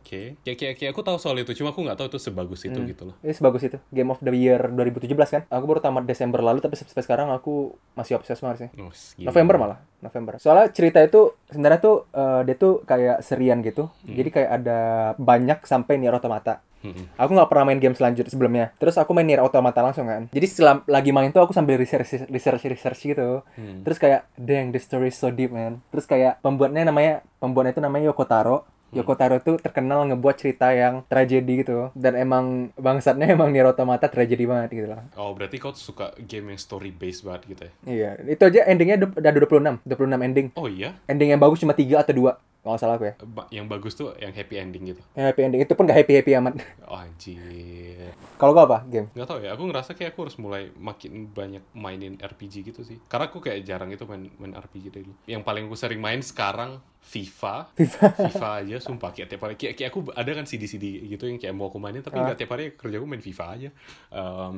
oke. 0.00 0.20
Kayak, 0.42 0.56
kayak, 0.56 0.74
kayak 0.80 0.90
aku 0.96 1.02
tahu 1.04 1.16
soal 1.20 1.36
itu, 1.38 1.52
cuma 1.60 1.70
aku 1.70 1.84
nggak 1.84 2.00
tahu 2.00 2.08
itu 2.10 2.18
sebagus 2.18 2.60
itu 2.64 2.80
gitu 2.88 3.12
loh. 3.12 3.16
Ini 3.20 3.36
sebagus 3.36 3.62
itu. 3.68 3.78
Game 3.92 4.10
of 4.10 4.18
the 4.24 4.32
Year 4.32 4.60
2017 4.72 5.06
kan. 5.28 5.42
Aku 5.52 5.64
baru 5.68 5.84
tamat 5.84 6.08
Desember 6.08 6.40
lalu 6.40 6.64
tapi 6.64 6.80
sampai 6.80 7.04
sekarang 7.04 7.28
aku 7.30 7.76
masih 7.94 8.16
obses 8.16 8.40
banget 8.40 8.56
sih. 8.66 8.70
Oh. 8.80 8.90
November 9.28 9.60
malah, 9.60 9.78
November. 10.00 10.40
Soalnya 10.40 10.72
cerita 10.72 10.98
itu 11.04 11.36
sebenarnya 11.52 11.80
tuh 11.84 11.96
eh, 12.10 12.40
dia 12.48 12.56
tuh 12.56 12.82
kayak 12.88 13.20
serian 13.20 13.60
gitu. 13.60 13.92
Jadi 14.08 14.28
kayak 14.32 14.50
ada 14.64 14.80
banyak 15.20 15.62
sampai 15.68 16.00
Nier 16.00 16.16
Automata. 16.16 16.64
Mm-mm. 16.80 17.12
Aku 17.20 17.36
nggak 17.36 17.50
pernah 17.52 17.64
main 17.68 17.80
game 17.80 17.92
selanjutnya 17.92 18.32
sebelumnya. 18.32 18.66
Terus 18.80 18.96
aku 18.96 19.12
main 19.12 19.28
Nier 19.28 19.44
Automata 19.44 19.84
langsung 19.84 20.08
kan. 20.08 20.32
Jadi 20.32 20.46
setelah 20.48 20.80
lagi 20.88 21.12
main 21.12 21.28
tuh 21.28 21.44
aku 21.44 21.52
sambil 21.52 21.76
research 21.76 22.24
research 22.32 22.64
research 22.64 23.00
gitu. 23.04 23.44
Hmm. 23.56 23.84
Terus 23.84 24.00
kayak 24.00 24.32
dang 24.40 24.72
the 24.72 24.80
story 24.80 25.12
is 25.12 25.20
so 25.20 25.28
deep 25.28 25.52
man. 25.52 25.84
Terus 25.92 26.08
kayak 26.08 26.40
pembuatnya 26.40 26.88
namanya 26.88 27.20
pembuatnya 27.36 27.76
itu 27.76 27.82
namanya 27.84 28.04
Yoko 28.12 28.24
Taro. 28.24 28.64
Yoko 28.90 29.14
Taro 29.14 29.38
tuh 29.38 29.56
terkenal 29.62 30.02
ngebuat 30.10 30.36
cerita 30.38 30.74
yang 30.74 31.06
tragedi 31.06 31.62
gitu 31.62 31.94
dan 31.94 32.18
emang 32.18 32.74
bangsatnya 32.74 33.30
emang 33.36 33.54
Nier 33.54 33.70
Automata 33.70 34.10
tragedi 34.10 34.44
banget 34.46 34.70
gitu 34.74 34.88
lah. 34.90 35.02
Oh, 35.14 35.30
berarti 35.32 35.62
kau 35.62 35.70
suka 35.74 36.10
game 36.26 36.54
yang 36.54 36.60
story 36.60 36.90
based 36.90 37.22
banget 37.22 37.42
gitu 37.54 37.62
ya? 37.66 37.72
Iya, 37.86 38.10
itu 38.26 38.42
aja 38.42 38.60
endingnya 38.66 38.98
udah 38.98 39.32
26, 39.32 39.86
26 39.86 40.26
ending. 40.26 40.46
Oh 40.58 40.66
iya, 40.66 40.98
Ending 41.06 41.30
yang 41.34 41.40
bagus 41.40 41.62
cuma 41.62 41.74
3 41.74 42.02
atau 42.02 42.14
2. 42.14 42.34
Kalau 42.60 42.76
salah 42.76 42.94
aku 42.94 43.08
ya. 43.08 43.14
Ba- 43.24 43.48
yang 43.48 43.64
bagus 43.66 43.92
tuh 43.92 44.12
yang 44.16 44.30
happy 44.30 44.56
ending 44.56 44.84
gitu. 44.86 45.00
Yang 45.16 45.26
happy 45.28 45.40
ending 45.42 45.60
itu 45.62 45.72
pun 45.72 45.84
gak 45.84 45.96
happy-happy 45.96 46.32
amat. 46.36 46.54
Oh, 46.90 46.98
anjir. 46.98 48.10
Kalau 48.34 48.50
gua 48.50 48.66
apa? 48.66 48.78
Game. 48.84 49.08
Nggak 49.12 49.26
tahu 49.26 49.38
ya, 49.40 49.54
aku 49.54 49.62
ngerasa 49.64 49.94
kayak 49.94 50.10
aku 50.10 50.26
harus 50.26 50.36
mulai 50.36 50.74
makin 50.74 51.30
banyak 51.30 51.62
mainin 51.72 52.18
RPG 52.18 52.66
gitu 52.66 52.82
sih. 52.82 52.98
Karena 53.06 53.30
aku 53.30 53.38
kayak 53.38 53.62
jarang 53.62 53.88
itu 53.88 54.02
main, 54.04 54.26
main 54.36 54.52
RPG 54.52 54.84
dari 54.88 55.04
dulu. 55.06 55.14
Yang 55.24 55.42
paling 55.42 55.64
aku 55.64 55.76
sering 55.76 55.98
main 55.98 56.18
sekarang 56.20 56.82
FIFA. 57.00 57.70
FIFA. 57.78 58.06
FIFA 58.26 58.48
aja, 58.60 58.76
sumpah. 58.78 59.10
Kayak 59.10 59.28
tiap 59.30 59.40
hari, 59.40 59.54
kayak, 59.54 59.74
kayak 59.76 59.88
aku 59.88 60.00
ada 60.10 60.30
kan 60.34 60.44
CD-CD 60.44 60.84
gitu 61.06 61.24
yang 61.24 61.38
kayak 61.38 61.54
mau 61.54 61.70
aku 61.70 61.78
mainin, 61.78 62.02
tapi 62.02 62.18
Ah. 62.18 62.26
nggak 62.26 62.38
tiap 62.38 62.50
hari 62.50 62.74
kerja 62.74 62.96
aku 62.98 63.06
main 63.06 63.22
FIFA 63.22 63.44
aja. 63.54 63.68
Em, 64.10 64.54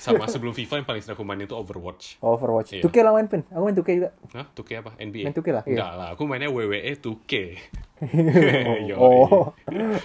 sama 0.00 0.24
sebelum 0.26 0.56
FIFA 0.56 0.80
yang 0.82 0.86
paling 0.88 1.02
sering 1.04 1.16
aku 1.16 1.24
mainin 1.24 1.44
itu 1.44 1.56
Overwatch. 1.56 2.18
Overwatch. 2.24 2.80
Iya. 2.80 2.82
2K 2.84 2.96
lah 3.04 3.12
main 3.12 3.28
pin. 3.28 3.42
Aku 3.52 3.62
main 3.64 3.76
2K 3.76 3.90
juga. 3.96 4.10
Hah? 4.32 4.46
2K 4.56 4.70
apa? 4.80 4.90
NBA? 4.96 5.24
Main 5.28 5.36
2K 5.36 5.48
lah, 5.52 5.64
iya. 5.68 5.72
Enggak 5.76 5.92
lah, 5.96 6.08
aku 6.16 6.22
mainnya 6.24 6.48
WWE 6.48 6.92
2K. 7.00 7.32
Yoi. 8.90 8.98
Oh. 8.98 9.52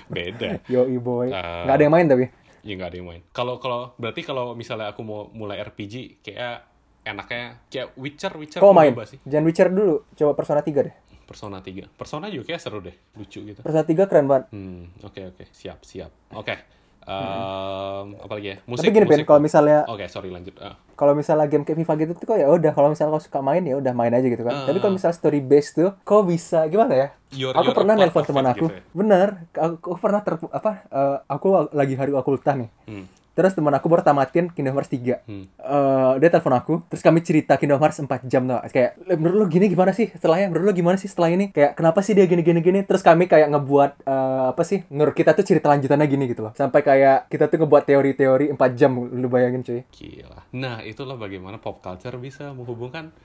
Beda. 0.08 0.62
Yo 0.70 0.86
boy. 1.02 1.32
Nggak 1.32 1.76
ada 1.76 1.84
yang 1.84 1.94
main 1.94 2.08
tapi. 2.08 2.26
Ya 2.64 2.74
nggak 2.76 2.90
ada 2.92 2.98
yang 3.00 3.08
main. 3.08 3.22
Kalau 3.32 3.58
kalau 3.58 3.96
berarti 3.96 4.22
kalau 4.24 4.54
misalnya 4.54 4.92
aku 4.92 5.02
mau 5.04 5.32
mulai 5.32 5.64
RPG 5.64 6.24
kayak 6.24 6.68
enaknya 7.08 7.58
kayak 7.72 7.96
Witcher 7.96 8.34
Witcher 8.36 8.60
Kau 8.62 8.76
main? 8.76 8.94
sih. 9.08 9.20
Jangan 9.26 9.46
Witcher 9.48 9.70
dulu. 9.72 10.06
Coba 10.14 10.32
Persona 10.36 10.62
3 10.62 10.88
deh. 10.88 10.96
Persona 11.30 11.62
3. 11.62 11.94
Persona 11.94 12.26
juga 12.34 12.44
kayak 12.50 12.62
seru 12.62 12.82
deh, 12.82 12.96
lucu 13.14 13.46
gitu. 13.46 13.62
Persona 13.62 13.86
3 13.86 14.10
keren 14.10 14.26
banget. 14.26 14.50
Hmm, 14.50 14.90
oke 15.06 15.22
oke, 15.30 15.46
siap 15.54 15.86
siap. 15.86 16.10
Oke. 16.34 16.79
Em, 17.10 18.06
apa 18.16 18.34
lagi 18.38 18.48
ya? 18.48 18.58
Musik. 18.64 18.86
tapi 18.86 18.94
gini 18.94 19.06
musik. 19.06 19.26
Kalau 19.26 19.42
misalnya 19.42 19.80
Oke, 19.86 20.06
sorry 20.06 20.30
lanjut. 20.30 20.54
Ah. 20.58 20.78
kalau 20.94 21.16
misalnya 21.16 21.48
game 21.48 21.64
kayak 21.64 21.80
FIFA 21.80 21.94
gitu 21.98 22.12
tuh 22.14 22.26
kok 22.26 22.38
ya 22.38 22.46
udah 22.46 22.70
kalau 22.70 22.92
misalnya 22.92 23.16
kau 23.16 23.24
suka 23.24 23.40
main 23.40 23.64
ya 23.64 23.76
udah 23.76 23.94
main 23.94 24.12
aja 24.12 24.28
gitu 24.28 24.44
kan. 24.44 24.54
Ah. 24.54 24.66
Tapi 24.68 24.78
kalau 24.78 24.94
misalnya 24.94 25.16
story 25.16 25.40
based 25.40 25.74
tuh 25.74 25.90
kau 26.04 26.22
bisa 26.22 26.68
gimana 26.68 26.94
ya? 26.94 27.08
Your- 27.32 27.56
aku 27.56 27.66
your 27.66 27.78
pernah 27.78 27.94
nelpon 27.96 28.22
of 28.22 28.28
teman 28.28 28.46
aku. 28.46 28.68
gitu 28.68 28.74
ya? 28.74 28.82
Bener, 28.92 29.28
aku, 29.54 29.76
aku 29.80 29.98
pernah 29.98 30.22
ter 30.22 30.34
apa 30.38 30.72
eh, 30.86 31.18
aku 31.26 31.48
lagi 31.72 31.94
hari 31.96 32.12
aku 32.12 32.30
ultah 32.36 32.54
nih. 32.54 32.70
Hmm. 32.86 33.06
Terus 33.40 33.56
teman 33.56 33.72
aku 33.72 33.88
baru 33.88 34.04
tamatin 34.04 34.52
Kingdom 34.52 34.76
Hearts 34.76 34.92
3. 34.92 35.24
Hmm. 35.24 35.48
Eh, 35.48 36.14
dia 36.20 36.28
telepon 36.28 36.52
aku, 36.60 36.84
terus 36.92 37.00
kami 37.00 37.24
cerita 37.24 37.56
Kingdom 37.56 37.80
Hearts 37.80 38.04
4 38.04 38.28
jam 38.28 38.44
tuh. 38.44 38.60
Kayak, 38.68 39.00
"Le, 39.08 39.16
menurut 39.16 39.38
lo 39.40 39.46
gini 39.48 39.72
gimana 39.72 39.96
sih 39.96 40.12
setelahnya? 40.12 40.52
Menurut 40.52 40.68
lo 40.68 40.74
gimana 40.76 41.00
sih 41.00 41.08
setelah 41.08 41.32
ini? 41.32 41.48
Kayak, 41.56 41.80
kenapa 41.80 42.04
sih 42.04 42.20
dia 42.20 42.28
gini 42.28 42.44
gini 42.44 42.60
gini? 42.60 42.84
Terus 42.84 43.00
kami 43.00 43.32
kayak 43.32 43.48
ngebuat 43.56 44.04
eh, 44.04 44.44
apa 44.52 44.60
sih? 44.68 44.84
Menurut 44.92 45.16
kita 45.16 45.32
tuh 45.32 45.48
cerita 45.48 45.72
lanjutannya 45.72 46.04
gini 46.12 46.28
gitu 46.28 46.44
loh. 46.44 46.52
Sampai 46.52 46.84
kayak 46.84 47.32
kita 47.32 47.48
tuh 47.48 47.64
ngebuat 47.64 47.88
teori-teori 47.88 48.52
4 48.52 48.76
jam, 48.76 48.92
lu 49.08 49.32
bayangin 49.32 49.64
cuy. 49.64 49.88
Gila. 49.88 50.52
Nah, 50.60 50.84
itulah 50.84 51.16
bagaimana 51.16 51.64
pop 51.64 51.80
culture 51.80 52.20
bisa 52.20 52.52
menghubungkan 52.52 53.16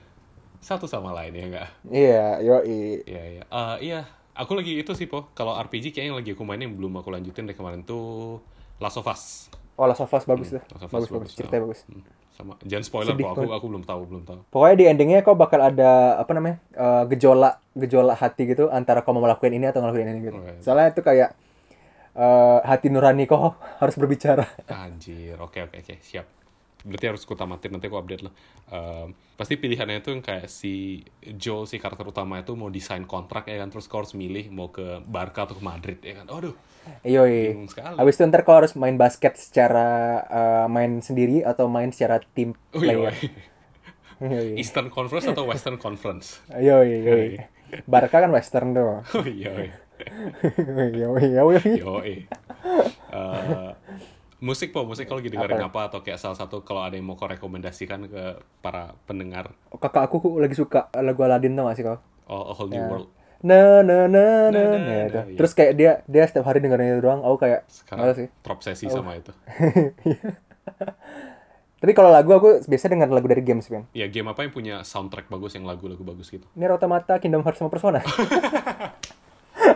satu 0.63 0.87
sama 0.87 1.11
lain 1.11 1.35
ya 1.35 1.45
enggak? 1.51 1.69
Iya, 1.91 2.27
yoi. 2.39 3.03
Iya 3.03 3.23
iya. 3.35 3.43
Eh, 3.51 3.77
iya, 3.91 4.07
aku 4.39 4.55
lagi 4.55 4.79
itu 4.79 4.95
sih 4.95 5.11
po. 5.11 5.35
Kalau 5.35 5.59
RPG 5.59 5.91
kayaknya 5.91 6.15
yang 6.15 6.19
lagi 6.23 6.31
aku 6.39 6.47
mainin 6.47 6.71
yang 6.71 6.79
belum 6.79 7.03
aku 7.03 7.11
lanjutin 7.11 7.51
dari 7.51 7.59
kemarin 7.59 7.83
tuh 7.83 8.39
Last 8.79 9.03
of 9.03 9.11
Us. 9.11 9.51
Oh, 9.75 9.91
Last 9.91 10.03
of 10.03 10.11
Us 10.11 10.23
bagus 10.23 10.55
tuh. 10.55 10.63
Last 10.63 10.87
of 10.87 10.87
Us 10.87 10.93
Bagus, 10.95 11.11
bagus, 11.11 11.31
ceritanya 11.35 11.63
bagus. 11.67 11.81
Hmm, 11.91 12.03
Sama 12.31 12.53
jangan 12.63 12.85
spoiler 12.87 13.11
Sedih 13.11 13.27
po. 13.27 13.43
Aku 13.43 13.51
aku 13.51 13.67
belum 13.75 13.83
tahu 13.83 14.01
belum 14.07 14.23
tahu. 14.23 14.41
Pokoknya 14.51 14.77
di 14.79 14.85
endingnya 14.87 15.21
kau 15.23 15.35
bakal 15.35 15.59
ada 15.59 16.15
apa 16.15 16.31
namanya 16.31 16.63
eh, 16.75 17.03
gejolak 17.11 17.59
gejolak 17.75 18.17
hati 18.19 18.43
gitu 18.47 18.71
antara 18.71 19.03
kau 19.03 19.11
mau 19.11 19.23
melakukan 19.23 19.51
ini 19.51 19.67
atau 19.67 19.83
ngelakuin 19.83 20.11
ini 20.15 20.21
gitu. 20.31 20.39
Oke. 20.39 20.63
Soalnya 20.63 20.95
itu 20.95 21.03
kayak 21.03 21.35
eh, 22.15 22.59
hati 22.63 22.87
nurani 22.91 23.27
kau 23.27 23.59
harus 23.83 23.95
berbicara. 23.99 24.47
Anjir. 24.71 25.35
Oke 25.43 25.67
oke 25.67 25.83
oke, 25.83 25.95
siap. 25.99 26.44
Berarti 26.85 27.07
harus 27.09 27.23
ku 27.25 27.33
tamatin 27.33 27.73
nanti 27.73 27.89
aku 27.89 27.99
update 27.99 28.25
lah 28.29 28.35
Um, 28.65 29.13
pasti 29.37 29.61
pilihannya 29.61 30.01
itu 30.01 30.09
yang 30.09 30.25
kayak 30.25 30.49
si 30.49 31.05
Joel 31.37 31.69
si 31.69 31.77
karakter 31.77 32.09
utama 32.09 32.41
itu 32.41 32.57
mau 32.57 32.73
desain 32.73 33.05
kontrak 33.05 33.45
ya 33.45 33.61
kan 33.61 33.69
terus 33.69 33.85
kau 33.93 34.01
harus 34.01 34.17
milih 34.17 34.49
mau 34.49 34.73
ke 34.73 35.05
Barca 35.05 35.45
atau 35.45 35.61
ke 35.61 35.63
Madrid 35.63 36.01
ya 36.01 36.17
kan 36.17 36.27
aduh 36.33 36.57
sekali 37.69 37.95
Habis 38.01 38.15
itu 38.17 38.25
ntar 38.25 38.43
kau 38.49 38.57
harus 38.57 38.73
main 38.73 38.97
basket 38.97 39.37
secara 39.37 39.89
eh, 40.27 40.67
main 40.73 40.97
sendiri 41.05 41.45
atau 41.45 41.69
main 41.69 41.93
secara 41.93 42.25
tim 42.33 42.57
oh, 42.73 42.81
iya, 42.81 43.13
player. 43.13 43.15
Yoi. 44.33 44.57
Eastern 44.57 44.89
Conference 44.89 45.29
atau 45.29 45.45
Western 45.45 45.77
Conference 45.77 46.41
Yoi, 46.49 47.05
yoi. 47.05 47.31
Barca 47.85 48.25
kan 48.25 48.33
western 48.33 48.73
tuh. 48.73 49.05
oh 49.05 49.27
iya 49.29 49.53
iya. 49.61 49.77
Yoi, 51.05 51.27
yoi. 51.37 51.61
Yo, 51.77 52.01
eh. 52.01 52.25
Musik 54.45 54.71
po, 54.71 54.85
musik 54.85 55.09
kalau 55.09 55.19
lagi 55.19 55.33
dengerin 55.33 55.57
apa? 55.59 55.89
atau 55.89 56.01
kayak 56.01 56.21
salah 56.21 56.37
satu 56.37 56.61
kalau 56.61 56.85
ada 56.85 56.95
yang 56.95 57.09
mau 57.09 57.17
kau 57.17 57.25
rekomendasikan 57.25 58.05
ke 58.05 58.23
para 58.61 58.93
pendengar 59.05 59.57
Kakak 59.73 60.05
aku 60.05 60.21
kok 60.21 60.33
lagi 60.37 60.53
suka 60.53 60.93
lagu 60.95 61.25
Aladdin 61.25 61.57
tau 61.57 61.65
gak 61.65 61.77
sih 61.77 61.83
kau? 61.83 61.97
oh, 62.27 62.45
A 62.49 62.55
Whole 62.55 62.69
New 62.69 62.85
World. 62.85 63.09
Na 63.41 63.81
na 63.81 64.05
na 64.05 64.49
na, 64.49 64.49
Na, 64.49 64.61
na, 64.65 64.65
na, 64.81 64.97
na, 65.05 65.21
iya. 65.29 65.37
Terus 65.37 65.53
kayak 65.53 65.73
dia 65.75 65.93
dia 66.05 66.25
setiap 66.25 66.45
hari 66.45 66.61
dengerin 66.61 66.97
itu 66.97 67.03
doang. 67.03 67.21
Aku 67.21 67.37
kayak 67.37 67.69
Sekarang 67.69 68.13
sih. 68.13 68.29
terobsesi 68.41 68.89
sama 68.89 69.13
itu. 69.21 69.33
Tapi 71.77 71.93
kalau 71.93 72.09
lagu 72.09 72.33
aku 72.33 72.65
biasa 72.65 72.89
denger 72.89 73.13
lagu 73.13 73.29
dari 73.29 73.45
games, 73.45 73.69
Ben. 73.69 73.85
Ya 73.93 74.09
game 74.09 74.25
apa 74.25 74.41
yang 74.41 74.57
punya 74.57 74.81
soundtrack 74.81 75.29
bagus 75.29 75.53
yang 75.53 75.69
lagu-lagu 75.69 76.01
bagus 76.01 76.33
gitu? 76.33 76.49
Ini 76.57 76.73
Automata, 76.73 77.21
Kingdom 77.21 77.45
Hearts 77.45 77.61
sama 77.61 77.69
Persona. 77.69 78.01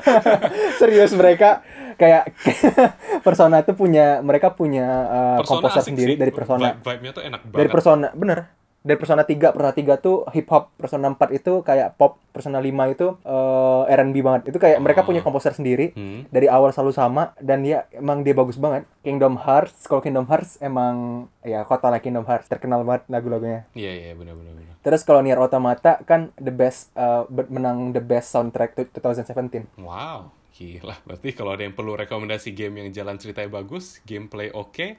Serius 0.80 1.12
mereka 1.12 1.62
kayak 1.98 2.30
Persona 3.26 3.62
tuh 3.62 3.74
punya 3.74 4.22
mereka 4.22 4.54
punya 4.54 4.86
uh, 5.06 5.38
komposer 5.42 5.82
sendiri 5.82 6.14
sih. 6.14 6.20
dari 6.20 6.30
Persona. 6.30 6.78
Vibe- 6.78 6.82
Vibe-nya 6.84 7.12
tuh 7.12 7.22
enak 7.26 7.40
Dari 7.44 7.52
banget. 7.66 7.72
Persona, 7.74 8.08
bener. 8.14 8.38
Dari 8.78 8.94
Persona 8.94 9.26
3, 9.26 9.52
Persona 9.52 9.74
3 9.74 9.98
tuh 9.98 10.22
hip 10.30 10.46
hop, 10.54 10.70
Persona 10.78 11.10
4 11.10 11.34
itu 11.34 11.66
kayak 11.66 11.98
pop, 11.98 12.22
Persona 12.30 12.62
5 12.62 12.94
itu 12.94 13.18
uh, 13.26 13.82
R&B 13.90 14.22
banget. 14.22 14.54
Itu 14.54 14.62
kayak 14.62 14.78
mereka 14.78 15.02
punya 15.02 15.18
komposer 15.18 15.50
sendiri. 15.50 15.92
Hmm. 15.98 16.30
Dari 16.30 16.46
awal 16.46 16.70
selalu 16.70 16.94
sama 16.94 17.34
dan 17.42 17.66
dia 17.66 17.90
emang 17.90 18.22
dia 18.22 18.38
bagus 18.38 18.54
banget. 18.54 18.86
Kingdom 19.02 19.34
Hearts, 19.34 19.90
kalau 19.90 19.98
Kingdom 19.98 20.30
Hearts 20.30 20.62
emang 20.62 21.26
ya 21.42 21.66
kota 21.66 21.90
lah 21.90 21.98
Kingdom 21.98 22.22
Hearts 22.22 22.46
terkenal 22.46 22.86
banget 22.86 23.10
lagu-lagunya. 23.10 23.66
Iya, 23.74 23.92
iya, 23.92 24.12
benar-benar. 24.14 24.54
benar. 24.54 24.74
Terus 24.78 25.02
kalau 25.02 25.20
Nier 25.26 25.42
Automata 25.42 25.98
kan 26.06 26.30
the 26.38 26.54
best 26.54 26.94
uh, 26.94 27.26
menang 27.50 27.90
the 27.90 28.00
best 28.00 28.30
soundtrack 28.30 28.78
tu- 28.78 28.88
2017. 28.94 29.74
Wow, 29.82 30.30
gila. 30.54 30.94
Berarti 31.02 31.34
kalau 31.34 31.58
ada 31.58 31.66
yang 31.66 31.74
perlu 31.74 31.98
rekomendasi 31.98 32.54
game 32.54 32.86
yang 32.86 32.88
jalan 32.94 33.18
ceritanya 33.18 33.50
bagus, 33.50 33.98
gameplay 34.06 34.54
oke, 34.54 34.96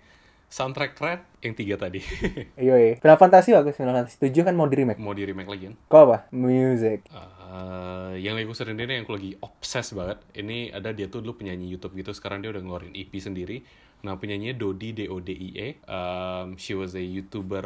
soundtrack 0.49 0.97
keren, 0.97 1.21
yang 1.45 1.53
tiga 1.53 1.77
tadi. 1.77 2.01
Iya, 2.59 2.75
iya. 2.75 2.93
Final 2.99 3.17
Fantasy 3.21 3.53
bagus, 3.53 3.77
Final 3.77 3.95
Fantasy 3.95 4.17
7 4.19 4.49
kan 4.49 4.53
mau 4.57 4.67
di 4.67 4.75
remake. 4.81 4.99
mau 4.99 5.13
di 5.13 5.23
remake 5.23 5.49
lagi 5.49 5.63
kan? 5.71 5.75
Kau 5.87 6.01
apa? 6.09 6.27
Music. 6.33 7.05
Eh, 7.09 8.13
yang 8.21 8.37
lagi 8.37 8.45
aku 8.45 8.57
sering 8.57 8.77
dengerin 8.77 9.01
yang 9.01 9.05
aku 9.09 9.15
lagi 9.15 9.31
obses 9.41 9.87
banget. 9.93 10.19
Ini 10.37 10.73
ada 10.73 10.93
dia 10.93 11.07
tuh 11.09 11.21
dulu 11.25 11.41
penyanyi 11.41 11.69
YouTube 11.69 11.97
gitu. 11.97 12.11
Sekarang 12.13 12.41
dia 12.43 12.53
udah 12.53 12.61
ngeluarin 12.61 12.93
EP 12.93 13.13
sendiri. 13.17 13.63
Nah 14.05 14.17
penyanyinya 14.17 14.57
Dodi 14.57 14.93
D 14.93 14.99
O 15.09 15.17
D 15.17 15.33
I 15.33 15.49
E. 15.57 15.67
Um, 15.89 16.57
she 16.61 16.77
was 16.77 16.93
a 16.93 17.03
YouTuber, 17.03 17.65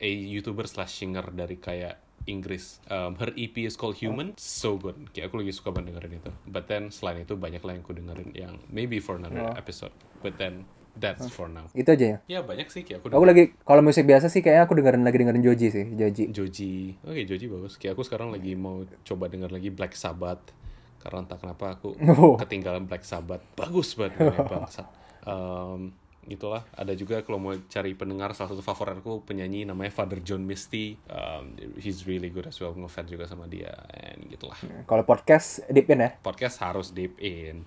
a 0.00 0.10
YouTuber 0.10 0.68
slash 0.68 1.00
singer 1.00 1.24
dari 1.32 1.56
kayak 1.56 1.96
Inggris. 2.28 2.78
Um, 2.86 3.18
her 3.18 3.34
EP 3.34 3.56
is 3.66 3.74
called 3.74 3.98
Human. 3.98 4.36
So 4.38 4.78
good. 4.78 5.10
Kayak 5.10 5.32
aku 5.32 5.42
lagi 5.42 5.52
suka 5.56 5.74
banget 5.74 5.96
dengerin 5.96 6.12
itu. 6.22 6.32
But 6.46 6.68
then 6.70 6.92
selain 6.94 7.24
itu 7.24 7.34
banyak 7.34 7.62
lah 7.64 7.72
yang 7.74 7.82
aku 7.82 7.94
dengerin 7.96 8.30
yang 8.36 8.54
maybe 8.70 9.00
for 9.02 9.18
another 9.18 9.54
episode. 9.58 9.90
But 10.22 10.38
then 10.38 10.68
that's 10.94 11.28
for 11.28 11.46
now. 11.46 11.66
Itu 11.72 11.88
aja 11.88 12.06
ya. 12.06 12.18
Ya 12.26 12.40
banyak 12.40 12.66
sih 12.66 12.82
kayak 12.82 13.00
aku 13.00 13.10
Aku 13.10 13.22
lagi 13.22 13.52
kalau 13.62 13.80
musik 13.80 14.02
biasa 14.02 14.26
sih 14.26 14.40
kayaknya 14.40 14.64
aku 14.64 14.74
dengerin 14.74 15.02
lagi 15.02 15.16
dengerin 15.16 15.40
Joji 15.40 15.66
sih, 15.68 15.86
Joji. 15.92 16.24
Joji. 16.30 16.72
Oke, 17.02 17.22
Joji 17.22 17.46
bagus. 17.46 17.76
Kayak 17.76 17.94
aku 17.94 18.02
sekarang 18.02 18.28
lagi 18.28 18.52
mau 18.52 18.80
coba 19.02 19.26
denger 19.26 19.48
lagi 19.48 19.68
Black 19.68 19.92
Sabbath. 19.92 20.52
Karena 20.98 21.26
entah 21.26 21.34
kenapa 21.34 21.74
aku 21.74 21.98
Oh. 22.12 22.36
ketinggalan 22.36 22.84
Black 22.84 23.02
Sabbath. 23.02 23.42
Bagus 23.52 23.94
banget 23.94 24.18
bangsat. 24.52 24.86
Um, 25.22 25.90
itulah 26.22 26.62
ada 26.70 26.94
juga 26.94 27.18
kalau 27.22 27.36
mau 27.36 27.50
cari 27.66 27.92
pendengar 27.92 28.30
salah 28.30 28.50
satu 28.50 28.62
favoritku 28.62 29.26
penyanyi 29.26 29.66
namanya 29.66 29.90
Father 29.90 30.22
John 30.22 30.46
Misty 30.46 30.94
um, 31.10 31.50
he's 31.74 32.06
really 32.06 32.30
good 32.30 32.46
as 32.46 32.54
well 32.58 32.70
ngefans 32.72 33.10
juga 33.10 33.26
sama 33.26 33.50
dia 33.50 33.74
and 33.90 34.30
gitulah 34.30 34.54
Kalau 34.86 35.02
podcast 35.02 35.66
deep 35.66 35.90
in 35.90 35.98
ya. 35.98 36.14
podcast 36.16 36.62
harus 36.62 36.94
deep 36.94 37.18
in 37.18 37.66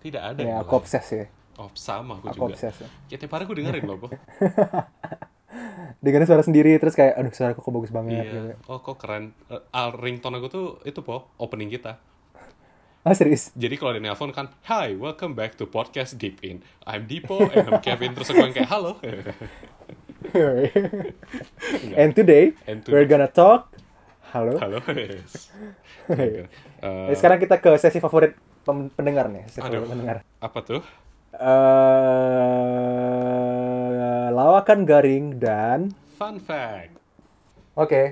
tidak 0.00 0.32
ada 0.32 0.40
Ya, 0.40 0.54
aku 0.60 0.80
obses 0.80 1.04
ya. 1.12 1.28
Oh 1.56 1.68
sama 1.72 2.16
aku, 2.16 2.26
Aku 2.28 2.36
juga 2.38 2.52
obses 2.52 2.74
ya. 2.76 2.86
ya 3.08 3.16
tiap 3.16 3.32
hari 3.32 3.44
aku 3.44 3.52
dengerin 3.54 3.84
loh 3.84 3.96
Po. 3.96 4.06
Dengerin 6.00 6.24
suara 6.24 6.40
sendiri 6.40 6.76
terus 6.76 6.92
kayak 6.92 7.14
aduh 7.14 7.30
suara 7.30 7.52
kok 7.52 7.66
bagus 7.66 7.90
banget 7.90 8.22
gitu. 8.22 8.36
iya 8.40 8.54
oh 8.64 8.78
kok 8.78 8.96
keren 8.96 9.30
uh, 9.46 9.58
al- 9.70 9.94
ringtone 9.94 10.36
aku 10.36 10.46
tuh 10.46 10.64
itu 10.82 10.98
po 11.00 11.28
opening 11.36 11.68
kita 11.68 11.98
Ah 13.00 13.12
serius. 13.12 13.48
Jadi 13.54 13.74
kalau 13.74 13.90
ada 13.90 13.98
nelpon 13.98 14.28
kan, 14.28 14.46
Hi, 14.66 14.92
welcome 14.92 15.32
back 15.32 15.56
to 15.56 15.64
podcast 15.64 16.14
Deep 16.14 16.36
In. 16.44 16.60
I'm 16.84 17.08
Dipo 17.08 17.48
and 17.48 17.64
I'm 17.64 17.80
Kevin. 17.80 18.12
Terus 18.12 18.28
aku 18.28 18.44
yang 18.44 18.52
kayak, 18.52 18.68
halo. 18.68 19.00
And 21.96 22.12
today 22.12 22.52
And 22.64 22.84
we're 22.84 23.04
gonna 23.04 23.26
talk 23.26 23.68
Halo. 24.30 24.58
halo. 24.58 24.78
Yes. 24.92 25.48
Eh, 26.06 26.46
sekarang 27.12 27.38
kita 27.38 27.56
ke 27.56 27.70
sesi 27.76 27.98
favorit 27.98 28.36
pendengar 28.94 29.26
nih, 29.26 29.42
sesi 29.48 29.60
Aduh. 29.60 29.82
pendengar. 29.82 30.22
apa 30.36 30.58
tuh? 30.60 30.80
Eh 31.30 32.90
lawakan 34.30 34.82
garing 34.82 35.38
dan 35.38 35.94
Fun 36.18 36.36
fact. 36.36 37.00
oke, 37.72 38.02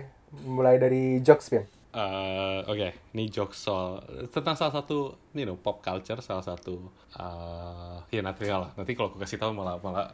mulai 0.49 0.81
dari 0.81 1.21
jokes 1.21 1.53
Pin. 1.53 1.65
Eh, 1.89 2.61
Oke, 2.69 2.95
ini 3.13 3.29
jokes 3.29 3.65
soal 3.65 4.01
tentang 4.29 4.55
salah 4.55 4.71
satu, 4.81 5.17
you 5.33 5.45
know, 5.45 5.57
pop 5.57 5.81
culture, 5.81 6.21
salah 6.21 6.45
satu, 6.45 6.79
eh 7.17 7.97
ya 8.13 8.21
nanti 8.23 8.47
lah. 8.49 8.71
Nanti 8.77 8.93
kalau 8.95 9.13
aku 9.13 9.19
kasih 9.21 9.41
tahu 9.41 9.53
malah 9.53 9.77
malah 9.83 10.09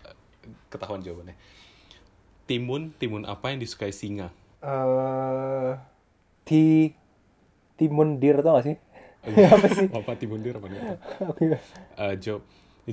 ketahuan 0.70 1.02
jawabannya. 1.02 1.36
Timun, 2.46 2.94
timun 2.96 3.22
apa 3.26 3.52
yang 3.52 3.60
disukai 3.60 3.92
singa? 3.92 4.30
Eh 4.64 5.70
ti 6.46 6.94
timun 7.76 8.18
dir 8.22 8.40
tau 8.40 8.58
gak 8.58 8.66
sih? 8.70 8.76
apa 9.54 9.66
sih? 9.70 9.86
Apa 9.90 10.12
timun 10.20 10.40
dia 10.40 10.54
apa 10.54 10.66
nih? 10.66 10.80
Eh, 12.00 12.14
jawab, 12.22 12.42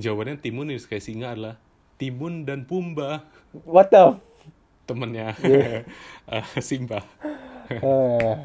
jawabannya 0.00 0.40
timun 0.40 0.72
yang 0.72 0.78
disukai 0.80 1.02
singa 1.02 1.36
adalah 1.36 1.56
Timun 2.00 2.42
dan 2.42 2.66
Pumba, 2.66 3.28
What 3.62 3.92
the? 3.94 4.18
temennya 4.88 5.38
Iya. 5.38 5.86
eh, 6.34 6.44
Simba. 6.58 6.98
Eh, 7.70 8.36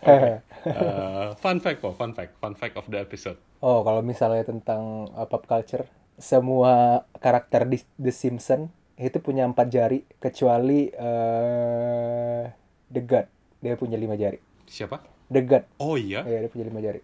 fun 1.42 1.62
fact 1.62 1.78
kok, 1.78 1.94
fun 1.94 2.12
fact, 2.16 2.32
fun 2.42 2.54
fact 2.58 2.74
of 2.74 2.90
the 2.90 2.98
episode. 2.98 3.38
Oh, 3.60 3.84
kalau 3.86 4.02
misalnya 4.02 4.42
tentang 4.42 5.12
uh, 5.14 5.28
pop 5.28 5.46
culture, 5.46 5.86
semua 6.18 7.04
karakter 7.20 7.68
di 7.68 7.78
The 8.00 8.10
Simpsons 8.10 8.72
itu 9.00 9.16
punya 9.22 9.48
empat 9.48 9.72
jari 9.72 10.04
kecuali 10.20 10.92
eh 10.92 12.44
The 12.90 13.00
God. 13.06 13.26
Dia 13.62 13.76
punya 13.78 13.96
lima 14.00 14.16
jari. 14.18 14.40
Siapa? 14.66 15.00
The 15.30 15.40
God. 15.46 15.64
Oh 15.78 15.94
iya, 15.94 16.26
Iya, 16.26 16.48
dia 16.48 16.50
punya 16.50 16.66
lima 16.66 16.82
jari. 16.82 17.00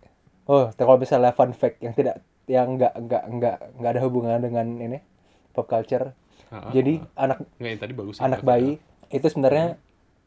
Oh, 0.51 0.69
kalau 0.75 0.99
misalnya 0.99 1.31
fun 1.31 1.55
fact 1.55 1.79
yang 1.79 1.95
tidak 1.95 2.19
yang 2.47 2.79
nggak 2.79 2.95
nggak 2.95 3.25
nggak 3.27 3.57
nggak 3.79 3.91
ada 3.91 4.03
hubungan 4.07 4.39
dengan 4.39 4.67
ini 4.79 4.99
pop 5.51 5.67
culture. 5.67 6.15
Ah, 6.51 6.71
Jadi 6.71 7.03
anak 7.19 7.43
nggak 7.59 7.71
yang 7.71 7.81
tadi 7.83 7.93
bagus. 7.95 8.17
anak 8.23 8.47
bayi 8.47 8.79
itu 9.11 9.27
sebenarnya 9.27 9.79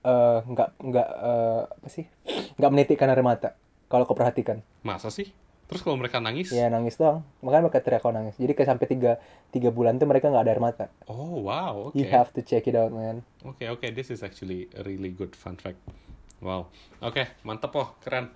eh, 0.03 0.39
nggak 0.43 0.69
nggak 0.83 1.09
eh, 1.09 1.61
apa 1.67 1.87
sih 1.87 2.05
nggak 2.59 2.71
menitikkan 2.75 3.07
air 3.07 3.23
mata 3.23 3.55
kalau 3.87 4.03
kau 4.03 4.15
perhatikan. 4.15 4.59
Masa 4.83 5.09
sih? 5.09 5.31
Terus 5.69 5.85
kalau 5.85 6.01
mereka 6.01 6.17
nangis? 6.17 6.49
Ya 6.49 6.65
nangis 6.65 6.97
doang. 6.97 7.21
Makanya 7.45 7.69
mereka 7.69 7.85
teriak 7.85 8.01
kalau 8.01 8.17
nangis. 8.17 8.33
Jadi 8.41 8.57
kayak 8.57 8.73
sampai 8.73 8.89
tiga, 8.89 9.21
tiga 9.53 9.69
bulan 9.69 10.01
tuh 10.01 10.09
mereka 10.09 10.33
nggak 10.33 10.41
ada 10.41 10.51
air 10.57 10.61
mata. 10.61 10.85
Oh 11.05 11.45
wow, 11.45 11.89
oke. 11.89 11.93
You 11.93 12.09
have 12.09 12.33
to 12.33 12.41
check 12.41 12.65
it 12.65 12.73
out, 12.73 12.89
man. 12.89 13.21
Oke 13.45 13.69
oke, 13.69 13.85
this 13.93 14.09
is 14.09 14.25
actually 14.25 14.65
a 14.73 14.81
really 14.81 15.13
good 15.13 15.37
fun 15.37 15.61
fact. 15.61 15.77
Wow, 16.41 16.73
oke 17.05 17.21
mantap 17.45 17.75
oh, 17.77 17.93
keren. 18.01 18.33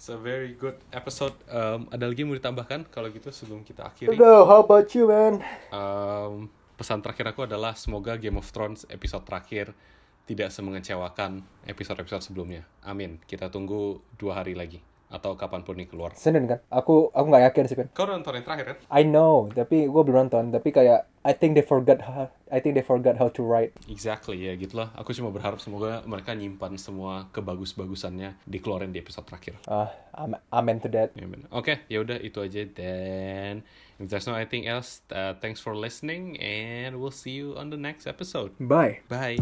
It's 0.00 0.08
a 0.08 0.16
very 0.16 0.56
good 0.56 0.80
episode. 0.96 1.36
Um, 1.44 1.84
ada 1.92 2.08
lagi 2.08 2.24
yang 2.24 2.32
mau 2.32 2.38
ditambahkan? 2.40 2.88
Kalau 2.88 3.12
gitu 3.12 3.28
sebelum 3.28 3.60
kita 3.60 3.84
akhiri. 3.84 4.16
Udah, 4.16 4.48
how 4.48 4.64
about 4.64 4.88
you, 4.96 5.04
man? 5.04 5.44
Um, 5.68 6.48
pesan 6.80 7.04
terakhir 7.04 7.36
aku 7.36 7.44
adalah 7.44 7.76
semoga 7.76 8.16
Game 8.16 8.40
of 8.40 8.48
Thrones 8.48 8.88
episode 8.88 9.28
terakhir 9.28 9.76
tidak 10.24 10.56
semengecewakan 10.56 11.44
episode-episode 11.68 12.32
sebelumnya. 12.32 12.64
Amin. 12.80 13.20
Kita 13.28 13.52
tunggu 13.52 14.00
dua 14.16 14.40
hari 14.40 14.56
lagi. 14.56 14.80
Atau 15.10 15.34
kapan 15.34 15.66
pun 15.66 15.74
ini 15.74 15.90
keluar. 15.90 16.14
Senin 16.14 16.46
kan? 16.46 16.62
Aku 16.70 17.10
aku 17.10 17.26
nggak 17.26 17.44
yakin 17.50 17.64
sih 17.66 17.76
kan. 17.76 17.86
Kau 17.90 18.06
nonton 18.06 18.38
yang 18.38 18.46
terakhir 18.46 18.66
kan? 18.72 18.76
I 18.94 19.02
know, 19.02 19.50
tapi 19.50 19.90
gue 19.90 20.02
belum 20.06 20.30
nonton. 20.30 20.54
Tapi 20.54 20.70
kayak 20.70 21.10
I 21.20 21.36
think 21.36 21.52
they 21.58 21.66
forgot 21.66 22.00
how 22.00 22.32
I 22.48 22.62
think 22.64 22.78
they 22.78 22.86
forgot 22.86 23.20
how 23.20 23.28
to 23.34 23.42
write. 23.44 23.76
Exactly 23.90 24.40
ya 24.40 24.56
gitulah. 24.56 24.88
Aku 24.96 25.12
cuma 25.12 25.28
berharap 25.28 25.60
semoga 25.60 26.00
mereka 26.08 26.32
nyimpan 26.32 26.80
semua 26.80 27.28
kebagus-bagusannya 27.34 28.40
dikeluarin 28.48 28.94
di 28.94 29.02
episode 29.02 29.28
terakhir. 29.28 29.60
Ah, 29.68 29.92
I'm 30.16 30.38
amen 30.48 30.80
to 30.80 30.88
that. 30.96 31.12
Oke, 31.52 31.84
ya 31.92 32.00
udah 32.00 32.16
itu 32.22 32.40
aja 32.40 32.64
dan 32.64 33.66
if 34.00 34.08
there's 34.08 34.24
no 34.24 34.38
anything 34.38 34.64
else, 34.64 35.04
uh, 35.12 35.36
thanks 35.42 35.60
for 35.60 35.76
listening 35.76 36.40
and 36.40 36.96
we'll 36.96 37.12
see 37.12 37.36
you 37.36 37.52
on 37.58 37.68
the 37.68 37.76
next 37.76 38.08
episode. 38.08 38.56
Bye. 38.56 39.04
Bye. 39.10 39.36